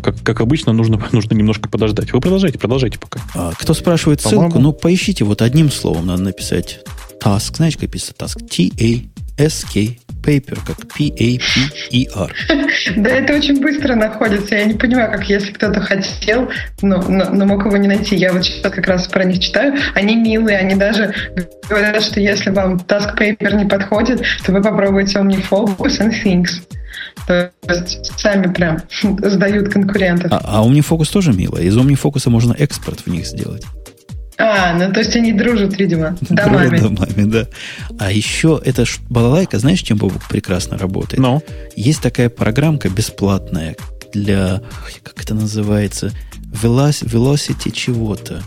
[0.03, 2.13] Как, как обычно, нужно, нужно немножко подождать.
[2.13, 3.21] Вы продолжайте, продолжайте пока.
[3.33, 5.25] А, кто спрашивает ссылку, ну, поищите.
[5.25, 6.79] Вот одним словом надо написать
[7.21, 7.57] task.
[7.57, 8.47] Знаете, как пишется task?
[8.47, 12.35] T-A-S-K paper, как P-A-P-E-R.
[12.97, 14.55] Да, это очень быстро находится.
[14.55, 16.49] Я не понимаю, как если кто-то хотел,
[16.81, 18.15] но, но, но мог его не найти.
[18.15, 19.75] Я вот сейчас как раз про них читаю.
[19.93, 21.13] Они милые, они даже
[21.69, 26.49] говорят, что если вам task paper не подходит, то вы попробуйте OmniFocus and Things.
[27.27, 30.31] То есть сами прям сдают конкурентов.
[30.31, 31.57] А, а OmniFocus тоже мило.
[31.57, 33.63] Из OmniFocus можно экспорт в них сделать.
[34.37, 36.77] А, ну то есть они дружат, видимо, домами.
[36.77, 37.47] Дружат домами, да.
[37.99, 41.19] А еще эта балалайка, знаешь, чем Бобук прекрасно работает?
[41.19, 41.41] Ну?
[41.75, 43.75] Есть такая программка бесплатная
[44.13, 44.61] для,
[45.03, 46.11] как это называется,
[46.51, 48.41] Velocity чего-то.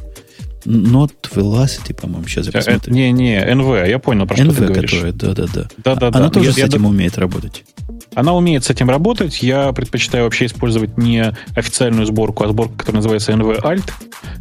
[0.64, 2.92] Not Velocity, по-моему, сейчас я э, посмотрю.
[2.92, 4.90] Не, не, NV, я понял, про что NV, ты говоришь.
[4.90, 5.68] которая, да-да-да.
[5.78, 6.18] Да-да-да.
[6.18, 7.64] Она тоже я, с этим я, умеет работать.
[8.14, 9.42] Она умеет с этим работать.
[9.42, 13.92] Я предпочитаю вообще использовать не официальную сборку, а сборку, которая называется NV Alt,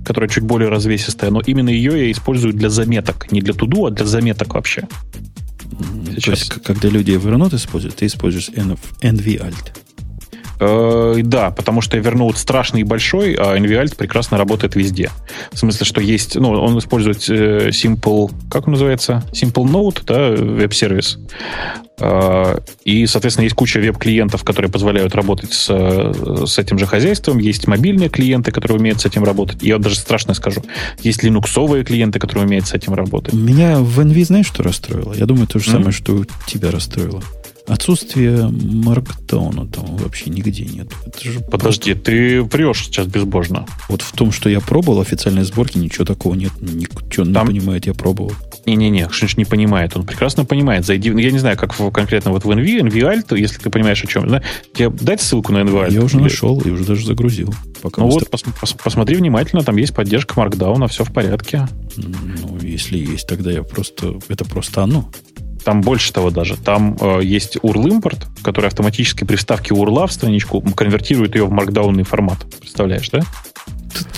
[0.05, 3.31] которая чуть более развесистая, но именно ее я использую для заметок.
[3.31, 4.87] Не для туду, а для заметок вообще.
[6.15, 6.23] Сейчас.
[6.23, 9.86] То есть, когда люди Evernote используют, ты используешь NV Alt.
[10.59, 15.11] Э, да, потому что Evernote страшный и большой, а NVAlt прекрасно работает везде.
[15.51, 19.23] В смысле, что есть, ну, он использует э, Simple, как он называется?
[19.31, 21.19] Simple Note, да, веб-сервис.
[21.99, 27.37] Э, и, соответственно, есть куча веб-клиентов, которые позволяют работать с, с этим же хозяйством.
[27.37, 29.61] Есть мобильные клиенты, которые умеют с этим работать.
[29.61, 30.63] Я даже страшно скажу.
[31.01, 33.33] Есть линуксовые клиенты, которые умеют с этим работать.
[33.33, 35.13] Меня в NV знаешь, что расстроило?
[35.13, 35.91] Я думаю, то же самое, mm-hmm.
[35.91, 37.21] что тебя расстроило.
[37.67, 40.87] Отсутствие маркдауна там вообще нигде нет.
[41.51, 41.95] Подожди, просто...
[41.95, 43.65] ты врешь сейчас безбожно.
[43.89, 46.53] Вот в том, что я пробовал официальной сборки, ничего такого нет.
[46.61, 47.49] Ничего там...
[47.49, 48.31] не понимает, я пробовал.
[48.65, 49.97] Не-не-не, Шинш не понимает.
[49.97, 50.85] Он прекрасно понимает.
[50.85, 54.07] Зайди, я не знаю, как в, конкретно вот в NV, NVAlt, если ты понимаешь, о
[54.07, 54.29] чем.
[54.29, 54.41] Да?
[54.73, 55.91] Тебе дать ссылку на NVAlt?
[55.91, 56.23] Я уже или...
[56.23, 57.53] нашел и уже даже загрузил.
[57.81, 61.67] Пока ну вот, пос, пос, посмотри внимательно, там есть поддержка маркдауна, все в порядке.
[61.97, 64.19] Ну, если есть, тогда я просто...
[64.29, 65.09] Это просто оно.
[65.67, 66.55] Там больше того даже.
[66.55, 71.51] Там э, есть URL импорт, который автоматически при вставке URL в страничку конвертирует ее в
[71.51, 72.37] маркдаунный формат.
[72.61, 73.19] Представляешь, да?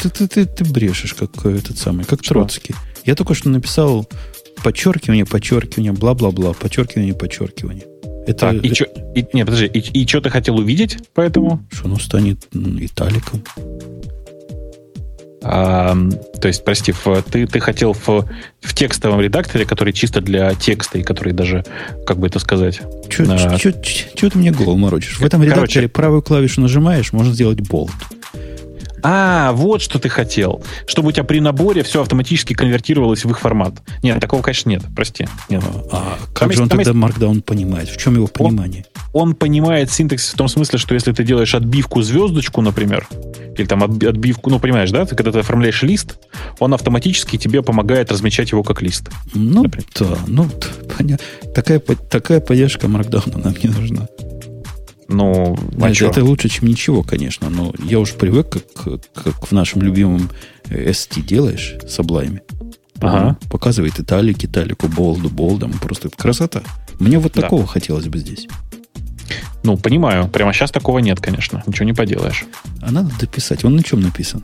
[0.03, 2.35] Ты, ты, ты, ты брешешь, как этот самый, как что?
[2.35, 2.75] Троцкий.
[3.03, 4.07] Я только что написал
[4.63, 7.87] подчеркивание, подчеркивание, бла-бла-бла, подчеркивание, подчеркивание.
[8.27, 8.85] Это, так, и, чё,
[9.15, 11.65] и, не, подожди, и, и что ты хотел увидеть поэтому?
[11.71, 13.43] Что оно станет италиком.
[15.41, 15.95] А,
[16.41, 18.25] то есть, прости, в, ты, ты хотел в,
[18.61, 21.63] в текстовом редакторе, который чисто для текста и который даже,
[22.05, 22.81] как бы это сказать...
[23.09, 25.19] Чего а, ты мне голову морочишь?
[25.19, 27.91] В этом редакторе короче, правую клавишу нажимаешь, можно сделать болт.
[29.03, 30.63] А, вот что ты хотел.
[30.87, 33.75] Чтобы у тебя при наборе все автоматически конвертировалось в их формат.
[34.03, 34.83] Нет, такого, конечно, нет.
[34.95, 35.27] Прости.
[35.49, 35.63] Нет.
[35.91, 36.95] А, а как там же он тогда есть...
[36.95, 37.89] Markdown понимает?
[37.89, 38.85] В чем его понимание?
[39.13, 43.07] Он, он понимает синтаксис в том смысле, что если ты делаешь отбивку звездочку, например,
[43.57, 46.17] или там отбивку, ну, понимаешь, да, ты когда ты оформляешь лист,
[46.59, 49.09] он автоматически тебе помогает размечать его как лист.
[49.33, 49.87] Ну, например.
[49.99, 50.49] да, ну,
[50.97, 51.25] понятно.
[51.53, 54.07] Такая, такая поддержка Markdown нам не нужна.
[55.09, 57.49] Ну, а это, это лучше, чем ничего, конечно.
[57.49, 60.29] Но я уже привык, как, как в нашем любимом
[60.69, 62.41] ST делаешь, Sublime.
[63.01, 63.37] Ага.
[63.49, 65.73] Показывает италик, италику, болду, болдом.
[65.73, 66.61] Просто красота.
[66.99, 67.41] Мне вот да.
[67.41, 68.47] такого хотелось бы здесь.
[69.63, 70.27] Ну, понимаю.
[70.27, 71.63] Прямо сейчас такого нет, конечно.
[71.65, 72.45] Ничего не поделаешь.
[72.81, 73.65] А надо дописать.
[73.65, 74.43] Он на чем написан?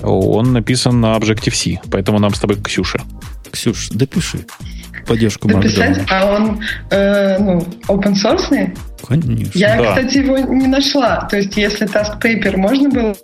[0.00, 3.00] Он написан на Objective-C, поэтому нам с тобой Ксюша.
[3.50, 4.46] Ксюш, допиши
[5.06, 6.06] поддержку Написать, Markdown.
[6.10, 6.60] а он
[6.90, 8.76] э, ну, open source?
[9.06, 9.58] Конечно.
[9.58, 9.94] Я, да.
[9.94, 11.26] кстати, его не нашла.
[11.30, 13.14] То есть, если Task Paper можно было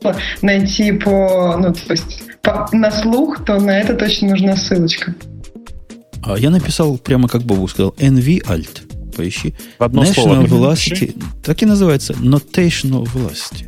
[0.42, 5.14] найти по, ну, то есть, по, на слух, то на это точно нужна ссылочка.
[6.24, 9.14] А я написал прямо как Бобу сказал, NV Alt.
[9.16, 9.54] Поищи.
[9.78, 11.22] В одно National слово Velocity.
[11.44, 12.14] Так и называется.
[12.14, 13.66] Notational Velocity.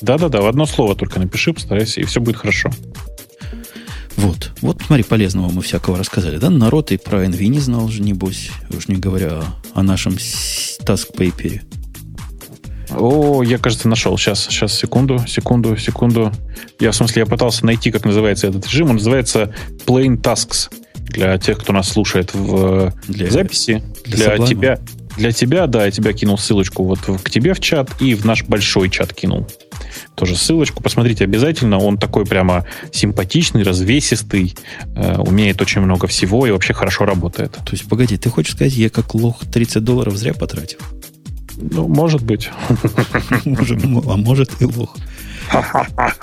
[0.00, 2.70] Да-да-да, в одно слово только напиши, постарайся, и все будет хорошо.
[4.16, 4.52] Вот.
[4.60, 6.38] Вот, смотри, полезного мы всякого рассказали.
[6.38, 8.50] Да, народ и про NV не знал же, небось.
[8.70, 9.40] Уж не говоря
[9.74, 11.62] о, о нашем task paper.
[12.96, 14.16] О, я, кажется, нашел.
[14.18, 16.32] Сейчас, сейчас, секунду, секунду, секунду.
[16.80, 18.90] Я, в смысле, я пытался найти, как называется этот режим.
[18.90, 19.54] Он называется
[19.86, 20.70] Plain Tasks.
[20.94, 23.82] Для тех, кто нас слушает в для, записи.
[24.04, 24.78] Для, для тебя.
[25.16, 28.44] Для тебя, да, я тебя кинул ссылочку вот к тебе в чат и в наш
[28.44, 29.46] большой чат кинул.
[30.14, 30.82] Тоже ссылочку.
[30.82, 31.78] Посмотрите обязательно.
[31.78, 34.54] Он такой прямо симпатичный, развесистый,
[34.94, 37.52] э, умеет очень много всего и вообще хорошо работает.
[37.52, 40.78] То есть, погоди, ты хочешь сказать, я как лох 30 долларов зря потратил?
[41.56, 42.50] Ну, может быть.
[43.44, 44.96] А может и лох.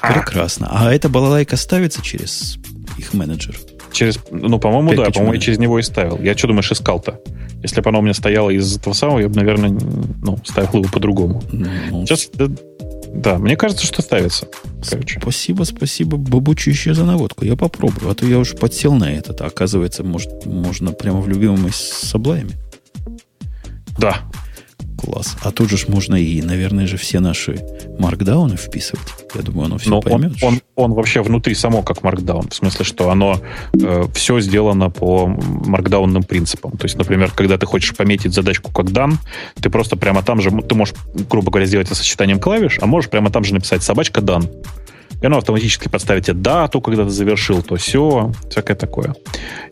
[0.02, 0.68] Прекрасно.
[0.72, 2.58] А эта балалайка ставится через
[2.98, 3.56] их менеджер?
[3.92, 6.20] Через, ну, по-моему, да, по-моему, я через него и ставил.
[6.22, 7.20] Я что думаешь, искал-то?
[7.64, 9.70] Если бы оно у меня стояло из этого самого, я бы, наверное,
[10.22, 11.42] ну, ставил его по-другому.
[11.52, 12.48] Ну, Сейчас, да,
[13.14, 14.48] да, мне кажется, что ставится.
[14.88, 15.20] Короче.
[15.20, 17.46] Спасибо, спасибо, бабучище за наводку.
[17.46, 19.36] Я попробую, а то я уже подсел на это.
[19.44, 22.52] А оказывается, может, можно прямо в любимом с облаями.
[23.98, 24.22] Да,
[24.98, 25.38] Класс.
[25.42, 27.60] А тут же можно и, наверное же, все наши
[28.00, 29.08] маркдауны вписывать.
[29.36, 30.34] Я думаю, оно все Но поймет.
[30.42, 32.50] Он, он, он вообще внутри само как маркдаун.
[32.50, 33.40] В смысле, что оно
[33.74, 36.72] э, все сделано по маркдаунным принципам.
[36.72, 39.20] То есть, например, когда ты хочешь пометить задачку как дан,
[39.62, 40.96] ты просто прямо там же, ты можешь,
[41.30, 44.50] грубо говоря, сделать это сочетанием клавиш, а можешь прямо там же написать собачка дан.
[45.22, 49.16] И оно автоматически подставит тебе дату, когда ты завершил, то все, всякое такое.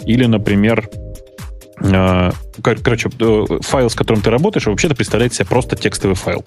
[0.05, 0.89] Или, например,
[1.77, 6.43] короче, э, файл, с которым ты работаешь, вообще-то представляет себе просто текстовый файл.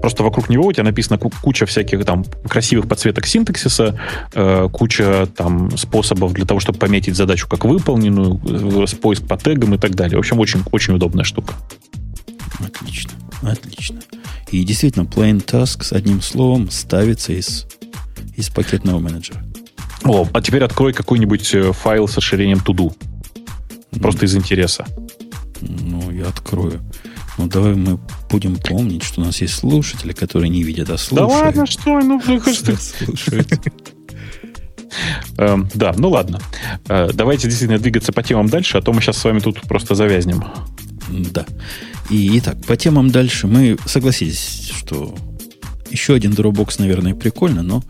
[0.00, 3.98] Просто вокруг него у тебя написано куча всяких там красивых подсветок синтаксиса,
[4.32, 9.74] э, куча там способов для того, чтобы пометить задачу как выполненную, с поиск по тегам
[9.74, 10.16] и так далее.
[10.16, 11.54] В общем, очень, очень удобная штука.
[12.60, 13.12] Отлично,
[13.42, 14.00] отлично.
[14.52, 17.66] И действительно, plain task с одним словом ставится из,
[18.36, 19.42] из пакетного менеджера.
[20.04, 22.94] О, а теперь открой какой-нибудь файл с расширением to-do.
[23.98, 24.86] Просто из интереса.
[25.60, 26.80] Ну, я открою.
[27.38, 27.98] Ну, давай мы
[28.30, 31.30] будем помнить, что у нас есть слушатели, которые не видят, а слушают.
[31.30, 32.00] Да ладно, что?
[32.00, 33.50] Ну, слушают.
[35.38, 36.40] Эм, да, ну ладно.
[36.88, 39.94] Э, давайте действительно двигаться по темам дальше, а то мы сейчас с вами тут просто
[39.94, 40.44] завязнем.
[41.08, 41.46] Да.
[42.10, 45.14] И итак, по темам дальше мы согласились, что
[45.90, 47.82] еще один Dropbox, наверное, прикольно, но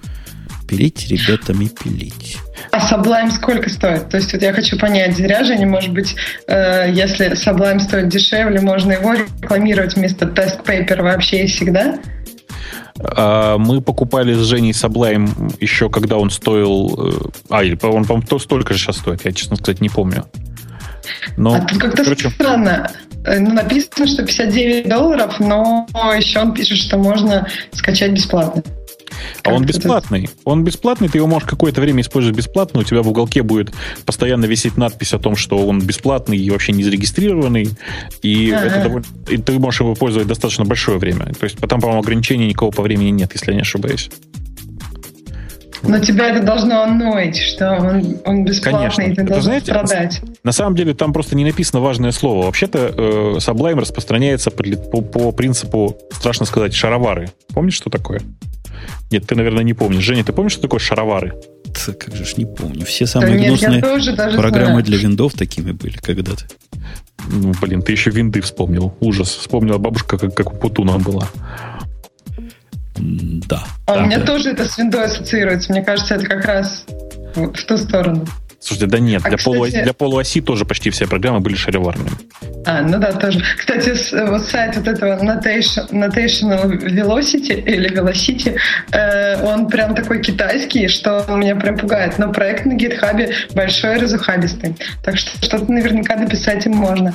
[0.68, 2.38] пилить ребятами пилить.
[2.70, 4.08] А Sublime сколько стоит?
[4.08, 6.14] То есть вот я хочу понять, зря же не может быть,
[6.46, 11.98] э, если Sublime стоит дешевле, можно его рекламировать вместо тест paper вообще и всегда?
[13.02, 17.30] А, мы покупали с Женей Sublime еще когда он стоил...
[17.48, 20.26] Э, а, или он, по-моему, то столько же сейчас стоит, я, честно сказать, не помню.
[21.36, 22.30] Но, а тут как-то короче...
[22.30, 22.90] странно.
[23.24, 28.62] Э, ну, написано, что 59 долларов, но еще он пишет, что можно скачать бесплатно.
[29.44, 30.28] А он бесплатный.
[30.44, 33.72] Он бесплатный, ты его можешь какое-то время использовать бесплатно, у тебя в уголке будет
[34.04, 37.70] постоянно висеть надпись о том, что он бесплатный и вообще не зарегистрированный,
[38.22, 41.26] и, а это довольно, и ты можешь его пользовать достаточно большое время.
[41.38, 44.10] То есть там, по-моему, ограничений никакого по времени нет, если я не ошибаюсь.
[45.82, 49.02] Но тебя это должно ноить, что он, он бесплатный, Конечно.
[49.02, 50.20] и ты это, должен знаете, страдать.
[50.44, 52.46] На самом деле там просто не написано важное слово.
[52.46, 57.30] Вообще-то э, Sublime распространяется по, по, по принципу, страшно сказать, шаровары.
[57.54, 58.20] Помнишь, что такое?
[59.10, 60.02] Нет, ты, наверное, не помнишь.
[60.02, 61.34] Женя, ты помнишь, что такое шаровары?
[61.66, 62.84] Да, как же ж не помню.
[62.84, 63.80] Все самые да гнусные
[64.36, 64.84] программы знаю.
[64.84, 66.44] для виндов такими были когда-то.
[67.28, 68.94] Ну, блин, ты еще винды вспомнил.
[69.00, 69.28] Ужас.
[69.28, 71.28] Вспомнила бабушка, как, как у Путуна была.
[72.96, 73.64] Да.
[73.86, 74.26] А да, у меня да.
[74.26, 75.72] тоже это с виндой ассоциируется.
[75.72, 76.84] Мне кажется, это как раз
[77.34, 78.26] в ту сторону.
[78.60, 79.54] Слушайте, да нет, а, для, кстати...
[79.54, 82.10] полуоси, для полуоси тоже почти все программы были шароварными.
[82.66, 83.42] А, ну да, тоже.
[83.56, 83.94] Кстати,
[84.28, 88.58] вот сайт вот этого Notation, Notational Velocity или Velocity,
[88.92, 92.18] э, он прям такой китайский, что меня прям пугает.
[92.18, 94.76] Но проект на гитхабе большой, разухабистый.
[95.02, 97.14] Так что что-то наверняка дописать им можно.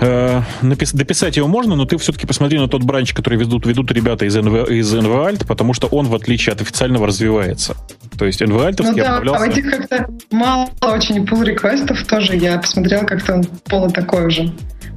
[0.00, 3.90] Э, напис, дописать его можно, но ты все-таки посмотри на тот бранч, который ведут, ведут
[3.90, 7.76] ребята из, NV, из NVALT, потому что он, в отличие от официального, развивается.
[8.16, 9.44] То есть NVALT ну, да, обновлялся...
[9.44, 12.36] а этих как-то мало очень pull реквестов тоже.
[12.36, 14.52] Я посмотрела, как-то он полу такой уже,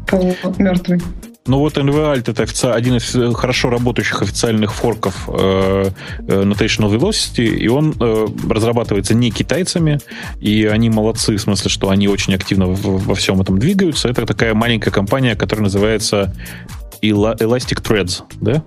[0.07, 1.01] полумертвый.
[1.47, 5.89] Ну вот NVALT это один из э, хорошо работающих официальных форков э,
[6.19, 9.99] э, Notational Velocity, и он э, разрабатывается не китайцами,
[10.39, 14.07] и они молодцы, в смысле, что они очень активно в, во всем этом двигаются.
[14.07, 16.31] Это такая маленькая компания, которая называется
[17.01, 18.63] Elastic Threads, да?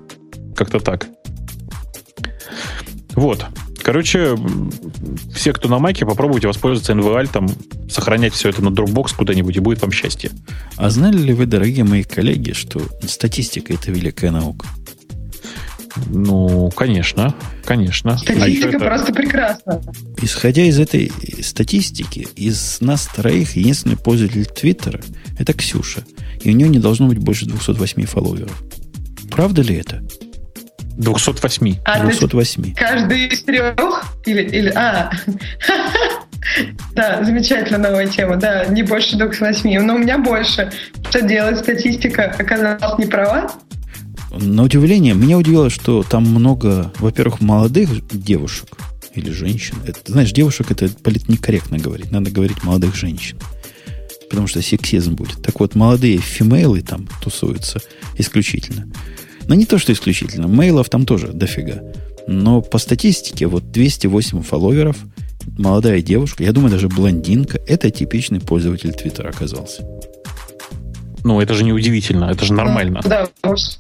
[0.56, 1.06] Как-то так.
[3.14, 3.46] Вот.
[3.85, 4.35] Короче,
[5.35, 7.51] все, кто на Маке, попробуйте воспользоваться NVAL, там,
[7.89, 10.31] сохранять все это на Dropbox куда-нибудь, и будет вам счастье.
[10.77, 14.66] А знали ли вы, дорогие мои коллеги, что статистика– это великая наука?
[16.06, 17.35] Ну, конечно,
[17.66, 18.16] конечно.
[18.16, 18.78] Статистика а это...
[18.78, 19.82] просто прекрасна.
[20.23, 21.12] Исходя из этой
[21.43, 25.02] статистики, из нас троих единственный пользователь Твиттера–
[25.39, 26.05] это Ксюша.
[26.40, 28.62] И у нее не должно быть больше 208 фолловеров.
[29.31, 30.02] Правда ли это?
[30.96, 31.76] 208.
[31.84, 32.74] А 208.
[32.74, 34.04] Каждый из трех?
[34.26, 35.10] Или, или, а,
[36.94, 38.36] да, замечательная новая тема.
[38.36, 39.80] Да, не больше 208.
[39.80, 40.70] Но у меня больше.
[41.08, 41.58] Что делать?
[41.58, 43.50] Статистика оказалась не права?
[44.30, 48.68] На удивление, меня удивило, что там много, во-первых, молодых девушек
[49.14, 49.76] или женщин.
[49.86, 52.10] Это, знаешь, девушек это политнекорректно говорить.
[52.10, 53.38] Надо говорить молодых женщин.
[54.28, 55.42] Потому что сексизм будет.
[55.42, 57.80] Так вот, молодые фимейлы там тусуются
[58.16, 58.88] исключительно.
[59.48, 60.48] Но не то, что исключительно.
[60.48, 61.82] Мейлов там тоже дофига.
[62.26, 64.96] Но по статистике, вот 208 фолловеров,
[65.58, 69.84] молодая девушка, я думаю, даже блондинка, это типичный пользователь Твиттера оказался.
[71.24, 73.00] Ну, это же не удивительно, это же нормально.
[73.02, 73.26] Да,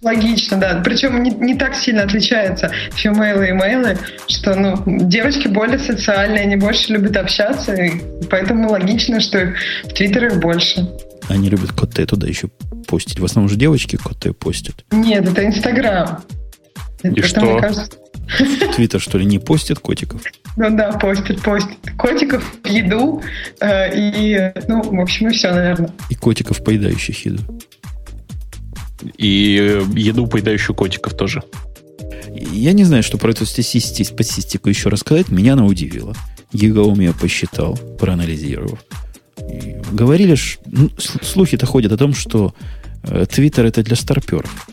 [0.02, 0.80] логично, да.
[0.82, 6.56] Причем не, не так сильно отличаются фимейлы и мейлы, что ну, девочки более социальные, они
[6.56, 8.00] больше любят общаться, и
[8.30, 9.52] поэтому логично, что
[9.84, 10.88] в Твиттерах больше.
[11.28, 12.48] Они любят коте туда еще
[12.86, 13.20] постить.
[13.20, 14.84] В основном же девочки коте постят.
[14.92, 16.22] Нет, это Инстаграм.
[17.02, 17.58] И это, что?
[17.58, 17.90] кажется...
[18.74, 20.22] Твиттер, что ли, не постит котиков?
[20.56, 21.78] Ну да, постит, постит.
[21.98, 23.22] Котиков, еду
[23.60, 25.90] э, и, ну, в общем, и все, наверное.
[26.08, 27.42] И котиков, поедающих еду.
[29.18, 31.42] И э, еду, поедающую котиков тоже.
[32.34, 35.28] Я не знаю, что про эту статистику еще рассказать.
[35.28, 36.14] Меня она удивила.
[36.52, 38.78] Гигаум я посчитал, проанализировав.
[39.38, 40.36] И говорили,
[40.66, 42.54] ну, слухи-то ходят о том, что
[43.30, 44.68] Твиттер это для старперов.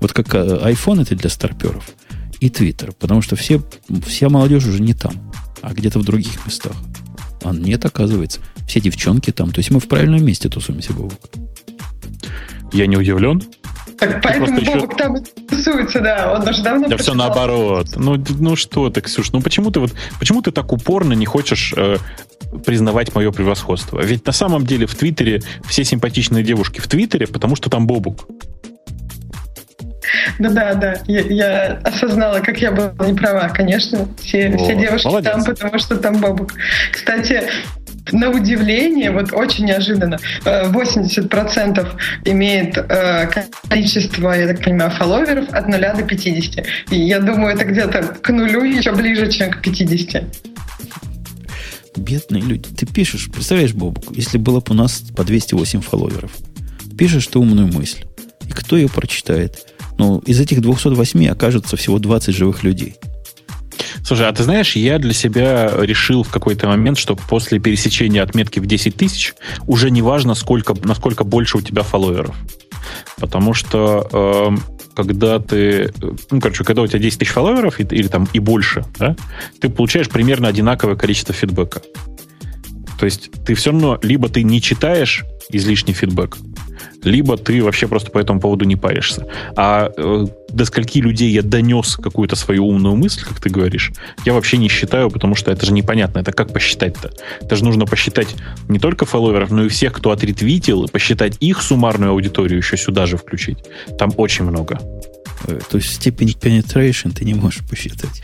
[0.00, 1.88] Вот как э, iPhone это для старперов
[2.40, 3.62] и Твиттер, потому что все,
[4.06, 5.32] вся молодежь уже не там,
[5.62, 6.76] а где-то в других местах.
[7.42, 8.40] А нет, оказывается.
[8.66, 9.52] Все девчонки там.
[9.52, 11.20] То есть мы в правильном месте тусуемся, Бобок.
[12.72, 13.42] Я не удивлен.
[13.98, 14.96] Так поэтому Бобок еще...
[14.96, 15.16] там
[15.48, 16.34] тусуется, да.
[16.34, 17.88] Он даже давно Да все наоборот.
[17.96, 21.72] Ну, ну что ты, Ксюш, ну почему ты вот почему ты так упорно не хочешь
[21.76, 21.96] э,
[22.64, 24.00] признавать мое превосходство?
[24.00, 28.26] Ведь на самом деле в Твиттере все симпатичные девушки в Твиттере, потому что там Бобук.
[30.38, 30.94] Да, да, да.
[31.06, 33.48] Я, я осознала, как я была не права.
[33.48, 35.32] Конечно, все, О, все девушки молодец.
[35.32, 36.54] там, потому что там бабук.
[36.92, 37.48] Кстати,
[38.12, 43.28] на удивление, вот очень неожиданно, 80% э, имеет э,
[43.68, 46.66] количество, я так понимаю, фолловеров от 0 до 50.
[46.90, 50.24] И я думаю, это где-то к нулю еще ближе, чем к 50.
[51.96, 52.68] Бедные люди.
[52.76, 56.30] Ты пишешь, представляешь, Бобук, если было бы у нас по 208 фолловеров,
[56.98, 58.04] пишешь ты умную мысль,
[58.46, 59.66] и кто ее прочитает?
[59.98, 62.96] Ну, из этих 208 окажется всего 20 живых людей.
[64.06, 68.60] Слушай, а ты знаешь, я для себя решил в какой-то момент, что после пересечения отметки
[68.60, 69.34] в 10 тысяч
[69.66, 72.36] уже не важно, сколько, насколько больше у тебя фолловеров.
[73.18, 74.56] Потому что э,
[74.94, 75.92] когда ты,
[76.30, 79.16] ну, короче, когда у тебя 10 тысяч фолловеров или, или там и больше, да,
[79.60, 81.82] ты получаешь примерно одинаковое количество фидбэка.
[83.00, 86.36] То есть ты все равно, либо ты не читаешь излишний фидбэк,
[87.04, 89.26] либо ты вообще просто по этому поводу не паришься.
[89.56, 93.92] А э, до скольки людей я донес какую-то свою умную мысль, как ты говоришь,
[94.24, 96.18] я вообще не считаю, потому что это же непонятно.
[96.18, 97.12] Это как посчитать-то?
[97.40, 98.34] Это же нужно посчитать
[98.68, 103.06] не только фолловеров, но и всех, кто отретвитил, и посчитать их суммарную аудиторию еще сюда
[103.06, 103.58] же включить.
[103.98, 104.80] Там очень много.
[105.46, 108.22] Э, то есть степень penetration ты не можешь посчитать.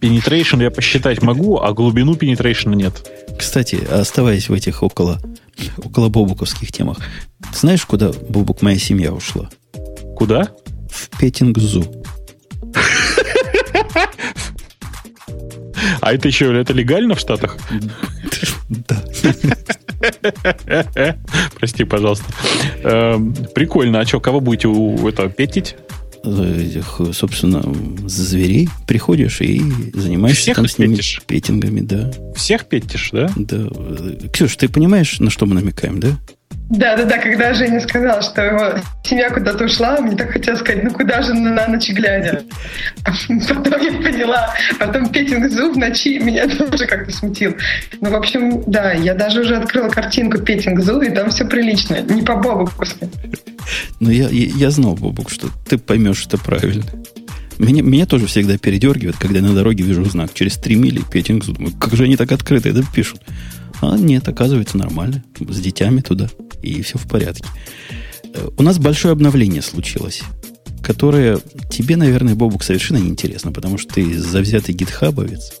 [0.00, 3.10] Penetration я посчитать могу, а глубину penetration нет.
[3.38, 5.20] Кстати, оставаясь в этих около,
[5.78, 6.98] около бобуковских темах,
[7.52, 9.50] знаешь, куда бобук моя семья ушла?
[10.16, 10.48] Куда?
[10.90, 11.84] В Петингзу.
[16.00, 17.56] А это еще это легально в Штатах?
[18.68, 19.02] Да.
[21.58, 22.26] Прости, пожалуйста.
[22.82, 24.00] Эм, прикольно.
[24.00, 25.76] А что, кого будете у этого петить?
[26.26, 27.62] Этих, собственно,
[28.06, 29.60] зверей приходишь и
[29.94, 31.22] занимаешься Всех там с ними петишь?
[31.26, 32.12] петингами, да.
[32.34, 33.30] Всех петишь, да?
[33.36, 33.68] Да.
[34.32, 36.18] Ксюш, ты понимаешь, на что мы намекаем, да?
[36.68, 40.82] Да, да, да, когда Женя сказал, что его семья куда-то ушла, мне так хотелось сказать,
[40.82, 42.42] ну куда же на, ночь глядя?
[43.04, 47.54] Потом я поняла, потом Петинг Зу в ночи меня тоже как-то смутил.
[48.00, 52.00] Ну, в общем, да, я даже уже открыла картинку Петинг Зу, и там все прилично,
[52.00, 53.08] не по Бобу после.
[54.00, 56.84] Ну, я, я, знал, Бобук, что ты поймешь, что правильно.
[57.58, 61.52] Меня, меня тоже всегда передергивает, когда на дороге вижу знак через 3 мили Петинг Зу.
[61.52, 63.20] Думаю, как же они так открыто это пишут?
[63.80, 65.22] А нет, оказывается, нормально.
[65.38, 66.28] С детьми туда.
[66.62, 67.44] И все в порядке.
[68.34, 70.22] Э, у нас большое обновление случилось,
[70.82, 71.38] которое
[71.70, 75.52] тебе, наверное, Бобук, совершенно неинтересно, потому что ты завзятый гитхабовец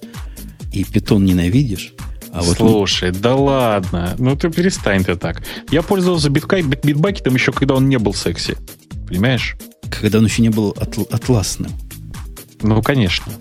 [0.72, 1.92] и питон ненавидишь.
[2.32, 3.18] А вот Слушай, мы...
[3.18, 4.14] да ладно.
[4.18, 5.42] Ну ты перестань ты так.
[5.70, 8.56] Я пользовался биткай, битбакетом еще когда он не был секси.
[9.08, 9.56] Понимаешь?
[9.90, 11.70] Когда он еще не был от, атласным.
[12.62, 13.32] Ну, конечно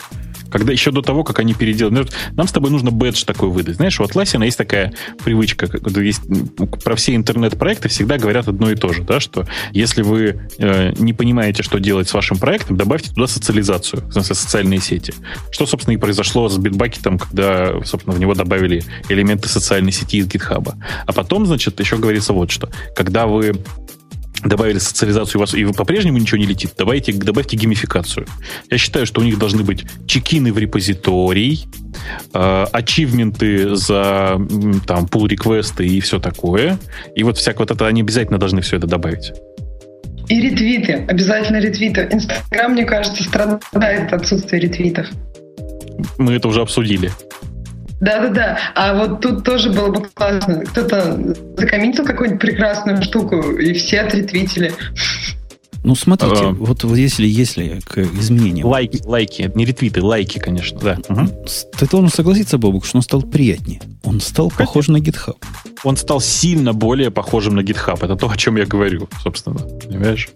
[0.55, 2.07] когда еще до того, как они переделали.
[2.31, 3.75] Нам с тобой нужно бэдж такой выдать.
[3.75, 5.67] Знаешь, у Atlassian есть такая привычка,
[5.99, 6.21] есть,
[6.81, 11.11] про все интернет-проекты всегда говорят одно и то же, да, что если вы э, не
[11.11, 15.13] понимаете, что делать с вашим проектом, добавьте туда социализацию, в смысле социальные сети.
[15.51, 20.27] Что, собственно, и произошло с Bitbucket, когда, собственно, в него добавили элементы социальной сети из
[20.27, 20.73] GitHub.
[21.05, 22.69] А потом, значит, еще говорится вот что.
[22.95, 23.61] Когда вы
[24.43, 28.27] добавили социализацию, у вас, и вы по-прежнему ничего не летит, давайте, добавьте геймификацию.
[28.69, 31.67] Я считаю, что у них должны быть чекины в репозиторий,
[32.33, 34.39] э, ачивменты за
[34.85, 36.77] там pull реквесты и все такое.
[37.15, 39.31] И вот всякое вот это они обязательно должны все это добавить.
[40.27, 42.07] И ретвиты, обязательно ретвиты.
[42.11, 45.07] Инстаграм, мне кажется, страдает от отсутствия ретвитов.
[46.17, 47.11] Мы это уже обсудили.
[48.01, 48.59] Да-да-да.
[48.75, 50.65] А вот тут тоже было бы классно.
[50.65, 54.73] Кто-то закомментил какую-нибудь прекрасную штуку, и все отретвитили.
[55.85, 58.67] Ну, смотрите, а, вот, вот если, если к изменениям...
[58.67, 60.97] Лайки, лайки, не ретвиты, лайки, конечно, да.
[61.07, 61.45] Угу.
[61.77, 63.79] Ты должен согласиться, Бобук, что он стал приятнее.
[64.03, 64.57] Он стал как?
[64.57, 65.37] похож на GitHub.
[65.83, 68.03] Он стал сильно более похожим на GitHub.
[68.03, 69.59] Это то, о чем я говорю, собственно.
[69.59, 70.29] Понимаешь?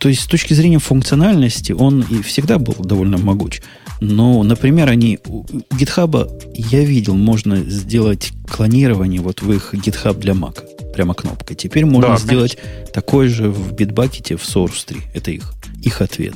[0.00, 3.62] То есть, с точки зрения функциональности, он и всегда был довольно могуч.
[4.00, 10.34] Но, например, они у GitHub, я видел, можно сделать клонирование вот в их GitHub для
[10.34, 10.62] Mac.
[10.92, 11.56] Прямо кнопкой.
[11.56, 12.86] Теперь можно да, сделать конечно.
[12.92, 15.00] такое же в Bitbucket в Source 3.
[15.14, 15.52] Это их,
[15.82, 16.34] их ответ.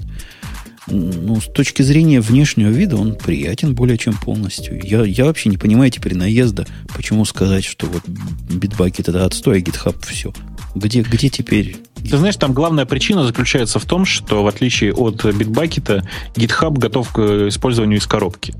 [0.91, 4.81] Ну, с точки зрения внешнего вида он приятен более чем полностью.
[4.83, 9.61] Я, я вообще не понимаю теперь наезда, почему сказать, что вот Bitbucket это отстой, а
[9.61, 10.33] GitHub все.
[10.75, 11.77] Где, где теперь
[12.09, 16.05] ты знаешь, там главная причина заключается в том, что в отличие от Bitbucket,
[16.35, 18.55] GitHub готов к использованию из коробки.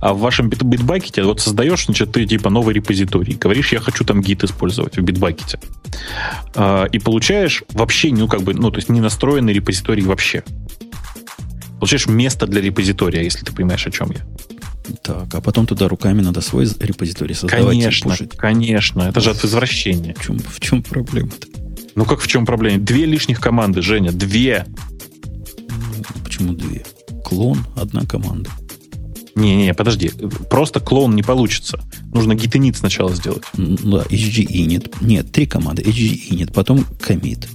[0.00, 3.34] А в вашем Bitbucket вот создаешь, значит, ты типа новый репозиторий.
[3.34, 5.58] Говоришь, я хочу там гид использовать в.
[6.54, 10.42] А, и получаешь вообще, ну, как бы, ну, то есть не настроенный репозиторий вообще.
[11.78, 14.24] Получаешь место для репозитория, если ты понимаешь, о чем я.
[15.02, 18.16] Так, а потом туда руками надо свой репозиторий создавать конечно.
[18.36, 20.14] Конечно, это же от извращения.
[20.14, 21.48] В чем, в чем проблема-то?
[21.94, 22.78] Ну как в чем проблема?
[22.78, 24.66] Две лишних команды, Женя, две.
[26.24, 26.84] Почему две?
[27.24, 28.50] Клон, одна команда.
[29.34, 30.10] Не-не, подожди.
[30.50, 31.80] Просто клон не получится.
[32.12, 33.42] Нужно гитенит сначала сделать.
[33.54, 34.96] Да, HG init.
[35.02, 35.82] Нет, три команды.
[35.82, 37.46] HG init, потом commit.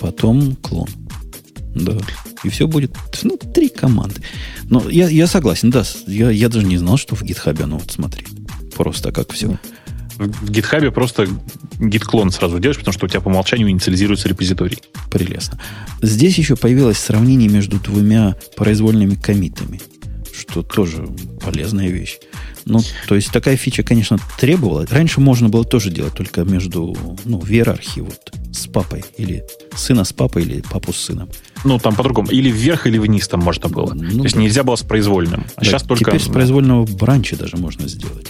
[0.00, 0.88] Потом клон.
[1.74, 1.96] Да.
[2.44, 2.92] И все будет,
[3.22, 4.20] ну, три команды.
[4.64, 5.84] Но я, я согласен, да.
[6.06, 8.26] Я, я даже не знал, что в GitHub оно, вот смотри,
[8.76, 9.58] просто как все
[10.18, 11.26] в GitHub просто
[11.78, 14.78] git-клон сразу делаешь, потому что у тебя по умолчанию инициализируется репозиторий.
[15.10, 15.58] Прелестно.
[16.00, 19.80] Здесь еще появилось сравнение между двумя произвольными комитами,
[20.34, 21.08] что тоже
[21.40, 22.18] полезная вещь.
[22.64, 24.86] Ну, то есть такая фича, конечно, требовала.
[24.88, 29.44] Раньше можно было тоже делать только между, ну, в иерархии вот с папой или
[29.74, 31.28] сына с папой или папу с сыном.
[31.64, 32.28] Ну, там по-другому.
[32.30, 33.92] Или вверх, или вниз там можно было.
[33.94, 34.40] Ну, То есть да.
[34.40, 35.44] нельзя было с произвольным.
[35.56, 36.04] А да, сейчас только...
[36.04, 38.28] Теперь с произвольного бранча даже можно сделать.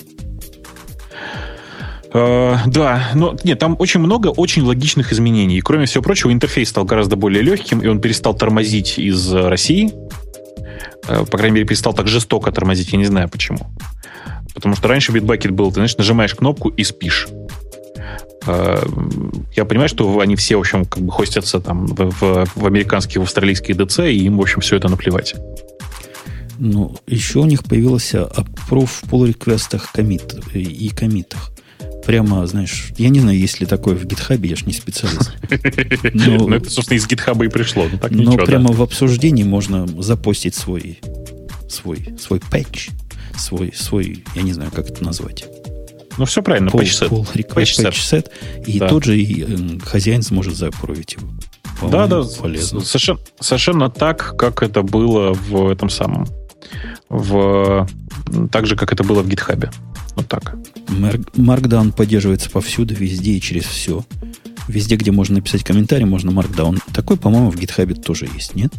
[2.15, 5.59] Э, да, но нет, там очень много очень логичных изменений.
[5.59, 9.93] И, кроме всего прочего, интерфейс стал гораздо более легким, и он перестал тормозить из России.
[11.09, 13.61] Э, по крайней мере, перестал так жестоко тормозить, я не знаю почему.
[14.55, 17.29] Потому что раньше Bitbucket был, ты знаешь, нажимаешь кнопку и спишь.
[18.47, 18.83] Э,
[19.57, 23.25] я понимаю, что они все, в общем, как бы хостятся там в, в, американские, в
[23.25, 25.35] австралийские DC, и им, в общем, все это наплевать.
[26.59, 31.53] Ну, еще у них появился approve в pull реквестах комит и комитах
[32.05, 35.33] прямо, знаешь, я не знаю, есть ли такое в гитхабе, я же не специалист.
[36.13, 37.87] Но, ну, это, собственно, из гитхаба и пришло.
[37.91, 38.75] Ну, так но ничего, прямо да.
[38.75, 41.01] в обсуждении можно запостить свой,
[41.69, 42.91] свой, свой патч,
[43.37, 45.45] свой, свой, я не знаю, как это назвать.
[46.19, 47.11] Ну, все правильно, pull, patch set.
[47.11, 48.31] Pull request, patch set,
[48.67, 48.89] и да.
[48.89, 51.29] тот же и, э, хозяин сможет за approve ить его.
[51.91, 52.81] Да, да, полезно.
[52.81, 56.27] Совершенно, совершенно так, как это было в этом самом.
[57.09, 57.89] В,
[58.51, 59.71] так же, как это было в GitHub е.
[60.15, 60.55] Вот так.
[60.89, 64.05] Markdown поддерживается повсюду, везде и через все.
[64.69, 66.79] Везде, где можно написать комментарий, можно Markdown.
[66.93, 68.73] Такой, по-моему, в GitHub тоже есть, нет?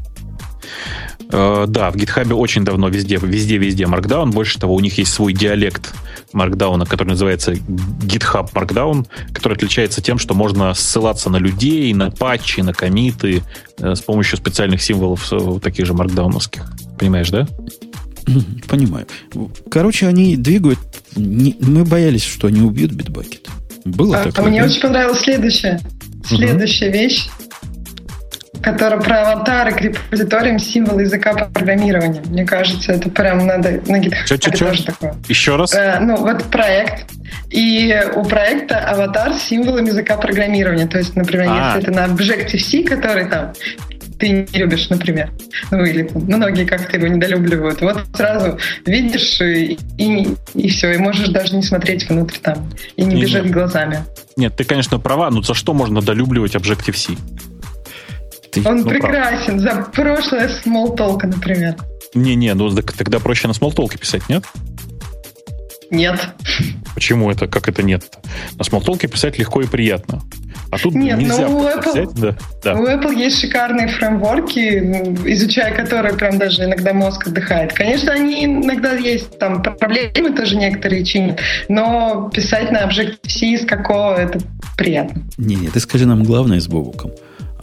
[1.30, 4.32] Uh, да, в GitHub очень давно везде, везде, везде Markdown.
[4.32, 5.94] Больше того, у них есть свой диалект
[6.32, 12.62] Markdown, который называется GitHub Markdown, который отличается тем, что можно ссылаться на людей, на патчи,
[12.62, 13.42] на комиты
[13.80, 16.72] э, с помощью специальных символов э, таких же маркдауновских.
[17.00, 17.48] Понимаешь, да?
[18.68, 19.08] Понимаю.
[19.72, 20.80] Короче, они двигают...
[21.16, 23.48] Не, мы боялись, что они убьют битбакет.
[23.86, 24.46] Было а, такое.
[24.46, 25.82] А мне очень понравилась следующая.
[26.26, 26.98] Следующая угу.
[26.98, 27.30] вещь
[28.64, 32.22] которая про аватары к репозиториям символы языка программирования.
[32.26, 35.16] Мне кажется, это прям надо на GitHub тоже такое.
[35.28, 35.74] Еще раз?
[35.74, 37.06] Э, ну, вот проект.
[37.50, 40.88] И у проекта аватар с символом языка программирования.
[40.88, 41.78] То есть, например, А-а-а.
[41.78, 43.54] если это на Objective-C, который там
[44.18, 45.32] ты не любишь, например.
[45.72, 47.82] Ну, или многие как-то его недолюбливают.
[47.82, 53.04] Вот сразу видишь и, и, и все, и можешь даже не смотреть внутрь там, и
[53.04, 53.54] не, не бежать нет.
[53.54, 54.06] глазами.
[54.38, 57.18] Нет, ты, конечно, права, но за что можно долюбливать Objective-C?
[58.54, 59.60] Ты, Он ну, прекрасен.
[59.60, 59.76] Прав.
[59.76, 61.76] За прошлое Smalltalk, например.
[62.14, 64.44] Не-не, ну тогда проще на Smalltalk писать, нет?
[65.90, 66.20] Нет.
[66.94, 67.48] Почему это?
[67.48, 68.04] Как это нет?
[68.58, 70.22] На Smalltalk писать легко и приятно.
[70.74, 72.74] А тут Нет, нельзя ну, у Apple, взять, да, да.
[72.74, 74.80] У Apple есть шикарные фреймворки,
[75.32, 77.74] изучая которые прям даже иногда мозг отдыхает.
[77.74, 81.40] Конечно, они иногда есть там проблемы тоже некоторые чинят,
[81.70, 84.40] но писать на Objective-C из какого это
[84.76, 85.22] приятно.
[85.38, 87.12] Не-не, ты скажи нам главное с Бобуком.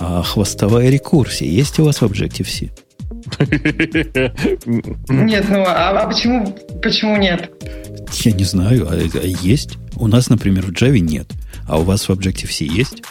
[0.01, 2.71] А хвостовая рекурсия есть у вас в Objective-C?
[5.09, 7.51] Нет, ну а, а почему, почему нет?
[8.25, 9.77] Я не знаю, а, а есть.
[9.97, 11.31] У нас, например, в Java нет.
[11.69, 13.03] А у вас в Objective-C есть?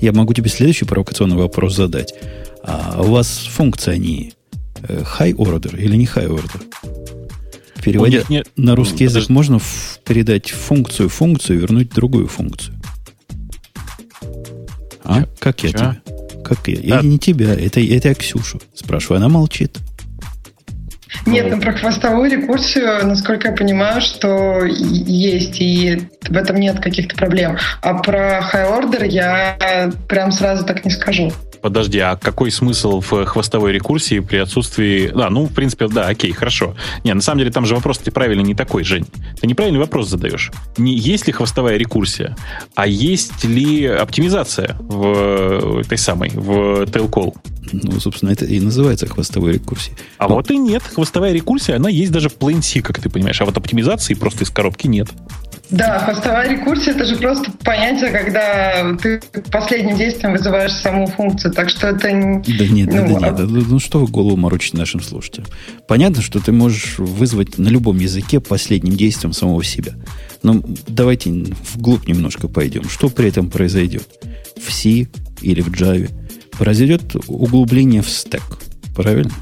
[0.00, 2.14] Я могу тебе следующий провокационный вопрос задать.
[2.62, 4.32] А у вас функции, они
[4.82, 6.62] э, high order или не high order?
[7.82, 9.32] Переводя нет, на русский язык, подожди.
[9.32, 9.60] можно
[10.04, 12.76] передать функцию функцию и вернуть другую функцию.
[15.02, 15.24] А?
[15.40, 16.00] Как я тебя?
[16.44, 16.78] Как я?
[16.80, 19.18] Я не тебя, это, это я Ксюшу спрашиваю.
[19.18, 19.78] Она молчит.
[21.26, 27.16] Нет, ну про хвостовую рекурсию, насколько я понимаю, что есть, и в этом нет каких-то
[27.16, 27.58] проблем.
[27.82, 31.32] А про high order я прям сразу так не скажу.
[31.62, 35.08] Подожди, а какой смысл в хвостовой рекурсии при отсутствии...
[35.08, 36.74] Да, ну, в принципе, да, окей, хорошо.
[37.04, 39.06] Не, на самом деле там же вопрос ты правильно не такой, Жень.
[39.40, 40.50] Ты неправильный вопрос задаешь.
[40.76, 42.36] Не есть ли хвостовая рекурсия,
[42.74, 47.34] а есть ли оптимизация в этой самой, в tail call?
[47.72, 49.96] Ну, собственно, это и называется хвостовой рекурсией.
[50.18, 50.36] А Но...
[50.36, 50.82] вот и нет.
[50.82, 53.40] Хвостовая рекурсия, она есть даже в Plain C, как ты понимаешь.
[53.40, 55.08] А вот оптимизации просто из коробки нет.
[55.70, 59.20] Да, хвостовая рекурсия это же просто понятие, когда ты
[59.52, 61.52] последним действием вызываешь саму функцию.
[61.52, 62.08] Так что это...
[62.08, 63.40] Да нет, ну, да, нет.
[63.40, 63.46] А...
[63.46, 65.46] Ну что вы голову морочите нашим слушателям?
[65.86, 69.92] Понятно, что ты можешь вызвать на любом языке последним действием самого себя.
[70.42, 71.30] Но давайте
[71.74, 72.88] вглубь немножко пойдем.
[72.88, 74.08] Что при этом произойдет?
[74.60, 75.06] В C
[75.40, 76.10] или в Java?
[76.58, 78.42] Произойдет углубление в стек.
[78.94, 79.32] Правильно?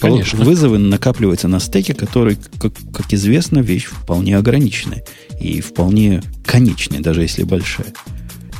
[0.00, 0.44] Конечно.
[0.44, 5.04] Вызовы накапливаются на стеке, который, как, как известно, вещь вполне ограниченная
[5.40, 7.92] и вполне конечная, даже если большая.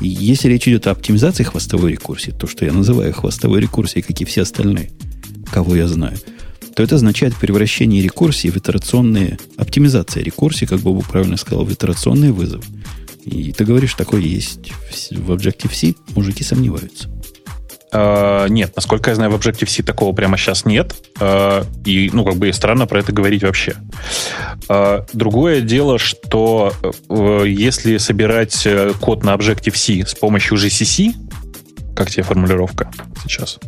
[0.00, 4.20] И если речь идет о оптимизации хвостовой рекурсии, то, что я называю хвостовой рекурсией, как
[4.20, 4.90] и все остальные,
[5.50, 6.18] кого я знаю,
[6.74, 12.32] то это означает превращение рекурсии в итерационные, оптимизация рекурсии, как Бобу правильно сказал, в итерационные
[12.32, 12.64] вызовы.
[13.24, 14.72] И ты говоришь, такое есть
[15.10, 17.10] в Objective-C, мужики сомневаются.
[17.92, 20.94] Uh, нет, насколько я знаю, в Objective-C такого прямо сейчас нет.
[21.18, 23.74] Uh, и, ну, как бы странно про это говорить вообще.
[24.68, 26.72] Uh, другое дело, что
[27.08, 31.14] если собирать э, код на Objective-C с помощью GCC,
[31.96, 32.90] как тебе формулировка
[33.22, 33.58] сейчас,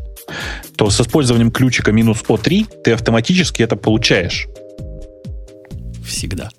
[0.77, 4.47] то с использованием ключика минус O3 ты автоматически это получаешь.
[6.07, 6.51] Всегда.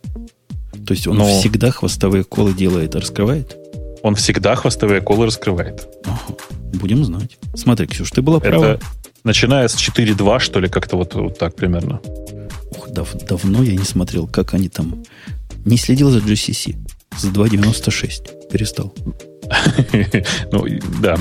[0.86, 1.40] То есть он Но...
[1.40, 3.56] всегда хвостовые колы делает и раскрывает?
[4.02, 5.88] Он всегда хвостовые колы раскрывает.
[6.06, 6.36] Ага.
[6.74, 7.38] Будем знать.
[7.56, 8.66] Смотри, Ксюш, ты была права.
[8.74, 8.86] Это
[9.24, 12.02] начиная с 4.2, что ли, как-то вот, вот так примерно.
[12.72, 15.04] Ух, дав, давно я не смотрел, как они там...
[15.66, 16.76] Не следил за GCC.
[17.18, 18.50] За 2.96.
[18.52, 18.94] Перестал.
[20.52, 20.66] Ну,
[21.02, 21.18] да.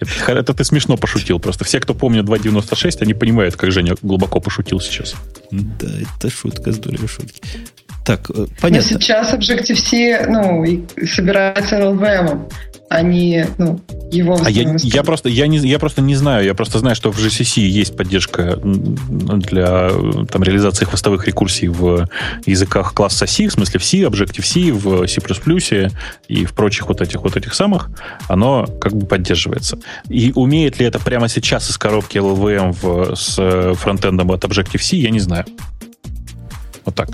[0.00, 1.38] Это, это ты смешно пошутил.
[1.38, 5.14] Просто все, кто помнит 2.96, они понимают, как Женя глубоко пошутил сейчас.
[5.50, 7.40] Да, это шутка, здорово шутки.
[8.08, 8.90] Так, э, понятно.
[8.90, 10.64] Но сейчас Objective-C ну,
[11.04, 12.48] собирается LVM
[12.88, 13.80] они, ну,
[14.10, 17.12] его а я, я просто я не я просто не знаю я просто знаю что
[17.12, 19.90] в GCC есть поддержка для
[20.30, 22.08] там реализации хвостовых рекурсий в
[22.46, 25.90] языках класса C в смысле в C Objective C в C++
[26.28, 27.90] и в прочих вот этих вот этих самых.
[28.26, 29.78] Оно как бы поддерживается.
[30.08, 34.96] И умеет ли это прямо сейчас из коробки LLVM в, с фронтендом от Objective C
[34.96, 35.44] я не знаю.
[36.86, 37.10] Вот так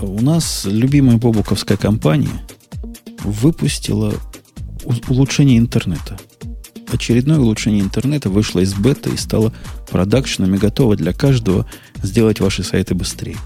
[0.00, 2.46] у нас любимая бобуковская компания
[3.22, 4.14] выпустила
[5.08, 6.18] улучшение интернета.
[6.92, 9.52] Очередное улучшение интернета вышло из бета и стало
[9.90, 11.66] продакшеном и готово для каждого
[12.02, 13.38] сделать ваши сайты быстрее.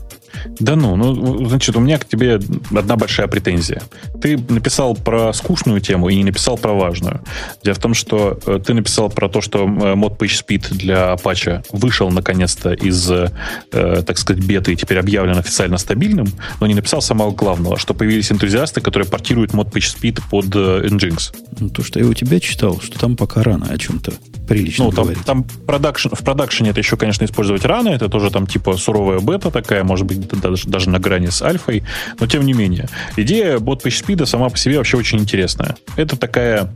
[0.60, 2.40] Да ну, ну, значит, у меня к тебе
[2.74, 3.82] одна большая претензия.
[4.20, 7.22] Ты написал про скучную тему и не написал про важную.
[7.62, 11.64] Дело в том, что э, ты написал про то, что э, мод PageSpeed для Apache
[11.72, 13.30] вышел наконец-то из, э,
[13.70, 16.28] так сказать, беты и теперь объявлен официально стабильным,
[16.60, 21.34] но не написал самого главного, что появились энтузиасты, которые портируют мод PageSpeed под Nginx.
[21.60, 24.12] Ну, то, что я у тебя читал, что там пока рано о чем-то
[24.48, 25.24] прилично ну, там, говорить.
[25.24, 29.50] там продакшн, в продакшене это еще, конечно, использовать рано, это тоже там типа суровая бета
[29.50, 31.84] такая, может быть, даже, даже на грани с альфой,
[32.18, 32.88] но тем не менее.
[33.16, 35.76] Идея бот PageSpeed сама по себе вообще очень интересная.
[35.96, 36.72] Это такая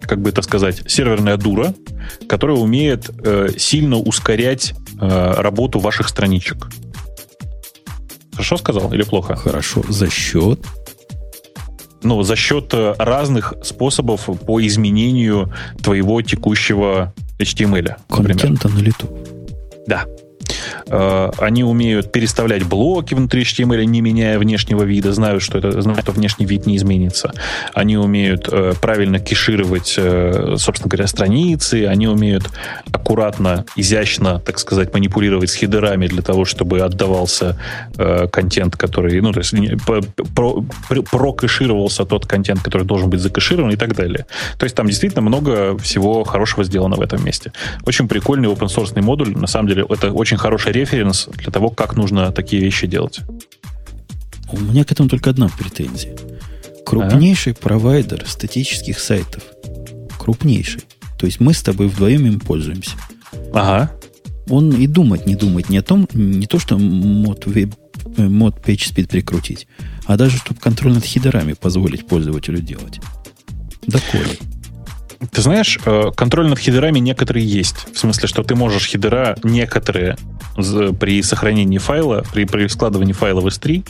[0.00, 1.74] как бы это сказать, серверная дура,
[2.28, 6.68] которая умеет э, сильно ускорять э, работу ваших страничек.
[8.32, 9.34] Хорошо сказал или плохо?
[9.34, 9.82] Хорошо.
[9.88, 10.60] За счет?
[12.04, 15.52] Ну, за счет э, разных способов по изменению
[15.82, 17.96] твоего текущего HTML.
[18.08, 18.74] Контента например.
[18.74, 19.18] на лету.
[19.86, 20.04] Да.
[20.86, 26.02] Э, они умеют переставлять блоки внутри HTML, не меняя внешнего вида, знают, что это, знают,
[26.02, 27.32] что внешний вид не изменится.
[27.72, 32.50] Они умеют э, правильно кешировать, э, собственно говоря, страницы, они умеют
[32.92, 37.58] аккуратно, изящно, так сказать, манипулировать с хедерами для того, чтобы отдавался
[38.32, 39.54] контент, который, ну, то есть
[39.84, 40.62] про,
[41.02, 44.26] прокэшировался тот контент, который должен быть закэширован и так далее.
[44.58, 47.52] То есть там действительно много всего хорошего сделано в этом месте.
[47.86, 49.36] Очень прикольный open source модуль.
[49.36, 53.20] На самом деле, это очень хороший референс для того, как нужно такие вещи делать.
[54.52, 56.16] У меня к этому только одна претензия.
[56.84, 57.56] Крупнейший а?
[57.56, 59.42] провайдер статических сайтов.
[60.18, 60.82] Крупнейший.
[61.18, 62.92] То есть мы с тобой вдвоем им пользуемся.
[63.52, 63.92] Ага.
[64.48, 67.74] Он и думать не думает не о том, не то, что мод, веб,
[68.18, 69.66] мод PageSpeed прикрутить,
[70.04, 73.00] а даже, чтобы контроль над хидерами позволить пользователю делать.
[73.86, 74.38] Доколе.
[75.30, 77.86] Ты знаешь, э, контроль над хидерами некоторые есть.
[77.92, 80.16] В смысле, что ты можешь хидера некоторые
[81.00, 83.84] при сохранении файла, при, при складывании файла в S3,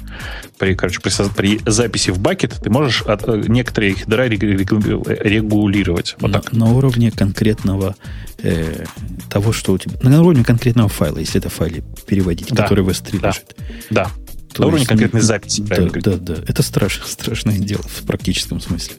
[0.59, 6.17] при, короче, при, при записи в бакет, ты можешь от, э, некоторые хидера регулировать.
[6.21, 6.53] Вот на, так.
[6.53, 7.97] на уровне конкретного
[8.39, 8.85] э,
[9.29, 9.97] того, что у тебя...
[10.03, 12.63] На уровне конкретного файла, если это файле переводить, да.
[12.63, 13.29] который в S3 да.
[13.29, 13.57] лежит.
[13.91, 14.11] Да.
[14.55, 15.63] То на уровне конкретной записи.
[15.63, 16.35] Да, да, да.
[16.47, 18.97] Это страшно, страшное дело в практическом смысле.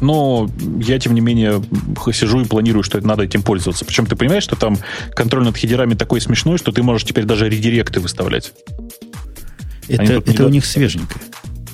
[0.00, 0.50] Но
[0.80, 1.62] я, тем не менее,
[2.12, 3.84] сижу и планирую, что надо этим пользоваться.
[3.84, 4.76] Причем ты понимаешь, что там
[5.14, 8.52] контроль над хедерами такой смешной, что ты можешь теперь даже редиректы выставлять.
[9.88, 10.46] Это, это недавно...
[10.46, 11.20] у них свеженькое.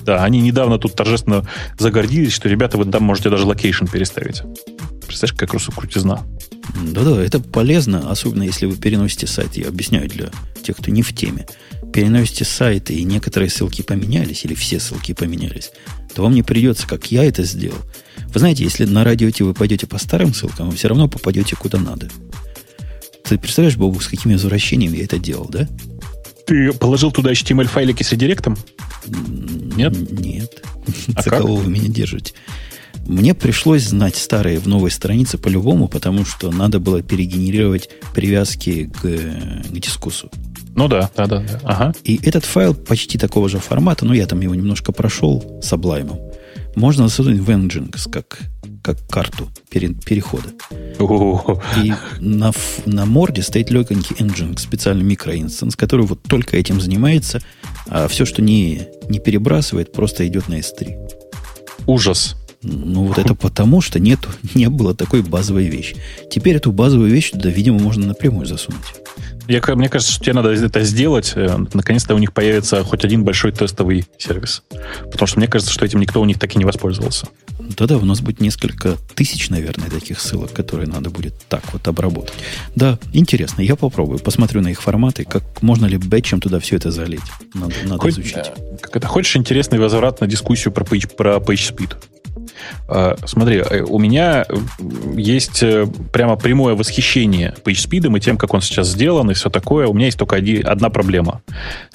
[0.05, 1.47] Да, они недавно тут торжественно
[1.79, 4.43] загордились, что, ребята, вы там можете даже location переставить.
[5.07, 6.21] Представляешь, как крутизна.
[6.91, 9.55] Да-да, это полезно, особенно если вы переносите сайт.
[9.55, 10.29] Я объясняю для
[10.63, 11.45] тех, кто не в теме.
[11.93, 15.71] Переносите сайты, и некоторые ссылки поменялись, или все ссылки поменялись,
[16.15, 17.77] то вам не придется, как я это сделал,
[18.33, 21.77] вы знаете, если на радио вы пойдете по старым ссылкам, вы все равно попадете куда
[21.77, 22.09] надо.
[23.23, 25.67] Ты представляешь, Бобу, с какими возвращениями я это делал, да?
[26.45, 28.57] Ты положил туда HTML-файлики с редиректом?
[29.07, 29.93] Нет?
[30.11, 30.63] Нет.
[31.15, 32.33] А За кого вы меня держите?
[33.05, 39.01] Мне пришлось знать старые в новой странице по-любому, потому что надо было перегенерировать привязки к,
[39.01, 40.31] к дискусу.
[40.75, 41.59] Ну да, да, да, да.
[41.63, 41.93] Ага.
[42.03, 46.19] И этот файл почти такого же формата, но я там его немножко прошел с облаймом
[46.75, 48.39] можно засунуть в Nginx как,
[48.81, 50.49] как карту пере, перехода.
[51.83, 52.51] И на,
[52.85, 57.41] на морде стоит легонький Nginx, специальный микроинстанс, который вот только этим занимается,
[57.87, 60.95] а все, что не, не перебрасывает, просто идет на S3.
[61.85, 62.35] Ужас.
[62.61, 65.97] Ну, вот это потому, что нету, не было такой базовой вещи.
[66.31, 68.81] Теперь эту базовую вещь туда, видимо, можно напрямую засунуть.
[69.47, 71.33] Я, мне кажется, что тебе надо это сделать.
[71.35, 74.63] Э, наконец-то у них появится хоть один большой тестовый сервис.
[75.11, 77.27] Потому что мне кажется, что этим никто у них так и не воспользовался.
[77.59, 82.33] Да-да, у нас будет несколько тысяч, наверное, таких ссылок, которые надо будет так вот обработать.
[82.75, 86.91] Да, интересно, я попробую, посмотрю на их форматы, как можно ли бэтчем туда все это
[86.91, 87.21] залить.
[87.53, 88.37] Надо, надо Хоть, изучить.
[88.37, 91.95] Э, как это, хочешь интересный возврат на дискуссию про, page, про PageSpeed?
[92.87, 94.45] А, смотри, э, у меня
[95.15, 99.87] есть э, прямо прямое восхищение PageSpeed и тем, как он сейчас сделан и все такое.
[99.87, 101.41] У меня есть только одна проблема.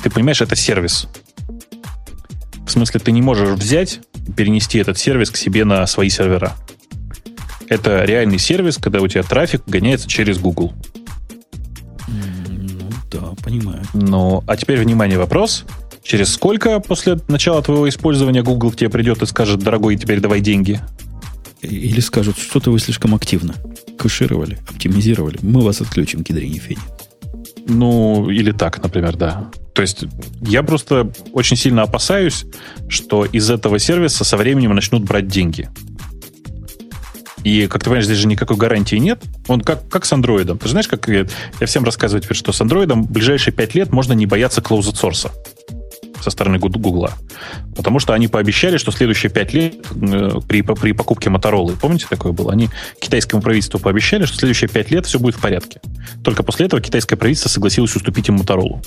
[0.02, 1.08] Ты понимаешь, это сервис.
[2.66, 4.00] В смысле, ты не можешь взять,
[4.36, 6.54] перенести этот сервис к себе на свои сервера.
[7.68, 10.72] Это реальный сервис, когда у тебя трафик гоняется через Google.
[12.08, 13.82] Ну да, понимаю.
[13.92, 15.64] Ну, а теперь, внимание, вопрос.
[16.09, 20.40] Через сколько после начала твоего использования Google к тебе придет и скажет, дорогой, теперь давай
[20.40, 20.80] деньги?
[21.60, 23.55] Или скажут, что-то вы слишком активно
[23.98, 25.39] кэшировали, оптимизировали.
[25.43, 26.80] Мы вас отключим, кедрини фени.
[27.66, 29.51] Ну, или так, например, да.
[29.74, 30.05] То есть
[30.40, 32.47] я просто очень сильно опасаюсь,
[32.89, 35.68] что из этого сервиса со временем начнут брать деньги.
[37.44, 39.22] И, как ты понимаешь, здесь же никакой гарантии нет.
[39.47, 40.56] Он как, как с андроидом.
[40.56, 41.26] Ты знаешь, как я,
[41.60, 45.30] я всем рассказываю теперь, что с андроидом в ближайшие пять лет можно не бояться source
[46.28, 47.12] со стороны Гугла.
[47.74, 52.32] Потому что они пообещали, что следующие пять лет э, при, при покупке Моторолы, помните, такое
[52.32, 52.52] было?
[52.52, 52.68] Они
[53.00, 55.80] китайскому правительству пообещали, что следующие пять лет все будет в порядке.
[56.22, 58.82] Только после этого китайское правительство согласилось уступить им Моторолу.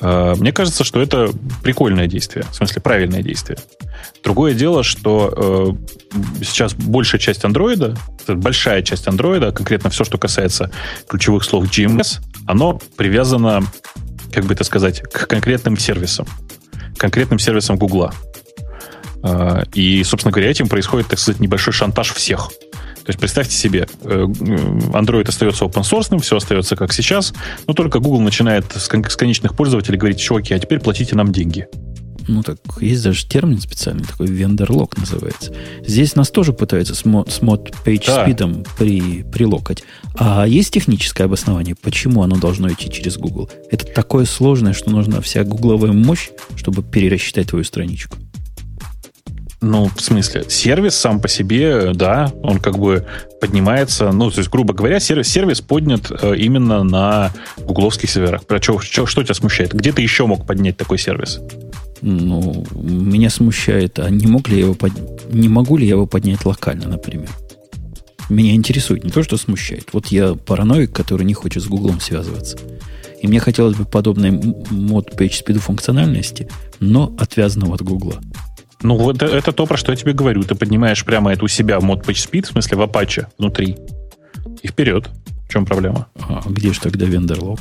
[0.00, 1.30] Э, мне кажется, что это
[1.62, 3.58] прикольное действие, в смысле правильное действие.
[4.22, 5.78] Другое дело, что
[6.12, 7.96] э, сейчас большая часть андроида,
[8.26, 10.70] большая часть андроида, конкретно все, что касается
[11.08, 13.62] ключевых слов GMS, оно привязано
[14.34, 16.26] как бы это сказать, к конкретным сервисам,
[16.96, 18.12] конкретным сервисам Гугла.
[19.22, 22.50] А, и, собственно говоря, этим происходит, так сказать, небольшой шантаж всех.
[23.04, 27.34] То есть представьте себе, э, Android остается open source, все остается как сейчас,
[27.66, 31.68] но только Google начинает с конечных пользователей говорить, чуваки, а теперь платите нам деньги.
[32.26, 35.52] Ну, так есть даже термин специальный, такой вендор-лок называется.
[35.86, 38.26] Здесь нас тоже пытаются с mod, с mod page да.
[38.26, 39.84] speed при, прилокать.
[40.16, 43.50] А есть техническое обоснование, почему оно должно идти через Google?
[43.70, 48.16] Это такое сложное, что нужна вся гугловая мощь, чтобы перерасчитать твою страничку.
[49.64, 53.06] Ну, в смысле, сервис сам по себе, да, он как бы
[53.40, 58.44] поднимается, ну, то есть, грубо говоря, сервис, сервис поднят э, именно на гугловских серверах.
[58.44, 59.72] Про что, что, что тебя смущает?
[59.72, 61.40] Где ты еще мог поднять такой сервис?
[62.02, 64.92] Ну, меня смущает, а не мог ли я его под...
[65.32, 67.30] не могу ли я его поднять локально, например?
[68.28, 69.88] Меня интересует не то, что смущает.
[69.94, 72.58] Вот я параноик, который не хочет с Гуглом связываться.
[73.22, 76.50] И мне хотелось бы подобной мод PageSpeed функциональности,
[76.80, 78.20] но отвязанного от Гугла.
[78.84, 80.42] Ну, вот это, это то, про что я тебе говорю.
[80.42, 83.76] Ты поднимаешь прямо это у себя в мод PageSpeed, в смысле в Apache внутри.
[84.62, 85.08] И вперед.
[85.48, 86.08] В чем проблема?
[86.20, 87.60] А где же тогда вендерлог?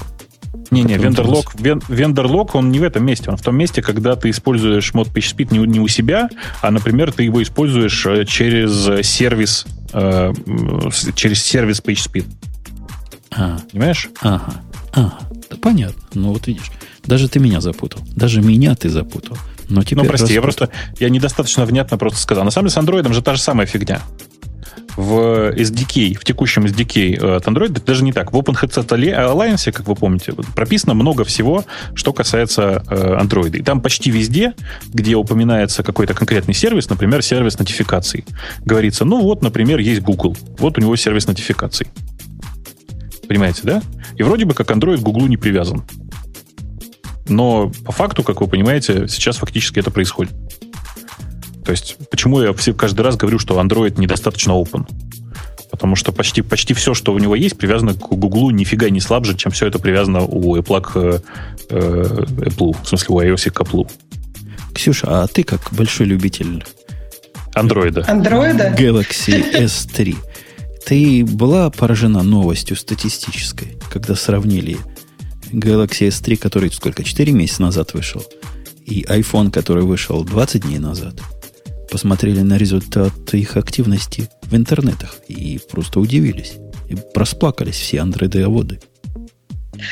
[0.70, 1.54] Не-не, вендерлог,
[1.88, 3.30] вендерлог, он не в этом месте.
[3.30, 6.30] Он в том месте, когда ты используешь мод PageSpeed не, не у себя,
[6.62, 10.34] а, например, ты его используешь э, через сервис, э,
[11.16, 12.26] через сервис PageSpeed.
[13.32, 13.60] А.
[13.72, 14.10] Понимаешь?
[14.22, 14.56] Ага.
[14.92, 15.20] Ага.
[15.50, 16.02] Да понятно.
[16.16, 16.70] Ну вот видишь,
[17.06, 18.02] даже ты меня запутал.
[18.14, 19.38] Даже меня ты запутал.
[19.74, 20.70] Ну, ну, прости, я просто
[21.00, 22.44] я недостаточно внятно просто сказал.
[22.44, 24.02] На самом деле с Android же та же самая фигня.
[24.96, 28.32] В SDK, в текущем SDK э, от Android, даже не так.
[28.32, 33.58] В Open Headset Alliance, как вы помните, прописано много всего, что касается э, Android.
[33.58, 34.54] И там почти везде,
[34.94, 38.24] где упоминается какой-то конкретный сервис, например, сервис нотификаций,
[38.64, 41.88] говорится, ну вот, например, есть Google, вот у него сервис нотификаций.
[43.28, 43.82] Понимаете, да?
[44.16, 45.84] И вроде бы как Android к Google не привязан.
[47.28, 50.34] Но по факту, как вы понимаете, сейчас фактически это происходит.
[51.64, 54.86] То есть, почему я все, каждый раз говорю, что Android недостаточно open?
[55.72, 59.36] Потому что почти, почти все, что у него есть, привязано к Google нифига не слабже,
[59.36, 61.20] чем все это привязано у Apple, к, э,
[61.70, 63.90] Apple в смысле у iOS к Apple.
[64.74, 66.64] Ксюша, а ты как большой любитель
[67.56, 68.06] Андроида.
[68.08, 68.76] Андроида?
[68.78, 70.16] Galaxy S3.
[70.86, 74.78] Ты была поражена новостью статистической, когда сравнили
[75.54, 78.26] Galaxy S3, который сколько, 4 месяца назад вышел,
[78.86, 81.22] и iPhone, который вышел 20 дней назад,
[81.90, 86.54] посмотрели на результат их активности в интернетах и просто удивились.
[86.90, 88.80] И просплакались все андроидоводы.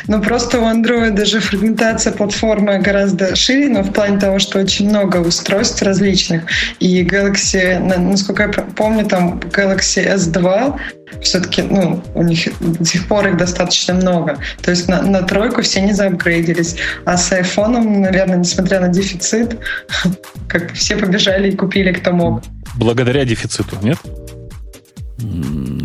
[0.07, 4.89] Ну, просто у Android даже фрагментация платформы гораздо шире, но в плане того, что очень
[4.89, 6.43] много устройств различных.
[6.79, 10.79] И Galaxy, насколько я помню, там Galaxy S2
[11.21, 14.37] все-таки, ну, у них до сих пор их достаточно много.
[14.61, 16.75] То есть на, на тройку все не заапгрейдились.
[17.05, 19.57] А с айфоном, наверное, несмотря на дефицит,
[20.47, 22.43] как все побежали и купили, кто мог.
[22.75, 23.97] Благодаря дефициту, нет?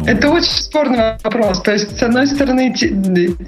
[0.06, 1.62] Это очень спорный вопрос.
[1.62, 2.74] То есть, с одной стороны,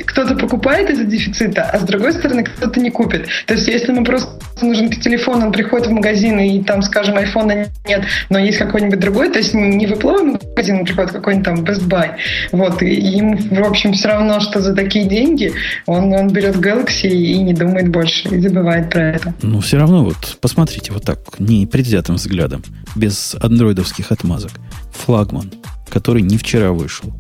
[0.07, 3.29] кто-то покупает из-за дефицита, а с другой стороны, кто-то не купит.
[3.47, 4.31] То есть, если ему просто
[4.61, 9.31] нужен телефон, он приходит в магазин, и там, скажем, айфона нет, но есть какой-нибудь другой,
[9.31, 12.11] то есть не в магазин, он приходит какой-нибудь там Best Buy.
[12.53, 15.53] Вот, и ему, в общем, все равно, что за такие деньги
[15.87, 19.35] он, он берет Galaxy и не думает больше, и забывает про это.
[19.43, 22.65] Ну, все равно, вот, посмотрите вот так, не предвзятым взглядом,
[22.97, 24.53] без андроидовских отмазок.
[24.93, 25.53] Флагман
[25.89, 27.13] который не вчера вышел,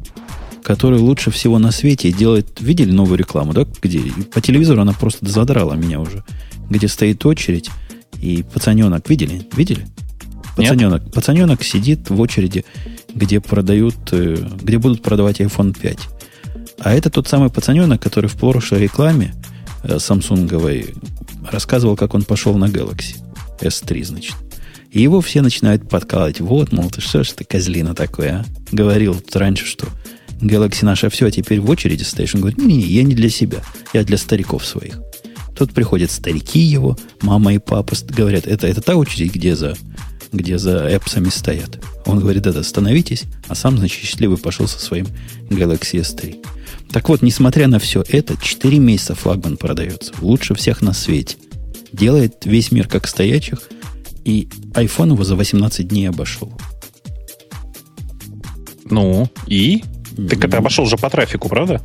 [0.62, 2.60] который лучше всего на свете делает...
[2.60, 3.66] Видели новую рекламу, да?
[3.82, 4.00] Где
[4.32, 6.24] по телевизору она просто задрала меня уже.
[6.68, 7.70] Где стоит очередь,
[8.20, 9.08] и пацаненок...
[9.08, 9.42] Видели?
[9.56, 9.86] Видели?
[10.56, 11.12] Пацаненок, Нет.
[11.14, 12.64] пацаненок сидит в очереди,
[13.14, 15.98] где продают, э, где будут продавать iPhone 5.
[16.80, 19.34] А это тот самый пацаненок, который в прошлой рекламе
[19.84, 20.94] э, самсунговой
[21.50, 23.16] рассказывал, как он пошел на Galaxy
[23.60, 24.34] S3, значит.
[24.90, 26.40] И его все начинают подкалывать.
[26.40, 28.44] Вот, мол, ты что ж ты козлина такой, а?
[28.72, 29.86] Говорил тут раньше, что
[30.40, 32.34] Galaxy наша все, а теперь в очереди стоишь.
[32.34, 33.58] Он говорит, не-не, я не для себя,
[33.92, 35.00] я для стариков своих.
[35.56, 39.76] Тут приходят старики его, мама и папа говорят, это, это та очередь, где за,
[40.32, 41.84] где за эпсами стоят.
[42.06, 45.08] Он говорит, да-да, становитесь, а сам, значит, счастливый пошел со своим
[45.50, 46.46] Galaxy S3.
[46.92, 50.14] Так вот, несмотря на все это, 4 месяца флагман продается.
[50.20, 51.36] Лучше всех на свете.
[51.92, 53.60] Делает весь мир как стоячих–
[54.28, 56.52] и iPhone его за 18 дней обошел.
[58.84, 59.82] Ну, и?
[59.82, 60.28] Mm-hmm.
[60.28, 61.80] Так это обошел же по трафику, правда?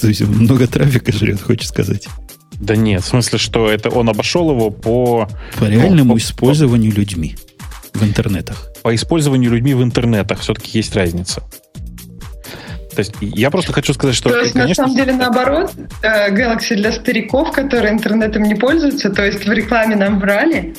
[0.00, 2.08] То есть много трафика жрет, хочешь сказать?
[2.54, 5.28] Да нет, в смысле, что это он обошел его по...
[5.58, 7.36] По реальному по, использованию по, людьми
[7.92, 8.70] в интернетах.
[8.82, 11.42] По использованию людьми в интернетах все-таки есть разница.
[12.94, 14.30] То есть я просто хочу сказать, что...
[14.30, 15.72] То есть конечно, на самом деле наоборот,
[16.02, 20.74] э, Galaxy для стариков, которые интернетом не пользуются, то есть в рекламе нам брали,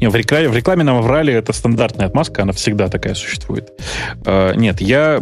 [0.00, 3.70] Не, в, рекламе, в рекламе нам врали, это стандартная отмазка, она всегда такая существует.
[4.24, 5.20] Э, нет, я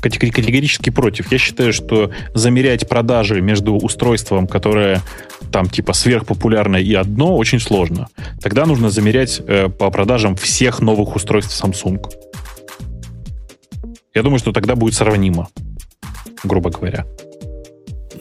[0.00, 1.30] категорически против.
[1.30, 5.02] Я считаю, что замерять продажи между устройством, которое
[5.52, 8.08] там типа сверхпопулярное и одно, очень сложно.
[8.40, 12.02] Тогда нужно замерять э, по продажам всех новых устройств Samsung.
[14.14, 15.48] Я думаю, что тогда будет сравнимо,
[16.44, 17.04] грубо говоря.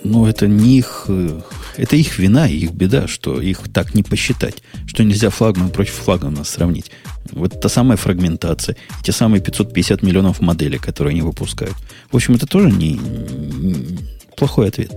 [0.03, 1.07] Ну, это не их...
[1.77, 5.93] Это их вина и их беда, что их так не посчитать, что нельзя флагман против
[5.93, 6.91] флагмана сравнить.
[7.31, 11.75] Вот та самая фрагментация, те самые 550 миллионов моделей, которые они выпускают.
[12.11, 13.97] В общем, это тоже не, не
[14.35, 14.91] плохой ответ.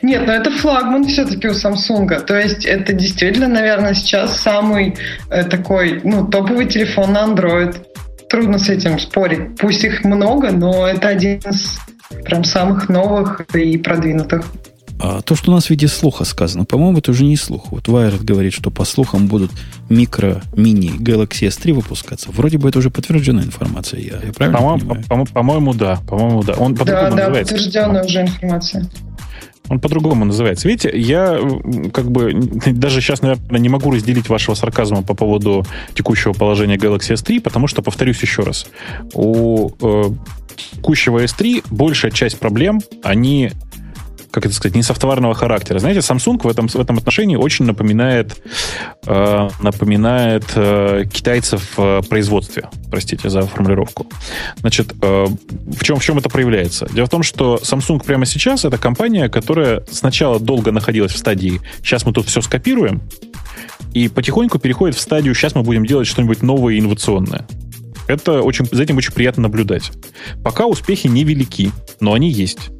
[0.00, 2.24] Нет, но это флагман все-таки у Samsung.
[2.24, 4.96] То есть это действительно, наверное, сейчас самый
[5.30, 7.76] э, такой ну, топовый телефон на Android.
[8.28, 9.56] Трудно с этим спорить.
[9.58, 11.78] Пусть их много, но это один из
[12.24, 14.44] прям самых новых и продвинутых.
[15.02, 17.72] А то, что у нас в виде слуха сказано, по-моему, это уже не слух.
[17.72, 19.50] Вот Wired говорит, что по слухам будут
[19.88, 22.30] микро, мини Galaxy S3 выпускаться.
[22.30, 23.98] Вроде бы это уже подтвержденная информация.
[23.98, 25.26] Я, я правильно по-моему, понимаю?
[25.26, 26.00] По- по-моему, да.
[26.06, 26.54] По-моему, да.
[26.54, 27.54] Он да, да, называется.
[27.54, 28.88] подтвержденная уже информация.
[29.68, 30.68] Он по-другому называется.
[30.68, 31.36] Видите, я
[31.92, 32.32] как бы
[32.66, 37.66] даже сейчас, наверное, не могу разделить вашего сарказма по поводу текущего положения Galaxy S3, потому
[37.66, 38.66] что, повторюсь еще раз,
[39.14, 40.10] у э,
[40.76, 43.50] текущего S3 большая часть проблем, они
[44.32, 45.78] как это сказать, не софтварного характера.
[45.78, 48.42] Знаете, Samsung в этом, в этом отношении очень напоминает,
[49.06, 52.68] э, напоминает э, китайцев в производстве.
[52.90, 54.06] Простите за формулировку.
[54.56, 56.88] Значит, э, в, чем, в чем это проявляется?
[56.92, 61.60] Дело в том, что Samsung прямо сейчас это компания, которая сначала долго находилась в стадии
[61.82, 63.02] «сейчас мы тут все скопируем»,
[63.92, 67.46] и потихоньку переходит в стадию «сейчас мы будем делать что-нибудь новое и инновационное».
[68.08, 69.92] Это очень, за этим очень приятно наблюдать.
[70.42, 72.70] Пока успехи невелики, но они есть.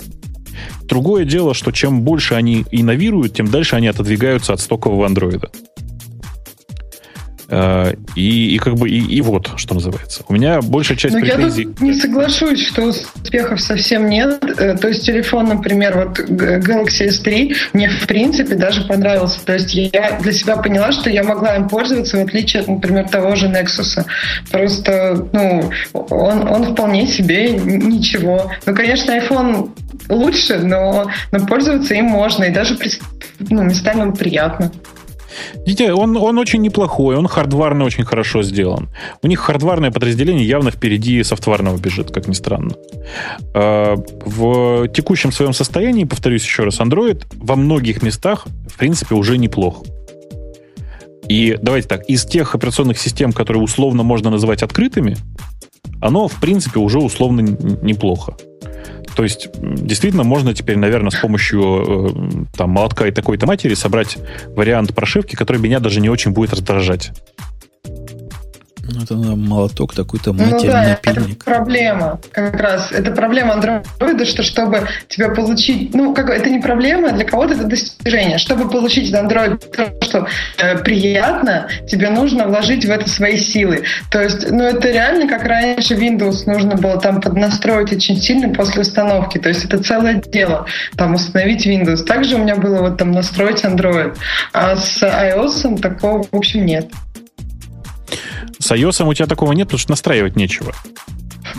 [0.85, 5.51] Другое дело, что чем больше они инновируют, тем дальше они отодвигаются от стокового андроида.
[7.53, 10.25] Э, и, и как бы и, и вот, что называется.
[10.27, 11.65] У меня большая часть Но претензий...
[11.65, 14.43] Я тут не соглашусь, что успехов совсем нет.
[14.59, 19.45] Э, то есть телефон, например, вот Galaxy S3 мне в принципе даже понравился.
[19.45, 23.07] То есть я для себя поняла, что я могла им пользоваться, в отличие от, например,
[23.11, 24.03] того же Nexus.
[24.51, 28.51] Просто, ну, он, он вполне себе ничего.
[28.65, 29.73] Ну, конечно, iPhone
[30.09, 32.45] лучше, но, но пользоваться им можно.
[32.45, 32.79] И даже
[33.41, 34.73] ну, местами приятно.
[35.95, 38.89] Он, он очень неплохой, он хардварно очень хорошо сделан.
[39.23, 42.75] У них хардварное подразделение явно впереди софтварного бежит, как ни странно.
[43.55, 49.39] А, в текущем своем состоянии, повторюсь еще раз, Android во многих местах, в принципе, уже
[49.39, 49.83] неплох.
[51.29, 55.17] И давайте так, из тех операционных систем, которые условно можно называть открытыми,
[56.01, 58.37] оно, в принципе, уже условно неплохо.
[59.15, 64.19] То есть, действительно, можно теперь, наверное, с помощью э, там, молотка и такой-то матери собрать
[64.57, 67.13] вариант прошивки, который меня даже не очень будет раздражать.
[68.95, 71.37] Ну, это молоток такой-то матерный ну, да, напильник.
[71.37, 72.93] Это проблема как раз.
[72.93, 75.95] Это проблема андроида, что чтобы тебя получить...
[75.95, 78.39] Ну, как это не проблема, для кого-то это достижение.
[78.39, 80.27] Чтобы получить Android то, что
[80.59, 83.85] э, приятно, тебе нужно вложить в это свои силы.
[84.11, 88.83] То есть, ну, это реально, как раньше Windows нужно было там поднастроить очень сильно после
[88.83, 89.39] установки.
[89.39, 90.67] То есть, это целое дело,
[90.97, 92.05] там, установить Windows.
[92.05, 94.17] Также у меня было вот там настроить Android.
[94.53, 96.91] А с iOS такого, в общем, нет.
[98.63, 100.73] С iOS у тебя такого нет, потому что настраивать нечего.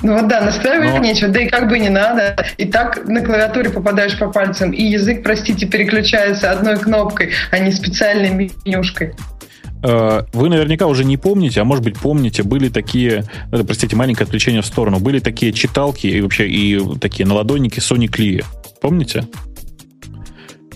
[0.01, 0.99] Ну вот да, настраивать Но...
[0.99, 2.37] нечего, да и как бы не надо.
[2.57, 7.73] И так на клавиатуре попадаешь по пальцам, и язык, простите, переключается одной кнопкой, а не
[7.73, 8.29] специальной
[8.65, 9.13] менюшкой.
[9.83, 14.25] Э, вы наверняка уже не помните, а может быть помните, были такие, это, простите, маленькое
[14.25, 18.45] отвлечение в сторону, были такие читалки и вообще и такие наладонники Sony Clee.
[18.81, 19.27] Помните?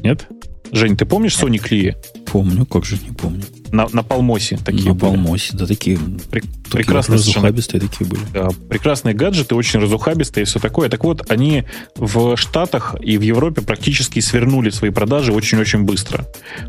[0.02, 0.28] Нет?
[0.74, 1.96] Жень, ты помнишь Sony Clee?
[2.26, 3.44] Помню, как же не помню.
[3.72, 5.12] На, на Палмосе такие На были.
[5.12, 8.22] Палмосе, да, такие, Пре- прекрасные разухабистые такие были.
[8.34, 10.90] Да, прекрасные гаджеты, очень разухабистые и все такое.
[10.90, 11.64] Так вот, они
[11.96, 16.26] в Штатах и в Европе практически свернули свои продажи очень-очень быстро.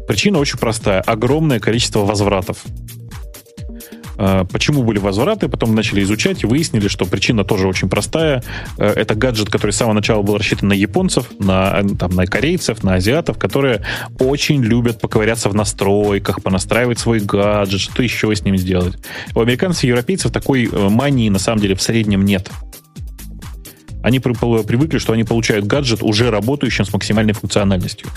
[0.06, 1.00] Причина очень простая.
[1.00, 2.64] Огромное количество возвратов.
[4.18, 8.42] А, почему были возвраты, потом начали изучать и выяснили, что причина тоже очень простая.
[8.76, 12.82] Э, это гаджет, который с самого начала был рассчитан на японцев, на, там, на корейцев,
[12.82, 13.84] на азиатов, которые
[14.18, 18.96] очень любят поковыряться в настройках, понастраивать свой гаджет, что еще с ним сделать.
[19.34, 22.50] У американцев и европейцев такой э, мании на самом деле в среднем нет
[24.02, 28.08] они привыкли, что они получают гаджет уже работающим с максимальной функциональностью.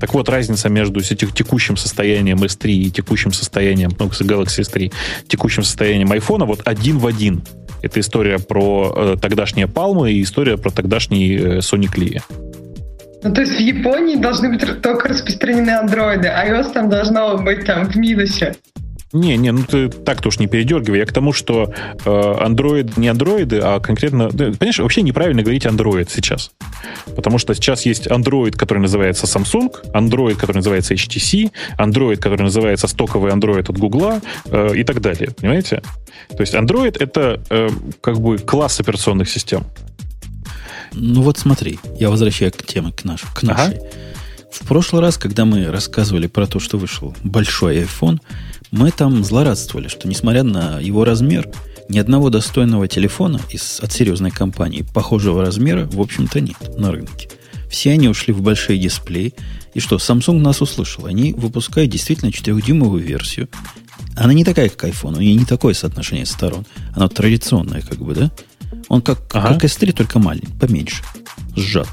[0.00, 4.92] Так вот, разница между текущим состоянием S3 и текущим состоянием ну, Galaxy S3,
[5.28, 7.42] текущим состоянием iPhone вот один в один.
[7.82, 12.22] Это история про э, тогдашние палмы и история про тогдашний э, Sony Clee.
[13.24, 17.64] Ну, то есть в Японии должны быть только распространены андроиды, а iOS там должно быть
[17.64, 18.54] там в минусе.
[19.12, 21.00] Не, не, ну ты так-то уж не передергивай.
[21.00, 21.72] Я к тому, что
[22.04, 24.30] э, Android не андроиды, а конкретно...
[24.30, 26.50] Ты, понимаешь, вообще неправильно говорить Android сейчас.
[27.14, 32.86] Потому что сейчас есть Android, который называется Samsung, Android, который называется HTC, Android, который называется
[32.86, 35.30] стоковый Android от Google э, и так далее.
[35.38, 35.82] Понимаете?
[36.30, 37.68] То есть Android это э,
[38.00, 39.64] как бы класс операционных систем.
[40.94, 43.76] Ну вот смотри, я возвращаюсь к теме, к, наш, к нашей.
[43.76, 43.86] Ага.
[44.50, 48.20] В прошлый раз, когда мы рассказывали про то, что вышел большой iPhone,
[48.72, 51.48] мы там злорадствовали, что несмотря на его размер,
[51.88, 57.28] ни одного достойного телефона из, от серьезной компании похожего размера, в общем-то, нет на рынке.
[57.70, 59.34] Все они ушли в большие дисплеи.
[59.74, 61.06] И что, Samsung нас услышал.
[61.06, 63.48] Они выпускают действительно 4-дюймовую версию.
[64.16, 65.16] Она не такая, как iPhone.
[65.16, 66.66] У нее не такое соотношение сторон.
[66.94, 68.30] Она традиционная, как бы, да?
[68.88, 69.54] Он как, ага.
[69.54, 71.02] как S3, только маленький, поменьше.
[71.56, 71.88] Сжат.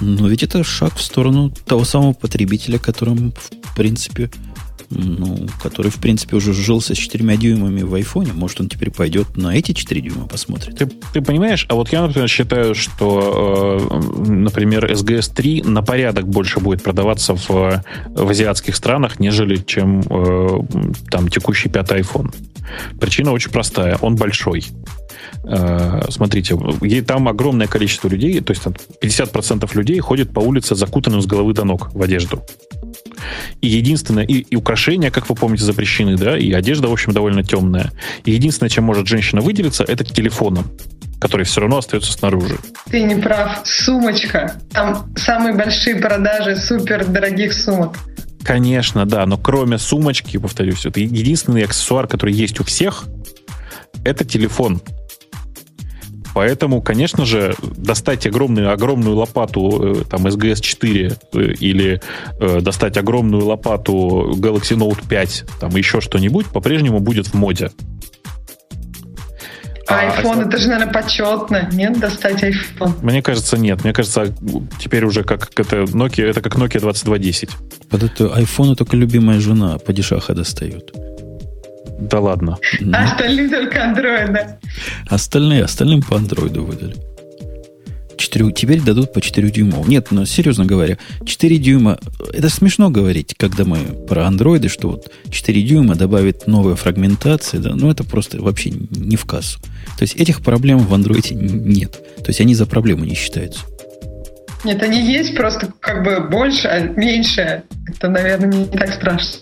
[0.00, 4.30] Но ведь это шаг в сторону того самого потребителя, которым, в принципе,
[4.90, 8.32] ну, который, в принципе, уже жился с 4 дюймами в айфоне.
[8.32, 10.76] Может, он теперь пойдет на эти 4 дюйма посмотрит.
[10.76, 16.28] Ты, ты понимаешь, а вот я, например, считаю, что, э, например, SGS 3 на порядок
[16.28, 20.60] больше будет продаваться в, в азиатских странах, нежели чем э,
[21.10, 22.34] там текущий пятый iPhone.
[23.00, 23.96] Причина очень простая.
[24.00, 24.64] Он большой.
[25.44, 26.56] Э, смотрите,
[27.06, 31.64] там огромное количество людей, то есть 50% людей ходят по улице закутанным с головы до
[31.64, 32.42] ног в одежду.
[33.60, 37.42] И единственное, и, и украшения, как вы помните, запрещены, да, и одежда, в общем, довольно
[37.42, 37.92] темная.
[38.24, 40.66] И единственное, чем может женщина выделиться, это телефоном
[41.20, 42.56] который все равно остается снаружи.
[42.90, 43.60] Ты не прав.
[43.64, 44.54] Сумочка.
[44.72, 47.98] Там самые большие продажи супер дорогих сумок.
[48.42, 53.04] Конечно, да, но кроме сумочки, повторюсь, это единственный аксессуар, который есть у всех,
[54.02, 54.80] это телефон.
[56.34, 62.00] Поэтому, конечно же, достать огромную, огромную лопату э, там, SGS4 э, или
[62.40, 67.70] э, достать огромную лопату Galaxy Note 5, там еще что-нибудь, по-прежнему будет в моде.
[69.90, 72.94] А iPhone, а, это же, наверное, почетно, нет, достать iPhone?
[73.02, 73.82] Мне кажется, нет.
[73.82, 74.32] Мне кажется,
[74.78, 77.50] теперь уже как это Nokia, это как Nokia 2210.
[77.90, 80.92] Под это iPhone только любимая жена падишаха достает.
[82.00, 82.58] Да ладно.
[82.92, 84.58] А остальные только андроида.
[85.08, 86.96] Остальные, остальным по андроиду выдали.
[88.16, 89.88] 4, теперь дадут по 4 дюймов.
[89.88, 91.98] Нет, но серьезно говоря, 4 дюйма,
[92.32, 97.74] это смешно говорить, когда мы про андроиды, что вот 4 дюйма добавит новая фрагментация, да,
[97.74, 99.58] ну это просто вообще не в кассу.
[99.98, 101.92] То есть этих проблем в андроиде нет.
[102.18, 103.60] То есть они за проблему не считаются.
[104.64, 107.62] Нет, они есть, просто как бы больше, а меньше.
[107.86, 109.40] Это, наверное, не так страшно.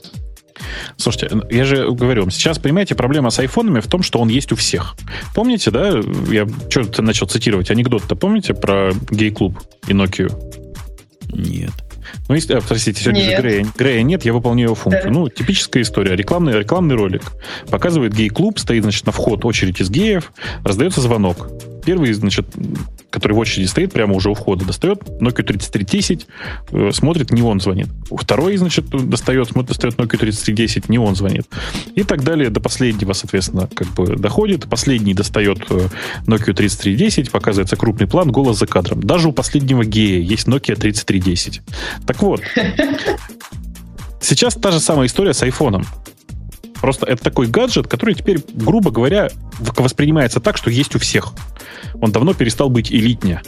[0.97, 4.57] Слушайте, я же говорю, сейчас, понимаете, проблема с айфонами в том, что он есть у
[4.57, 4.97] всех.
[5.35, 10.33] Помните, да, я что-то начал цитировать анекдот-то, помните про гей-клуб и Nokia?
[11.33, 11.73] Нет.
[12.29, 13.37] Ну, если, а, простите, сегодня нет.
[13.37, 15.13] же Грея, Грея нет, я выполняю его функцию.
[15.13, 15.19] Да.
[15.19, 16.17] Ну, типическая история.
[16.17, 17.23] Рекламный, рекламный ролик.
[17.71, 20.33] Показывает гей-клуб, стоит, значит, на вход очередь из геев,
[20.65, 21.49] раздается звонок.
[21.89, 22.47] Первый, значит,
[23.09, 26.27] который в очереди стоит прямо уже у входа, достает Nokia 3310,
[26.71, 27.89] э, смотрит, не он звонит.
[28.11, 31.47] Второй, значит, достает, смотрит, достает Nokia 3310, не он звонит.
[31.95, 34.69] И так далее до последнего, соответственно, как бы доходит.
[34.69, 35.89] Последний достает э,
[36.27, 39.03] Nokia 3310, показывается крупный план, голос за кадром.
[39.03, 41.63] Даже у последнего гея есть Nokia 3310.
[42.07, 42.43] Так вот,
[44.21, 45.87] сейчас та же самая история с айфоном.
[46.81, 49.29] Просто это такой гаджет, который теперь, грубо говоря,
[49.59, 51.33] воспринимается так, что есть у всех.
[52.01, 53.43] Он давно перестал быть элитнее.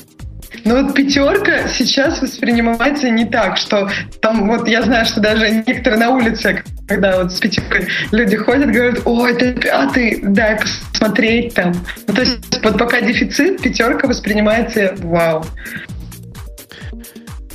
[0.65, 3.89] Ну вот пятерка сейчас воспринимается не так, что
[4.20, 8.70] там вот я знаю, что даже некоторые на улице, когда вот с пятеркой люди ходят,
[8.70, 11.73] говорят, о, это пятый, дай посмотреть там.
[12.07, 15.47] Ну, то есть вот пока дефицит, пятерка воспринимается вау.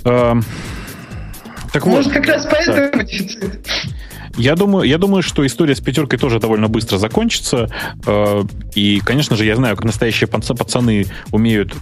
[0.06, 0.44] Эм,
[1.74, 3.04] так Может, вот, как раз поэтому да.
[3.04, 3.68] дефицит.
[4.38, 7.70] Я думаю, я думаю, что история с пятеркой тоже довольно быстро закончится.
[8.06, 8.44] Э,
[8.74, 11.74] и, конечно же, я знаю, как настоящие пацаны умеют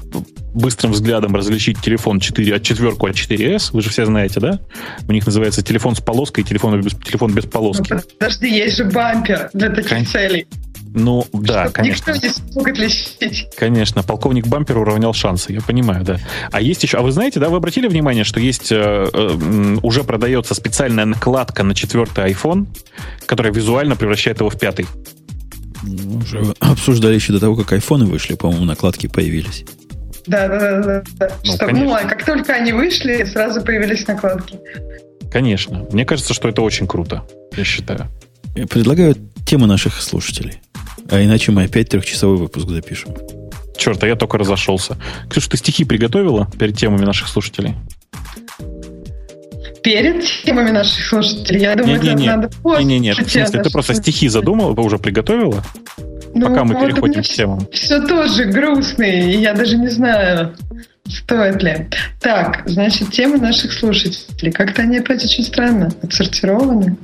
[0.54, 3.70] быстрым взглядом различить телефон 4, от четверку от 4S.
[3.74, 4.60] Вы же все знаете, да?
[5.08, 7.94] У них называется телефон с полоской и телефон без, телефон без полоски.
[7.94, 10.06] Ну, подожди, есть же бампер для таких Кон...
[10.06, 10.48] целей.
[10.96, 12.12] Ну, да, Чтобы конечно.
[12.12, 13.50] Никто не смог отличить.
[13.58, 16.20] Конечно, полковник Бампер уравнял шансы, я понимаю, да.
[16.52, 18.76] А есть еще, а вы знаете, да, вы обратили внимание, что есть, э,
[19.12, 22.68] э, уже продается специальная накладка на четвертый iPhone,
[23.26, 24.86] которая визуально превращает его в пятый.
[25.82, 29.66] Мы уже обсуждали еще до того, как айфоны вышли, по-моему, накладки появились.
[30.28, 31.30] Да, да, да, да.
[31.44, 34.60] Ну, что, ну, а как только они вышли, сразу появились накладки.
[35.32, 35.86] Конечно.
[35.92, 37.24] Мне кажется, что это очень круто,
[37.58, 38.08] я считаю.
[38.70, 39.16] Предлагаю
[39.46, 40.60] тему наших слушателей.
[41.10, 43.16] А иначе мы опять трехчасовой выпуск запишем.
[43.78, 44.98] Черт, а я только разошелся.
[45.30, 47.76] Ксюша, ты стихи приготовила перед темами наших слушателей?
[49.84, 51.62] перед темами наших слушателей.
[51.62, 52.28] Я думаю, не, не, это не.
[52.28, 52.86] надо после.
[52.86, 53.18] Не, не, нет.
[53.18, 55.62] В смысле, ты просто стихи задумала, уже приготовила?
[56.34, 57.68] Ну, Пока мы вот переходим к темам.
[57.72, 60.56] Все тоже грустные, и я даже не знаю,
[61.08, 61.90] стоит ли.
[62.22, 64.52] Так, значит, темы наших слушателей.
[64.52, 66.98] Как-то они опять очень странно отсортированы.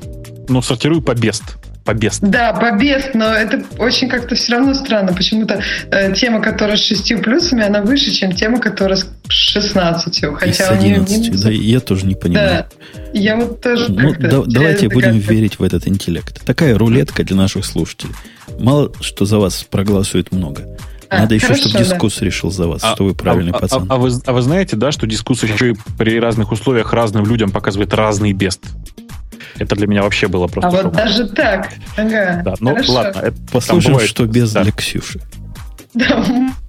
[0.48, 1.44] Ну, сортируй по бест.
[1.90, 2.20] По бест.
[2.22, 5.12] Да, по бест, но это очень как-то все равно странно.
[5.12, 5.60] Почему-то
[5.90, 10.22] э, тема, которая с шестью плюсами, она выше, чем тема, которая с 16.
[10.22, 11.18] И Хотя с у нее 11.
[11.30, 11.44] минусы.
[11.46, 12.68] Да, я тоже не понимаю.
[12.94, 13.10] Да.
[13.12, 15.34] Я вот тоже Ну, как-то да- давайте будем догадку.
[15.34, 16.46] верить в этот интеллект.
[16.46, 18.14] Такая рулетка для наших слушателей.
[18.60, 20.68] Мало что за вас проголосует много.
[21.10, 21.90] А, Надо еще, хорошо, чтобы да.
[21.92, 23.88] дискус решил за вас, что вы правильный а, а- пацан.
[23.90, 27.50] А, вы, а вы знаете, да, что дискус еще и при разных условиях разным людям
[27.50, 28.62] показывает разный бест?
[29.58, 31.70] Это для меня вообще было просто А вот даже так.
[31.98, 32.42] Ага.
[32.46, 32.94] Да, ну Хорошо.
[32.94, 33.20] ладно.
[33.20, 34.64] это- Послушаем, бывает- что без да.
[34.64, 35.20] для Ксюши.
[35.96, 36.24] Да,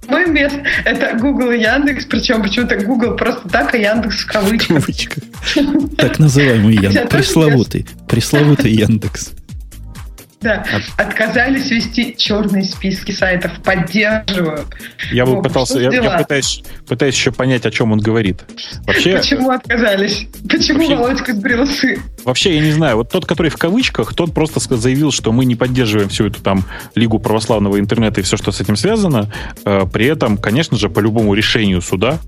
[0.07, 4.31] мой мест это Google и Яндекс, причем почему-то Google просто так, а Яндекс в В
[4.31, 4.77] кавычках.
[4.83, 5.23] кавычках.
[5.97, 7.09] Так называемый Яндекс.
[7.11, 7.85] Пресловутый.
[8.09, 9.31] Пресловутый Яндекс.
[10.41, 10.65] Да,
[10.97, 14.65] отказались вести черные списки сайтов, поддерживаю.
[15.11, 18.41] Я бы Вова, пытался, я, я пытаюсь, пытаюсь еще понять, о чем он говорит.
[18.87, 20.27] Вообще, Почему отказались?
[20.49, 21.99] Почему Вообще- Володька сбрил усы?
[22.25, 25.55] вообще, я не знаю, вот тот, который в кавычках, тот просто заявил, что мы не
[25.55, 26.63] поддерживаем всю эту там
[26.95, 29.31] Лигу православного интернета и все, что с этим связано.
[29.65, 32.19] Э, При этом, конечно же, по любому решению суда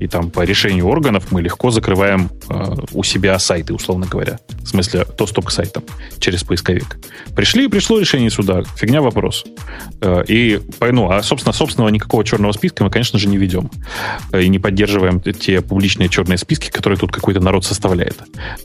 [0.00, 4.38] и там по решению органов мы легко закрываем э, у себя сайты, условно говоря.
[4.62, 5.84] В смысле, доступ к сайтам
[6.18, 6.98] через поисковик.
[7.34, 8.62] Пришли, пришло решение суда.
[8.76, 9.44] Фигня вопрос.
[10.00, 13.70] Э, и, ну, а, собственно, собственного никакого черного списка мы, конечно же, не ведем.
[14.32, 18.16] Э, И не поддерживаем те публичные черные списки, которые тут какой-то народ составляет.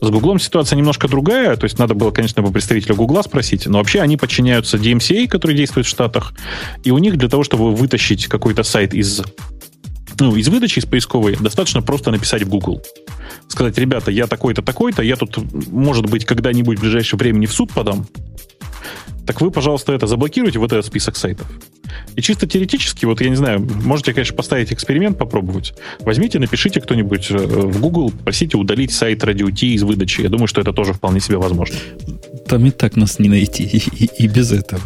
[0.02, 1.56] С Гуглом ситуация немножко другая.
[1.56, 3.68] То есть надо было, конечно, бы представителя Гугла спросить.
[3.68, 6.34] Но вообще они подчиняются DMCA, который действует в Штатах.
[6.84, 9.22] И у них для того, чтобы вытащить какой-то сайт из
[10.19, 12.81] ну, из выдачи, из поисковой, достаточно просто написать в Google.
[13.48, 15.38] Сказать, ребята, я такой-то, такой-то, я тут,
[15.72, 18.07] может быть, когда-нибудь в ближайшее время не в суд подам.
[19.26, 21.48] Так вы, пожалуйста, это заблокируйте, вот этот список сайтов.
[22.15, 25.73] И чисто теоретически, вот я не знаю, можете, конечно, поставить эксперимент, попробовать.
[25.99, 30.22] Возьмите, напишите кто-нибудь э, в Google, просите удалить сайт Radio T из выдачи.
[30.22, 31.76] Я думаю, что это тоже вполне себе возможно.
[32.48, 34.81] Там и так нас не найти, и, и- и без этого.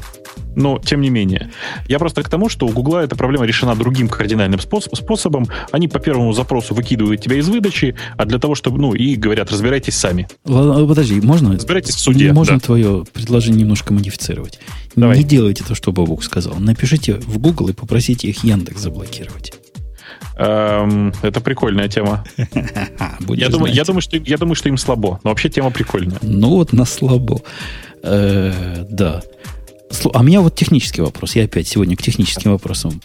[0.56, 1.52] Но, тем не менее,
[1.88, 5.48] я просто к тому, что у Гугла эта проблема решена другим кардинальным спос- способом.
[5.72, 9.52] Они по первому запросу выкидывают тебя из выдачи, а для того, чтобы, ну, и говорят,
[9.52, 10.28] разбирайтесь сами.
[10.46, 11.54] Ладно, подожди, можно?
[11.54, 12.34] Разбирайтесь в суде.
[12.34, 12.60] Можно да.
[12.60, 14.60] твое предложение немножко модифицировать.
[14.96, 15.18] Давай.
[15.18, 16.56] Не делайте то, что Бобук сказал.
[16.60, 19.54] Напишите в Google и попросите их Яндекс заблокировать.
[20.38, 22.24] Эм, это прикольная тема.
[23.28, 25.20] Я думаю, я, думаю, что, я думаю, что им слабо.
[25.24, 26.18] Но вообще тема прикольная.
[26.22, 27.42] Ну вот на слабо.
[28.04, 29.22] Э, да.
[30.14, 31.36] А у меня вот технический вопрос.
[31.36, 33.02] Я опять сегодня к техническим вопросам.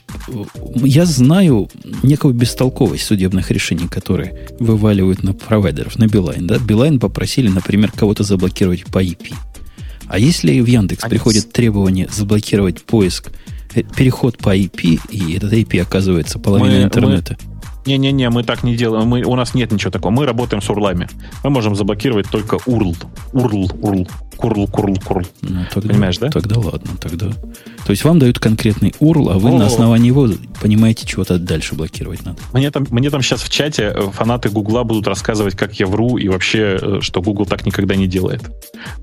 [0.77, 1.69] Я знаю
[2.03, 6.47] некую бестолковость судебных решений, которые вываливают на провайдеров, на Билайн.
[6.47, 6.59] Да?
[6.59, 9.35] Билайн попросили, например, кого-то заблокировать по IP.
[10.09, 13.31] А если в Яндекс Они приходит требование заблокировать поиск,
[13.75, 17.37] э, переход по IP, и этот IP оказывается половиной Мы- интернета.
[17.87, 19.07] Не-не-не, мы так не делаем.
[19.09, 20.11] Мы, у нас нет ничего такого.
[20.13, 21.09] Мы работаем с урлами.
[21.45, 22.97] Мы можем заблокировать только URL.
[23.33, 24.09] URL, URL.
[24.37, 25.25] Курл, курл, курл.
[25.41, 26.29] Ну, тогда, Понимаешь, да?
[26.29, 27.29] Тогда ладно, тогда.
[27.87, 29.59] То есть вам дают конкретный URL, а вы О.
[29.59, 30.29] на основании его
[30.61, 32.39] понимаете, чего-то дальше блокировать надо.
[32.53, 36.19] Мне там, мне там сейчас в чате э, фанаты Гугла будут рассказывать, как я вру,
[36.19, 38.43] и вообще, э, что Google так никогда не делает.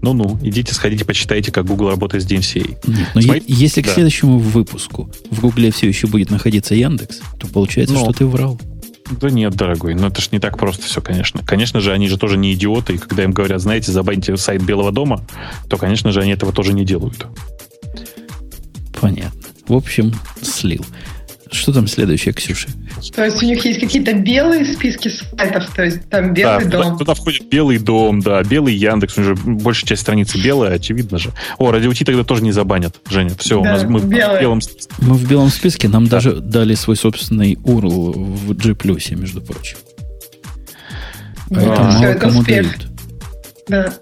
[0.04, 2.78] Ну-ну, идите, сходите, почитайте, как Google работает с DMCA.
[2.86, 3.94] Нет, но Смотри- е- если к да.
[3.94, 8.02] следующему выпуску в Гугле все еще будет находиться Яндекс, то получается, Ну.
[8.02, 8.60] что ты врал.
[9.12, 11.44] Да нет, дорогой, ну это ж не так просто все, конечно.
[11.46, 14.92] Конечно же, они же тоже не идиоты, и когда им говорят, знаете, забаньте сайт Белого
[14.92, 15.26] дома,
[15.70, 17.28] то, конечно же, они этого тоже не делают.
[19.00, 19.42] Понятно.
[19.68, 20.86] В общем, слил.
[21.54, 22.68] Что там следующее, Ксюша?
[23.16, 26.84] То есть у них есть какие-то белые списки сайтов, то есть там белый да, туда-
[26.90, 26.98] дом.
[26.98, 31.32] Туда, входит Белый дом, да, Белый Яндекс, уже большая часть страницы белая, очевидно же.
[31.60, 33.32] О, Радио Ти тогда тоже не забанят, Женя.
[33.38, 34.42] Все, у Да, нас мы в белое.
[34.42, 34.94] белом списке.
[35.00, 39.78] Мы в белом списке, нам даже дали свой собственный URL в G+, между прочим.
[41.50, 42.66] Поэтому всё, мало это кому успех.
[42.68, 42.88] дают.
[43.68, 43.94] Да.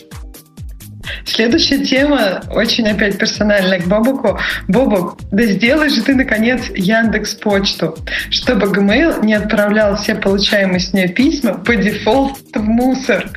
[1.25, 4.39] Следующая тема очень опять персональная к Бобуку.
[4.67, 7.97] Бобук, да сделай же ты, наконец, Яндекс Почту,
[8.29, 13.29] чтобы Gmail не отправлял все получаемые с нее письма по дефолту в мусор.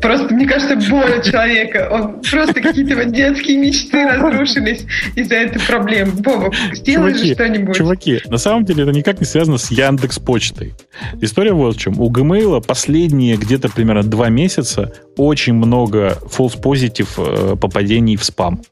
[0.00, 1.88] Просто, мне кажется, боль человека.
[1.90, 4.84] Он просто какие-то вот детские мечты разрушились
[5.14, 6.12] из-за этой проблемы.
[6.12, 7.76] Бобук, сделай же что-нибудь.
[7.76, 10.74] Чуваки, на самом деле это никак не связано с Яндекс Почтой.
[11.20, 12.00] История вот в чем.
[12.00, 18.62] У Gmail последние где-то примерно два месяца очень много false positive э, попадений в спам.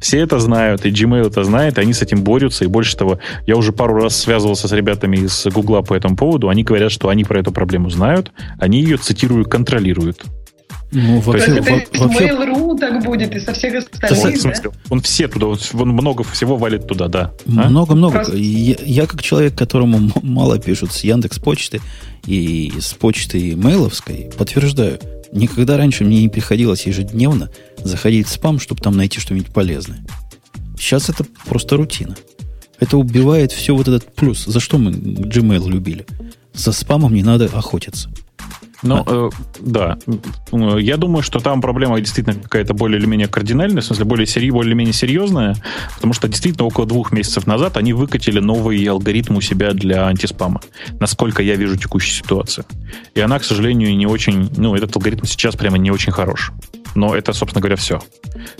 [0.00, 3.18] Все это знают, и Gmail это знает, и они с этим борются, и больше того,
[3.46, 7.08] я уже пару раз связывался с ребятами из Гугла по этому поводу, они говорят, что
[7.08, 10.24] они про эту проблему знают, они ее, цитирую, контролируют.
[10.90, 12.28] Ну, вообще, То есть это вообще...
[12.28, 14.30] Mail.ru так будет, и со всех остальных, да?
[14.30, 17.32] В смысле, он все туда, он много всего валит туда, да.
[17.46, 17.68] А?
[17.68, 18.14] Много-много.
[18.14, 18.36] Просто...
[18.36, 21.82] Я, я как человек, которому мало пишут с Яндекс почты
[22.24, 24.98] и с почты мейловской, подтверждаю,
[25.32, 27.50] никогда раньше мне не приходилось ежедневно
[27.82, 30.04] заходить в спам, чтобы там найти что-нибудь полезное.
[30.78, 32.16] Сейчас это просто рутина.
[32.80, 34.44] Это убивает все вот этот плюс.
[34.44, 36.06] За что мы Gmail любили?
[36.54, 38.10] За спамом не надо охотиться.
[38.82, 39.30] Ну, э,
[39.60, 39.98] да.
[40.52, 44.50] Я думаю, что там проблема действительно какая-то более или менее кардинальная, в смысле, более, сери,
[44.50, 45.56] более или менее серьезная,
[45.94, 50.60] потому что действительно около двух месяцев назад они выкатили новый алгоритм у себя для антиспама,
[51.00, 52.64] насколько я вижу текущую ситуацию.
[53.14, 54.50] И она, к сожалению, не очень...
[54.56, 56.52] Ну, этот алгоритм сейчас прямо не очень хорош.
[56.98, 58.00] Но это, собственно говоря, все.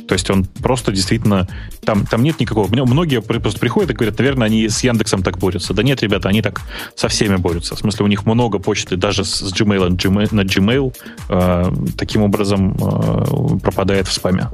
[0.06, 1.48] То есть он просто действительно...
[1.82, 2.68] Там, там нет никакого...
[2.68, 5.74] Многие просто приходят и говорят, наверное, они с Яндексом так борются.
[5.74, 6.60] Да нет, ребята, они так
[6.94, 7.74] со всеми борются.
[7.74, 9.88] В смысле, у них много почты даже с Gmail
[10.32, 10.94] на Gmail
[11.28, 14.48] э, таким образом э, пропадает в спаме.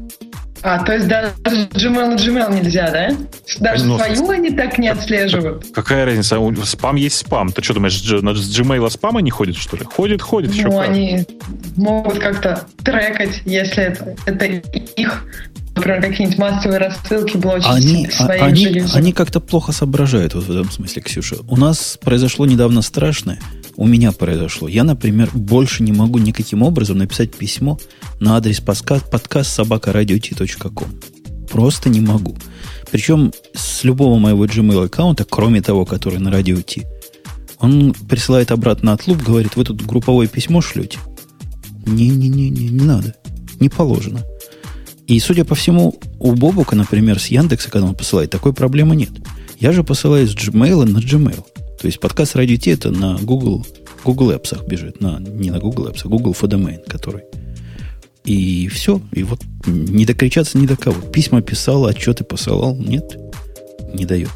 [0.66, 3.11] А, то есть даже Gmail на Gmail нельзя, да?
[3.61, 5.66] Даже ну, свою они так не отслеживают?
[5.74, 6.41] Какая разница?
[6.65, 7.53] Спам есть спам.
[7.53, 9.85] Ты что думаешь, на Gmail спама не ходит, что ли?
[9.85, 10.53] Ходит, ходит.
[10.57, 11.27] Ну, они
[11.77, 15.27] могут как-то трекать, если это, это их
[15.77, 20.51] например, какие-нибудь массовые рассылки блочить они, своих они, же Они как-то плохо соображают вот в
[20.51, 21.36] этом смысле, Ксюша.
[21.47, 23.39] У нас произошло недавно страшное
[23.76, 24.68] у меня произошло.
[24.68, 27.78] Я, например, больше не могу никаким образом написать письмо
[28.20, 30.88] на адрес подкаст, подкаст собакарадио.ком.
[31.51, 32.36] Просто не могу.
[32.90, 36.84] Причем с любого моего Gmail аккаунта, кроме того, который на радио Ти,
[37.59, 40.98] он присылает обратно отлуп, говорит, вы тут групповое письмо шлете.
[41.86, 43.14] Не-не-не, не не надо.
[43.60, 44.22] Не положено.
[45.06, 49.10] И, судя по всему, у Бобука, например, с Яндекса, когда он посылает, такой проблемы нет.
[49.59, 51.44] Я же посылаю с Gmail на Gmail.
[51.85, 53.66] То есть подкаст ради Ти это на Google,
[54.05, 55.02] Google Apps бежит.
[55.02, 57.24] На, не на Google Apps, а Google for Domain, который.
[58.24, 59.02] И все.
[59.12, 60.98] И вот не докричаться ни до кого.
[61.02, 62.74] Письма писал, отчеты посылал.
[62.74, 63.19] Нет,
[63.93, 64.31] не дает.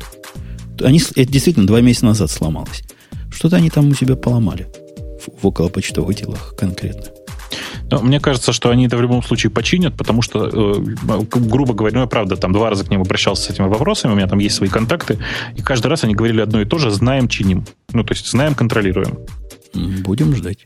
[0.82, 2.82] Они, это действительно два месяца назад сломалось.
[3.30, 4.66] Что-то они там у себя поломали
[5.18, 7.17] в, в околопочтовых делах конкретно.
[7.90, 11.94] Но мне кажется, что они это в любом случае починят, потому что, э, грубо говоря,
[11.94, 14.38] ну, я правда там два раза к ним обращался с этими вопросами, у меня там
[14.38, 15.18] есть свои контакты,
[15.56, 17.64] и каждый раз они говорили одно и то же, знаем, чиним.
[17.92, 19.18] Ну, то есть знаем, контролируем.
[19.74, 20.64] Будем ждать.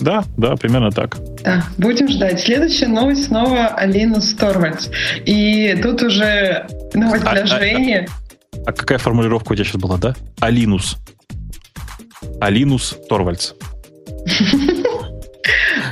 [0.00, 1.16] Да, да, примерно так.
[1.44, 2.40] Да, будем ждать.
[2.40, 4.88] Следующая новость снова Алина Сторвальдс.
[5.24, 7.94] И тут уже новость а, для а, Жени.
[7.94, 8.06] А,
[8.52, 10.14] а, а какая формулировка у тебя сейчас была, да?
[10.40, 10.96] Алинус.
[12.40, 13.52] Алинус Торвальдс.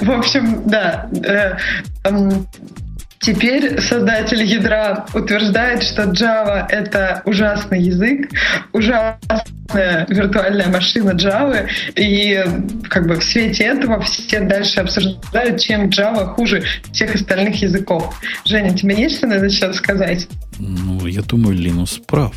[0.07, 1.09] В общем, да.
[1.25, 1.59] Э,
[3.19, 8.31] теперь создатель ядра утверждает, что Java— это ужасный язык,
[8.73, 12.43] ужасная виртуальная машина Java, и
[12.89, 18.19] как бы в свете этого все дальше обсуждают, чем Java хуже всех остальных языков.
[18.47, 20.29] Женя, тебе есть что на этот счет сказать?
[20.59, 22.35] Ну, я думаю, Линус прав.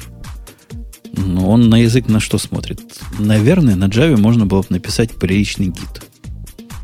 [1.16, 2.82] Но он на язык на что смотрит?
[3.20, 6.04] Наверное, на Java можно было бы написать приличный гид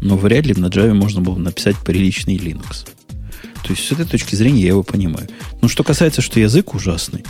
[0.02, 2.88] но вряд ли на Java можно было написать приличный Linux.
[3.64, 5.28] То есть с этой точки зрения я его понимаю.
[5.62, 7.24] Но что касается, что язык ужасный,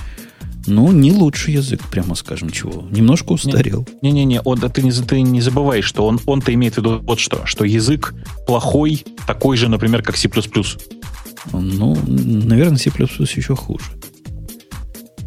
[0.68, 2.88] ну, не лучший язык, прямо скажем, чего.
[2.92, 3.88] Немножко устарел.
[4.02, 7.46] Не-не-не, он, ты, не, ты не забывай, что он, он-то имеет в виду вот что,
[7.46, 8.14] что язык
[8.46, 10.30] плохой, такой же, например, как C++.
[11.52, 13.86] Ну, наверное, C++ еще хуже.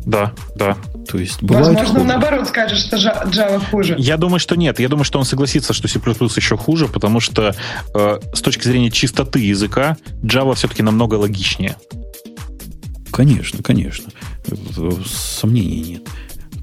[0.05, 0.77] Да, да.
[1.09, 2.05] То есть бывает Возможно, хуже.
[2.05, 3.97] наоборот скажешь, что Java хуже.
[3.99, 4.79] Я думаю, что нет.
[4.81, 7.55] Я думаю, что он согласится, что C++ еще хуже, потому что
[7.95, 11.77] э, с точки зрения чистоты языка Java все-таки намного логичнее.
[13.13, 14.11] Конечно, конечно.
[15.07, 16.03] Сомнений нет.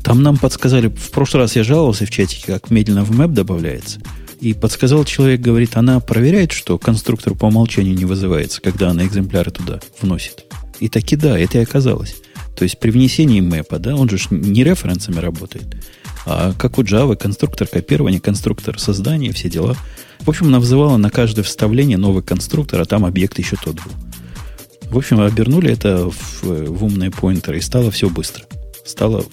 [0.03, 3.99] Там нам подсказали, в прошлый раз я жаловался в чатике, как медленно в мэп добавляется.
[4.39, 9.51] И подсказал человек, говорит, она проверяет, что конструктор по умолчанию не вызывается, когда она экземпляры
[9.51, 10.45] туда вносит.
[10.79, 12.15] И таки да, это и оказалось.
[12.59, 15.63] То есть при внесении мэпа, да, он же не референсами работает,
[16.25, 19.77] а как у Java, конструктор копирования, конструктор создания, все дела.
[20.19, 23.93] В общем, она вызывала на каждое вставление новый конструктор, а там объект еще тот был.
[24.91, 28.43] В общем, обернули это в, в умные поинтеры, и стало все быстро.
[28.83, 29.23] Стало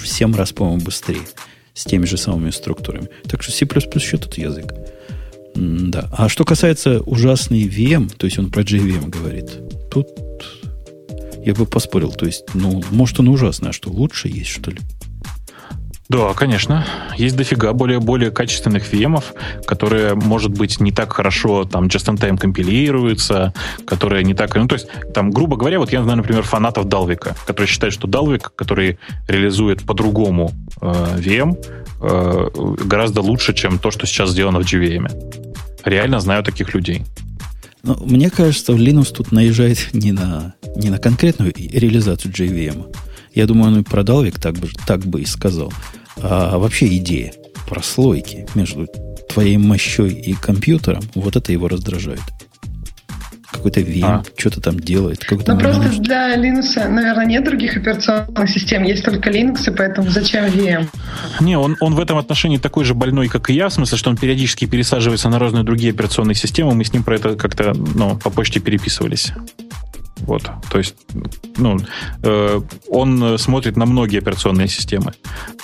[0.00, 1.20] в 7 раз, по-моему, быстрее.
[1.74, 3.10] С теми же самыми структурами.
[3.28, 4.72] Так что C++ еще тот язык.
[5.54, 6.08] да.
[6.12, 9.50] А что касается ужасный VM, то есть он про JVM говорит,
[9.90, 10.06] тут
[11.44, 12.12] я бы поспорил.
[12.12, 14.78] То есть, ну, может, он ужасный, что, лучше есть, что ли?
[16.10, 16.84] Да, конечно.
[17.16, 19.22] Есть дофига более, более качественных VM,
[19.64, 23.54] которые, может быть, не так хорошо там just-in-time компилируются,
[23.86, 24.56] которые не так...
[24.56, 28.08] Ну, то есть, там, грубо говоря, вот я знаю, например, фанатов Dalvik, которые считают, что
[28.08, 28.98] Dalvik, который
[29.28, 30.50] реализует по-другому
[30.80, 31.56] э, VM,
[32.00, 35.06] э, гораздо лучше, чем то, что сейчас сделано в JVM.
[35.84, 37.04] Реально знаю таких людей.
[37.82, 42.94] Но мне кажется, Linux тут наезжает не на, не на конкретную реализацию JVM.
[43.34, 45.72] Я думаю, он и продал век так бы, так бы и сказал.
[46.16, 47.32] А вообще идея
[47.68, 48.86] прослойки между
[49.28, 52.20] твоей мощой и компьютером, вот это его раздражает
[53.50, 54.22] какой-то VM, а.
[54.36, 55.26] что-то там делает.
[55.30, 60.44] Ну, просто для Linux, наверное, нет других операционных систем, есть только Linux, и поэтому зачем
[60.46, 60.86] VM?
[61.40, 64.10] Не, он, он в этом отношении такой же больной, как и я, в смысле, что
[64.10, 68.16] он периодически пересаживается на разные другие операционные системы, мы с ним про это как-то ну,
[68.16, 69.32] по почте переписывались.
[70.20, 70.94] Вот, то есть,
[71.56, 71.78] ну,
[72.22, 75.12] э, он смотрит на многие операционные системы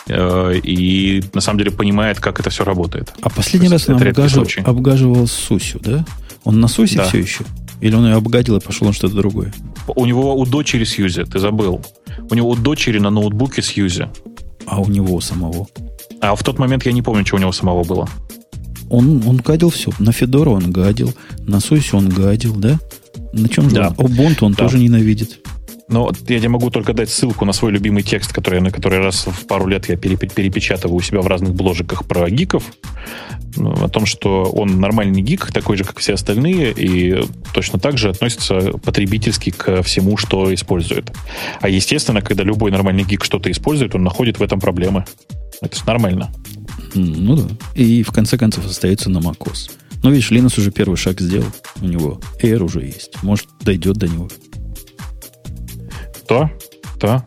[0.08, 3.12] э, и на самом деле понимает, как это все работает.
[3.22, 6.04] А последний раз он обгаживал, обгаживал Сусю, да?
[6.44, 7.04] Он на Сусе да.
[7.04, 7.44] все еще?
[7.80, 9.52] Или он ее обгадил и пошел на что-то другое?
[9.86, 11.84] У него у дочери Сьюзи, ты забыл.
[12.30, 14.08] У него у дочери на ноутбуке Сьюзи.
[14.66, 15.68] А у него самого?
[16.20, 18.08] А в тот момент я не помню, что у него самого было.
[18.88, 19.90] Он, он гадил все.
[19.98, 22.78] На Федору он гадил, на Сусе он гадил, да?
[23.36, 23.94] На чем же да.
[23.96, 24.06] он?
[24.06, 24.64] Ubuntu он да.
[24.64, 25.40] тоже ненавидит.
[25.88, 29.26] Но я тебе могу только дать ссылку на свой любимый текст, который, на который раз
[29.26, 32.64] в пару лет я перепечатываю у себя в разных бложиках про гиков.
[33.54, 37.98] Ну, о том, что он нормальный гик, такой же, как все остальные, и точно так
[37.98, 41.12] же относится потребительски к всему, что использует.
[41.60, 45.04] А естественно, когда любой нормальный гик что-то использует, он находит в этом проблемы.
[45.62, 46.32] Это нормально.
[46.94, 47.48] Ну да.
[47.74, 49.70] И в конце концов остается на macOS.
[50.06, 51.48] Но видишь, Linux уже первый шаг сделал.
[51.80, 53.20] У него Air уже есть.
[53.24, 54.28] Может, дойдет до него.
[56.28, 56.48] То,
[57.00, 57.26] то.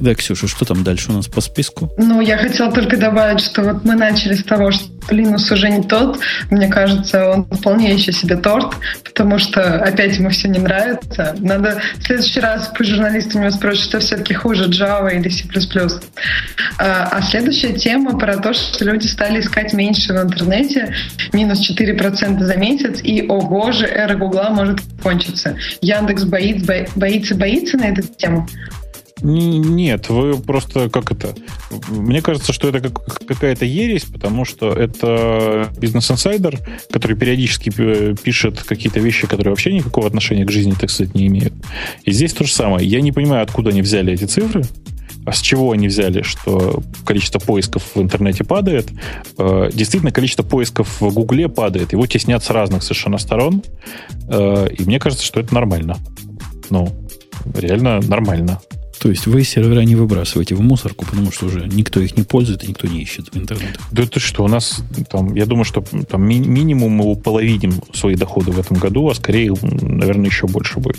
[0.00, 1.90] Да, Ксюша, что там дальше у нас по списку?
[1.98, 5.82] Ну, я хотела только добавить, что вот мы начали с того, что Линус уже не
[5.82, 6.18] тот.
[6.50, 11.34] Мне кажется, он вполне еще себе торт, потому что опять ему все не нравится.
[11.38, 15.44] Надо в следующий раз по журналистам его спросить, что все-таки хуже, Java или C++.
[16.78, 20.94] А, а следующая тема про то, что люди стали искать меньше в интернете,
[21.32, 25.56] минус 4% за месяц, и, о боже, эра Гугла может кончиться.
[25.80, 28.46] Яндекс боится, боится, боится на эту тему.
[29.22, 31.34] Нет, вы просто как это...
[31.88, 36.58] Мне кажется, что это как, какая-то ересь, потому что это бизнес-инсайдер,
[36.90, 37.70] который периодически
[38.14, 41.52] пишет какие-то вещи, которые вообще никакого отношения к жизни, так сказать, не имеют.
[42.04, 42.86] И здесь то же самое.
[42.86, 44.62] Я не понимаю, откуда они взяли эти цифры,
[45.28, 48.88] а с чего они взяли, что количество поисков в интернете падает.
[49.36, 51.92] Э, действительно, количество поисков в Гугле падает.
[51.92, 53.62] Его теснят с разных совершенно сторон.
[54.30, 55.98] Э, и мне кажется, что это нормально.
[56.70, 56.88] Ну,
[57.54, 58.60] реально нормально.
[59.00, 62.64] То есть вы сервера не выбрасываете в мусорку, потому что уже никто их не пользует
[62.64, 63.78] и никто не ищет в интернете.
[63.92, 68.16] Да это что, у нас там, я думаю, что там ми- минимум мы уполовиним свои
[68.16, 70.98] доходы в этом году, а скорее, наверное, еще больше будет.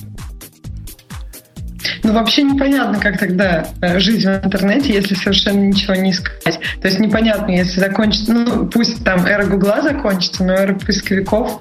[2.04, 6.60] Ну, вообще непонятно, как тогда э, жить в интернете, если совершенно ничего не искать.
[6.82, 11.60] То есть непонятно, если закончится, ну, пусть там эра Гугла закончится, но эра поисковиков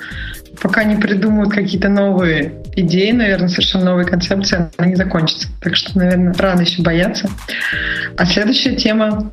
[0.60, 5.48] пока не придумают какие-то новые идеи, наверное, совершенно новые концепции, она не закончится.
[5.60, 7.28] Так что, наверное, рано еще бояться.
[8.16, 9.32] А следующая тема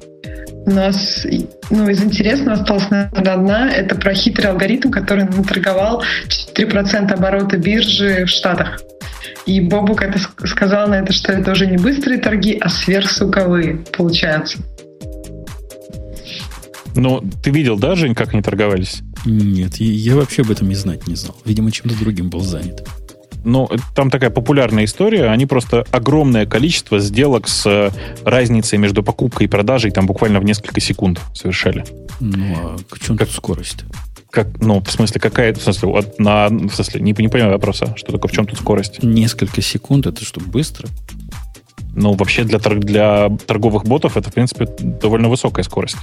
[0.66, 1.26] у нас,
[1.70, 3.72] ну, из интересного осталась, наверное, одна.
[3.72, 6.04] Это про хитрый алгоритм, который наторговал
[6.56, 8.80] 4% оборота биржи в Штатах.
[9.46, 14.58] И Бобук это сказал на это, что это уже не быстрые торги, а сверхсуковые, получается.
[16.96, 19.04] Ну, ты видел, да, Жень, как они торговались?
[19.26, 21.36] Нет, я вообще об этом и знать не знал.
[21.46, 22.88] Видимо, чем-то другим был занят.
[23.44, 25.26] Ну, там такая популярная история.
[25.26, 27.92] Они просто огромное количество сделок с э,
[28.24, 31.86] разницей между покупкой и продажей там буквально в несколько секунд совершали.
[32.20, 33.86] Ну, а к чем как, тут скорость?
[34.32, 37.94] Как, ну, в смысле, какая, в смысле, от, на, в смысле, не, не понимаю вопроса,
[37.96, 39.04] что такое, в чем тут скорость?
[39.04, 40.90] Несколько секунд, это что, быстро?
[41.94, 45.98] Ну, вообще для, для торговых ботов это, в принципе, довольно высокая скорость.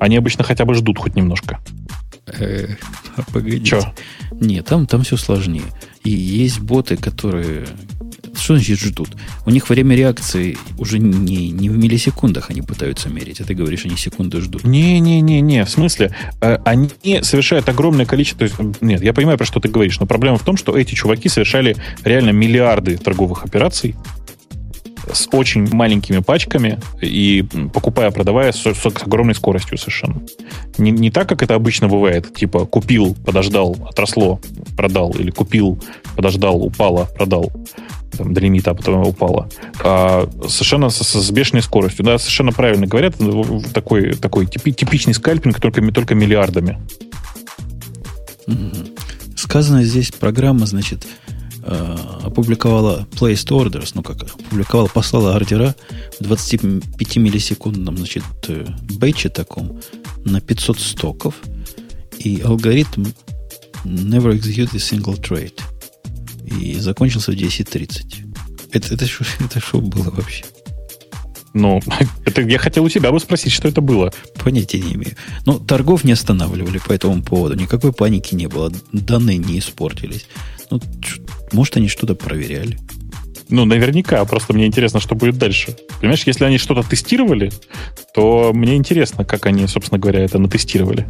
[0.00, 1.60] Они обычно хотя бы ждут хоть немножко.
[2.26, 2.68] Э,
[3.32, 3.64] погодите.
[3.64, 3.94] Че?
[4.32, 5.64] Нет, там, там все сложнее.
[6.02, 7.66] И есть боты, которые...
[8.34, 9.10] Что значит ждут?
[9.46, 13.40] У них время реакции уже не, не в миллисекундах они пытаются мерить.
[13.40, 14.64] А ты говоришь, они секунды ждут.
[14.64, 15.64] Не-не-не-не.
[15.64, 16.90] В смысле, э, они
[17.22, 18.48] совершают огромное количество...
[18.48, 20.94] То есть, нет, я понимаю, про что ты говоришь, но проблема в том, что эти
[20.94, 23.94] чуваки совершали реально миллиарды торговых операций
[25.12, 30.22] с очень маленькими пачками и покупая, продавая с, с, огромной скоростью совершенно.
[30.78, 34.40] Не, не так, как это обычно бывает, типа купил, подождал, отросло,
[34.76, 35.82] продал, или купил,
[36.16, 37.52] подождал, упало, продал
[38.16, 39.48] там, до лимита, а потом упало.
[39.82, 42.04] А совершенно с, с бешеной скоростью.
[42.04, 43.14] Да, совершенно правильно говорят,
[43.72, 46.78] такой, такой типи, типичный скальпинг, только, только миллиардами.
[49.36, 51.06] Сказано здесь программа, значит,
[51.66, 55.74] э, опубликовала placed orders, ну как, опубликовала, послала ордера
[56.20, 58.66] в 25 миллисекундном, значит, э,
[58.98, 59.80] бэче таком
[60.24, 61.34] на 500 стоков,
[62.18, 63.06] и алгоритм
[63.84, 65.60] Never execute a single trade.
[66.46, 68.24] И закончился в 10.30.
[68.72, 69.06] Это, это,
[69.40, 70.44] это что было вообще?
[71.52, 71.80] Ну,
[72.24, 74.12] это я хотел у тебя бы спросить, что это было.
[74.42, 75.16] Понятия не имею.
[75.44, 77.56] Но торгов не останавливали по этому поводу.
[77.56, 78.72] Никакой паники не было.
[78.92, 80.26] Данные не испортились.
[80.70, 80.80] Ну,
[81.52, 82.78] может, они что-то проверяли.
[83.48, 84.24] Ну, наверняка.
[84.24, 85.76] Просто мне интересно, что будет дальше.
[86.00, 87.52] Понимаешь, если они что-то тестировали,
[88.14, 91.06] то мне интересно, как они, собственно говоря, это натестировали.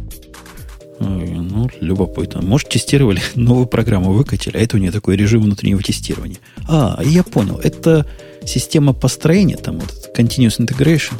[0.99, 2.41] Ну, любопытно.
[2.41, 6.37] Может, тестировали, новую программу выкатили, а это у нее такой режим внутреннего тестирования.
[6.67, 7.57] А, я понял.
[7.57, 8.05] Это
[8.45, 11.15] система построения, там вот continuous integration.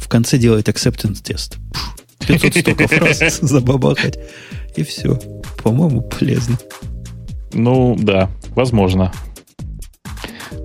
[0.00, 1.56] В конце делает acceptance тест.
[2.26, 4.18] 500 стоков раз забабахать.
[4.76, 5.18] И все.
[5.62, 6.58] По-моему, полезно.
[7.52, 9.12] Ну, да, возможно.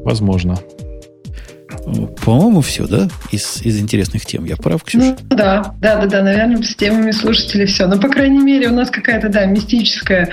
[0.03, 0.57] Возможно.
[2.23, 3.07] По-моему, все, да?
[3.31, 4.45] Из, из интересных тем.
[4.45, 5.05] Я прав, Ксюша?
[5.05, 6.21] Ну, да, да, да, да.
[6.23, 7.87] Наверное, с темами слушателей все.
[7.87, 10.29] Но, по крайней мере, у нас какая-то, да, мистическая,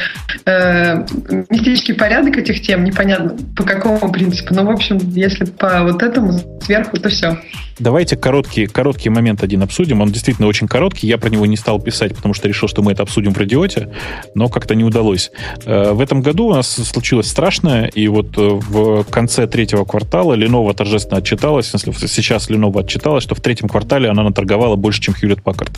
[0.47, 1.05] э,
[1.51, 2.85] мистический порядок этих тем.
[2.85, 4.55] Непонятно, по какому принципу.
[4.55, 7.39] Но, в общем, если по вот этому сверху, то все.
[7.79, 10.01] Давайте короткий, короткий момент один обсудим.
[10.01, 11.07] Он действительно очень короткий.
[11.07, 13.89] Я про него не стал писать, потому что решил, что мы это обсудим в радиоте,
[14.35, 15.31] но как-то не удалось.
[15.65, 20.37] Э, в этом году у нас случилось страшное, и вот э, в конце третьего квартала
[20.37, 25.43] Lenovo торжественно отчиталась, сейчас Lenovo отчиталась, что в третьем квартале она наторговала больше, чем Hewlett
[25.43, 25.77] Packard.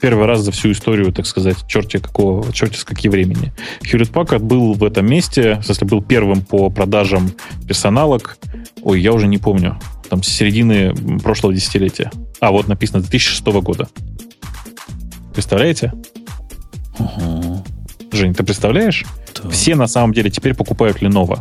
[0.00, 3.52] Первый раз за всю историю, так сказать, черти какого, черти с какие времени.
[3.82, 7.30] Hewlett Packard был в этом месте, в смысле, был первым по продажам
[7.66, 8.38] персоналок.
[8.82, 12.10] Ой, я уже не помню там, с середины прошлого десятилетия.
[12.40, 13.88] А, вот написано 2006 года.
[15.32, 15.92] Представляете?
[16.98, 17.64] Угу.
[18.12, 19.04] Жень, ты представляешь?
[19.40, 19.48] Да.
[19.50, 21.40] Все на самом деле теперь покупают Lenovo.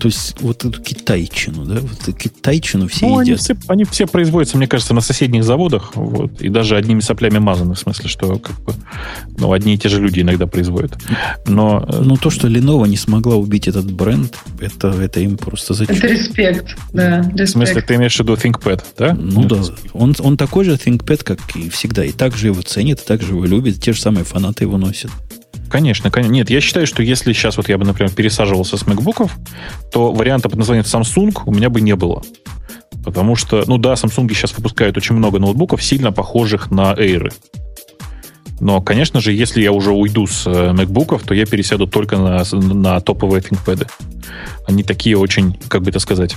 [0.00, 1.80] То есть вот эту китайчину, да?
[1.80, 3.28] Вот эту китайчину все ну, едят.
[3.28, 5.94] Они все, они все производятся, мне кажется, на соседних заводах.
[5.94, 8.72] Вот, и даже одними соплями мазаны, в смысле, что как бы,
[9.36, 10.96] ну, одни и те же люди иногда производят.
[11.46, 15.74] Но, э, Но то, что Lenovo не смогла убить этот бренд, это, это им просто
[15.74, 15.96] зачем?
[15.96, 17.18] Это респект, да.
[17.18, 17.48] Респект.
[17.48, 19.12] В смысле, ты имеешь в виду ThinkPad, да?
[19.12, 19.60] Ну да.
[19.92, 22.06] Он, он такой же ThinkPad, как и всегда.
[22.06, 23.78] И так же его ценят, и так же его любят.
[23.80, 25.10] Те же самые фанаты его носят.
[25.70, 26.32] Конечно, конечно.
[26.32, 29.30] Нет, я считаю, что если сейчас вот я бы, например, пересаживался с MacBook,
[29.92, 32.22] то варианта под названием Samsung у меня бы не было.
[33.04, 37.32] Потому что, ну да, Samsung сейчас выпускают очень много ноутбуков, сильно похожих на Air.
[38.58, 42.42] Но, конечно же, если я уже уйду с э, MacBook, то я пересяду только на,
[42.52, 43.88] на топовые ThinkPad.
[44.66, 46.36] Они такие очень, как бы это сказать,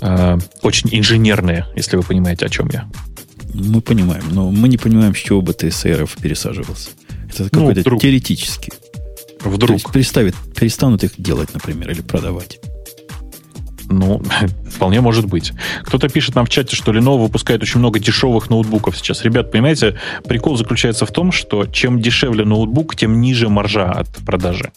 [0.00, 2.88] э, очень инженерные, если вы понимаете, о чем я.
[3.52, 6.90] Мы понимаем, но мы не понимаем, с чего бы ты с Air пересаживался.
[7.40, 8.00] Это ну, какой-то вдруг.
[8.00, 8.72] теоретический.
[9.40, 9.68] Вдруг.
[9.68, 12.58] То есть переставит, перестанут их делать, например, или продавать.
[13.88, 14.22] Ну,
[14.70, 15.52] вполне может быть.
[15.82, 19.22] Кто-то пишет нам в чате, что Lenovo выпускает очень много дешевых ноутбуков сейчас.
[19.24, 24.72] Ребят, понимаете, прикол заключается в том, что чем дешевле ноутбук, тем ниже маржа от продажи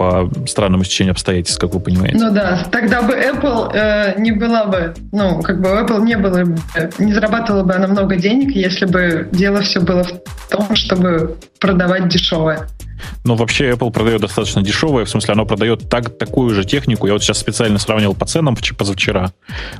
[0.00, 2.16] по странному стечению обстоятельств, как вы понимаете.
[2.16, 6.42] Ну да, тогда бы Apple э, не была бы, ну, как бы Apple не было
[6.42, 6.56] бы,
[6.98, 10.10] не зарабатывала бы она много денег, если бы дело все было в
[10.50, 12.66] том, чтобы продавать дешевое.
[13.24, 17.06] Но вообще Apple продает достаточно дешевое, в смысле, оно продает так, такую же технику.
[17.06, 19.32] Я вот сейчас специально сравнивал по ценам позавчера.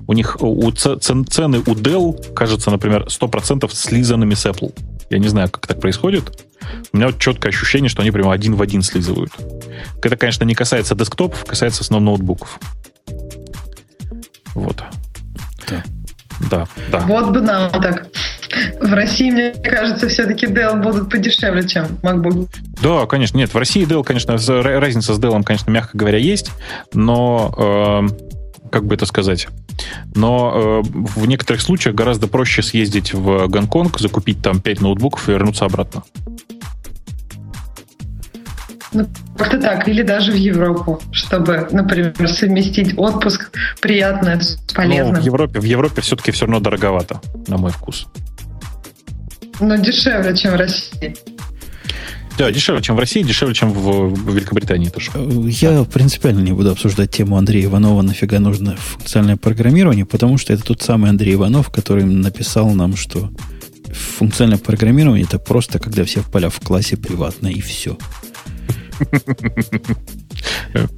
[0.07, 4.75] У них у цен, цены у Dell, кажется, например, 100% слизанными с Apple.
[5.11, 6.47] Я не знаю, как так происходит.
[6.93, 9.33] У меня вот четкое ощущение, что они прямо один в один слизывают.
[10.03, 12.59] Это, конечно, не касается десктопов, касается в ноутбуков.
[14.55, 14.83] Вот.
[15.69, 15.85] Да.
[16.49, 17.01] Да, да.
[17.01, 18.07] Вот бы нам так.
[18.81, 22.49] В России, мне кажется, все-таки Dell будут подешевле, чем MacBook.
[22.83, 23.37] Да, конечно.
[23.37, 26.51] Нет, в России Dell, конечно, разница с Dell, конечно, мягко говоря, есть,
[26.93, 29.49] но э, как бы это сказать?
[30.15, 35.33] Но э, в некоторых случаях гораздо проще съездить в Гонконг, закупить там 5 ноутбуков и
[35.33, 36.03] вернуться обратно.
[38.93, 39.07] Ну,
[39.37, 39.89] как-то так.
[39.89, 43.51] Или даже в Европу, чтобы, например, совместить отпуск
[43.81, 45.15] приятное с полезным.
[45.15, 48.09] Ну, в Европе, в Европе все-таки все равно дороговато, на мой вкус.
[49.61, 51.15] Но дешевле, чем в России.
[52.39, 55.11] Да, дешевле, чем в России, дешевле, чем в Великобритании тоже.
[55.15, 60.65] Я принципиально не буду обсуждать тему Андрея Иванова, нафига нужно функциональное программирование, потому что это
[60.65, 63.31] тот самый Андрей Иванов, который написал нам, что
[63.93, 67.99] функциональное программирование это просто, когда все поля в классе приватно и все.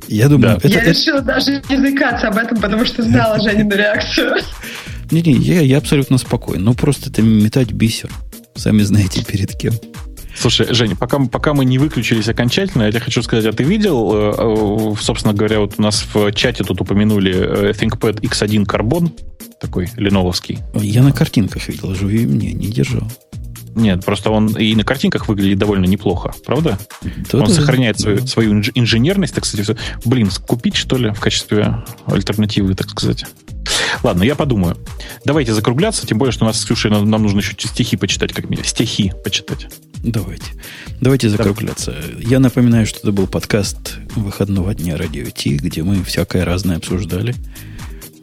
[0.08, 0.56] Я думаю, да.
[0.56, 0.90] это, я это...
[0.90, 4.36] решила даже не заикаться об этом, потому что знала Женину реакцию.
[5.10, 6.62] Не-не, я, я абсолютно спокоен.
[6.62, 8.10] Ну, просто это метать бисер.
[8.54, 9.72] Сами знаете, перед кем.
[10.34, 14.12] Слушай, Женя, пока, пока мы не выключились окончательно, я тебе хочу сказать, а ты видел,
[14.14, 19.10] э, э, собственно говоря, вот у нас в чате тут упомянули э, ThinkPad X1 Carbon,
[19.60, 20.58] такой леновский.
[20.74, 23.06] Я на картинках видел, живее мне не держал.
[23.74, 26.78] Нет, просто он и на картинках выглядит довольно неплохо, правда?
[27.02, 28.02] Да, он да, сохраняет да.
[28.02, 29.76] свою, свою инженерность, так сказать.
[30.04, 33.24] Блин, купить, что ли, в качестве альтернативы, так сказать.
[34.02, 34.76] Ладно, я подумаю.
[35.24, 38.32] Давайте закругляться, тем более, что у нас с Ксюшей нам, нам нужно еще стихи почитать,
[38.32, 38.64] как меня.
[38.64, 39.68] Стихи почитать.
[40.02, 40.52] Давайте.
[41.00, 41.92] Давайте закругляться.
[41.92, 42.24] Давай.
[42.24, 47.34] Я напоминаю, что это был подкаст выходного дня Радио Ти, где мы всякое разное обсуждали.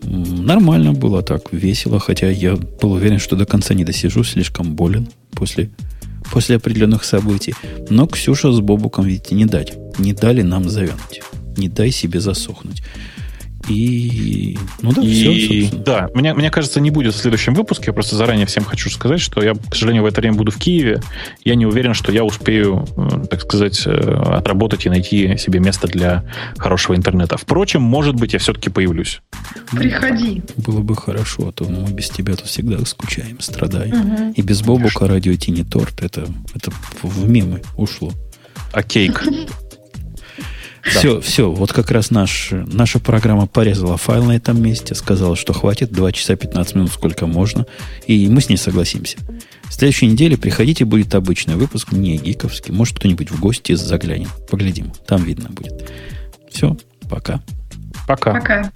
[0.03, 5.07] Нормально было так, весело, хотя я был уверен, что до конца не досижу, слишком болен
[5.31, 5.69] после,
[6.31, 7.53] после определенных событий.
[7.89, 9.73] Но Ксюша с Бобуком, видите, не дали.
[9.97, 11.21] Не дали нам завянуть.
[11.57, 12.81] Не дай себе засохнуть.
[13.70, 15.84] И, ну да, и, все, собственно.
[15.84, 17.86] Да, мне, мне кажется, не будет в следующем выпуске.
[17.88, 20.58] Я просто заранее всем хочу сказать, что я, к сожалению, в это время буду в
[20.58, 21.02] Киеве.
[21.44, 22.88] Я не уверен, что я успею,
[23.30, 26.24] так сказать, отработать и найти себе место для
[26.58, 27.38] хорошего интернета.
[27.38, 29.22] Впрочем, может быть, я все-таки появлюсь.
[29.72, 30.41] Приходи.
[30.58, 34.14] Было бы хорошо, а то мы без тебя тут всегда скучаем, страдаем.
[34.14, 34.34] Угу.
[34.36, 36.02] И без Бобука радио не торт.
[36.02, 36.72] Это, это
[37.04, 38.12] в мемы ушло.
[38.72, 39.24] А кейк?
[40.90, 41.22] Все, да.
[41.22, 45.91] все, вот как раз наш, наша программа порезала файл на этом месте, сказала, что хватит
[45.91, 47.66] 2 часа 15 минут, сколько можно,
[48.07, 49.18] и мы с ней согласимся.
[49.70, 52.74] В следующей неделе приходите, будет обычный выпуск, не гиковский.
[52.74, 54.30] Может, кто-нибудь в гости заглянет.
[54.49, 55.90] Поглядим, там видно будет.
[56.52, 56.76] Все,
[57.10, 57.41] пока.
[58.07, 58.34] Пока.
[58.34, 58.72] Пока.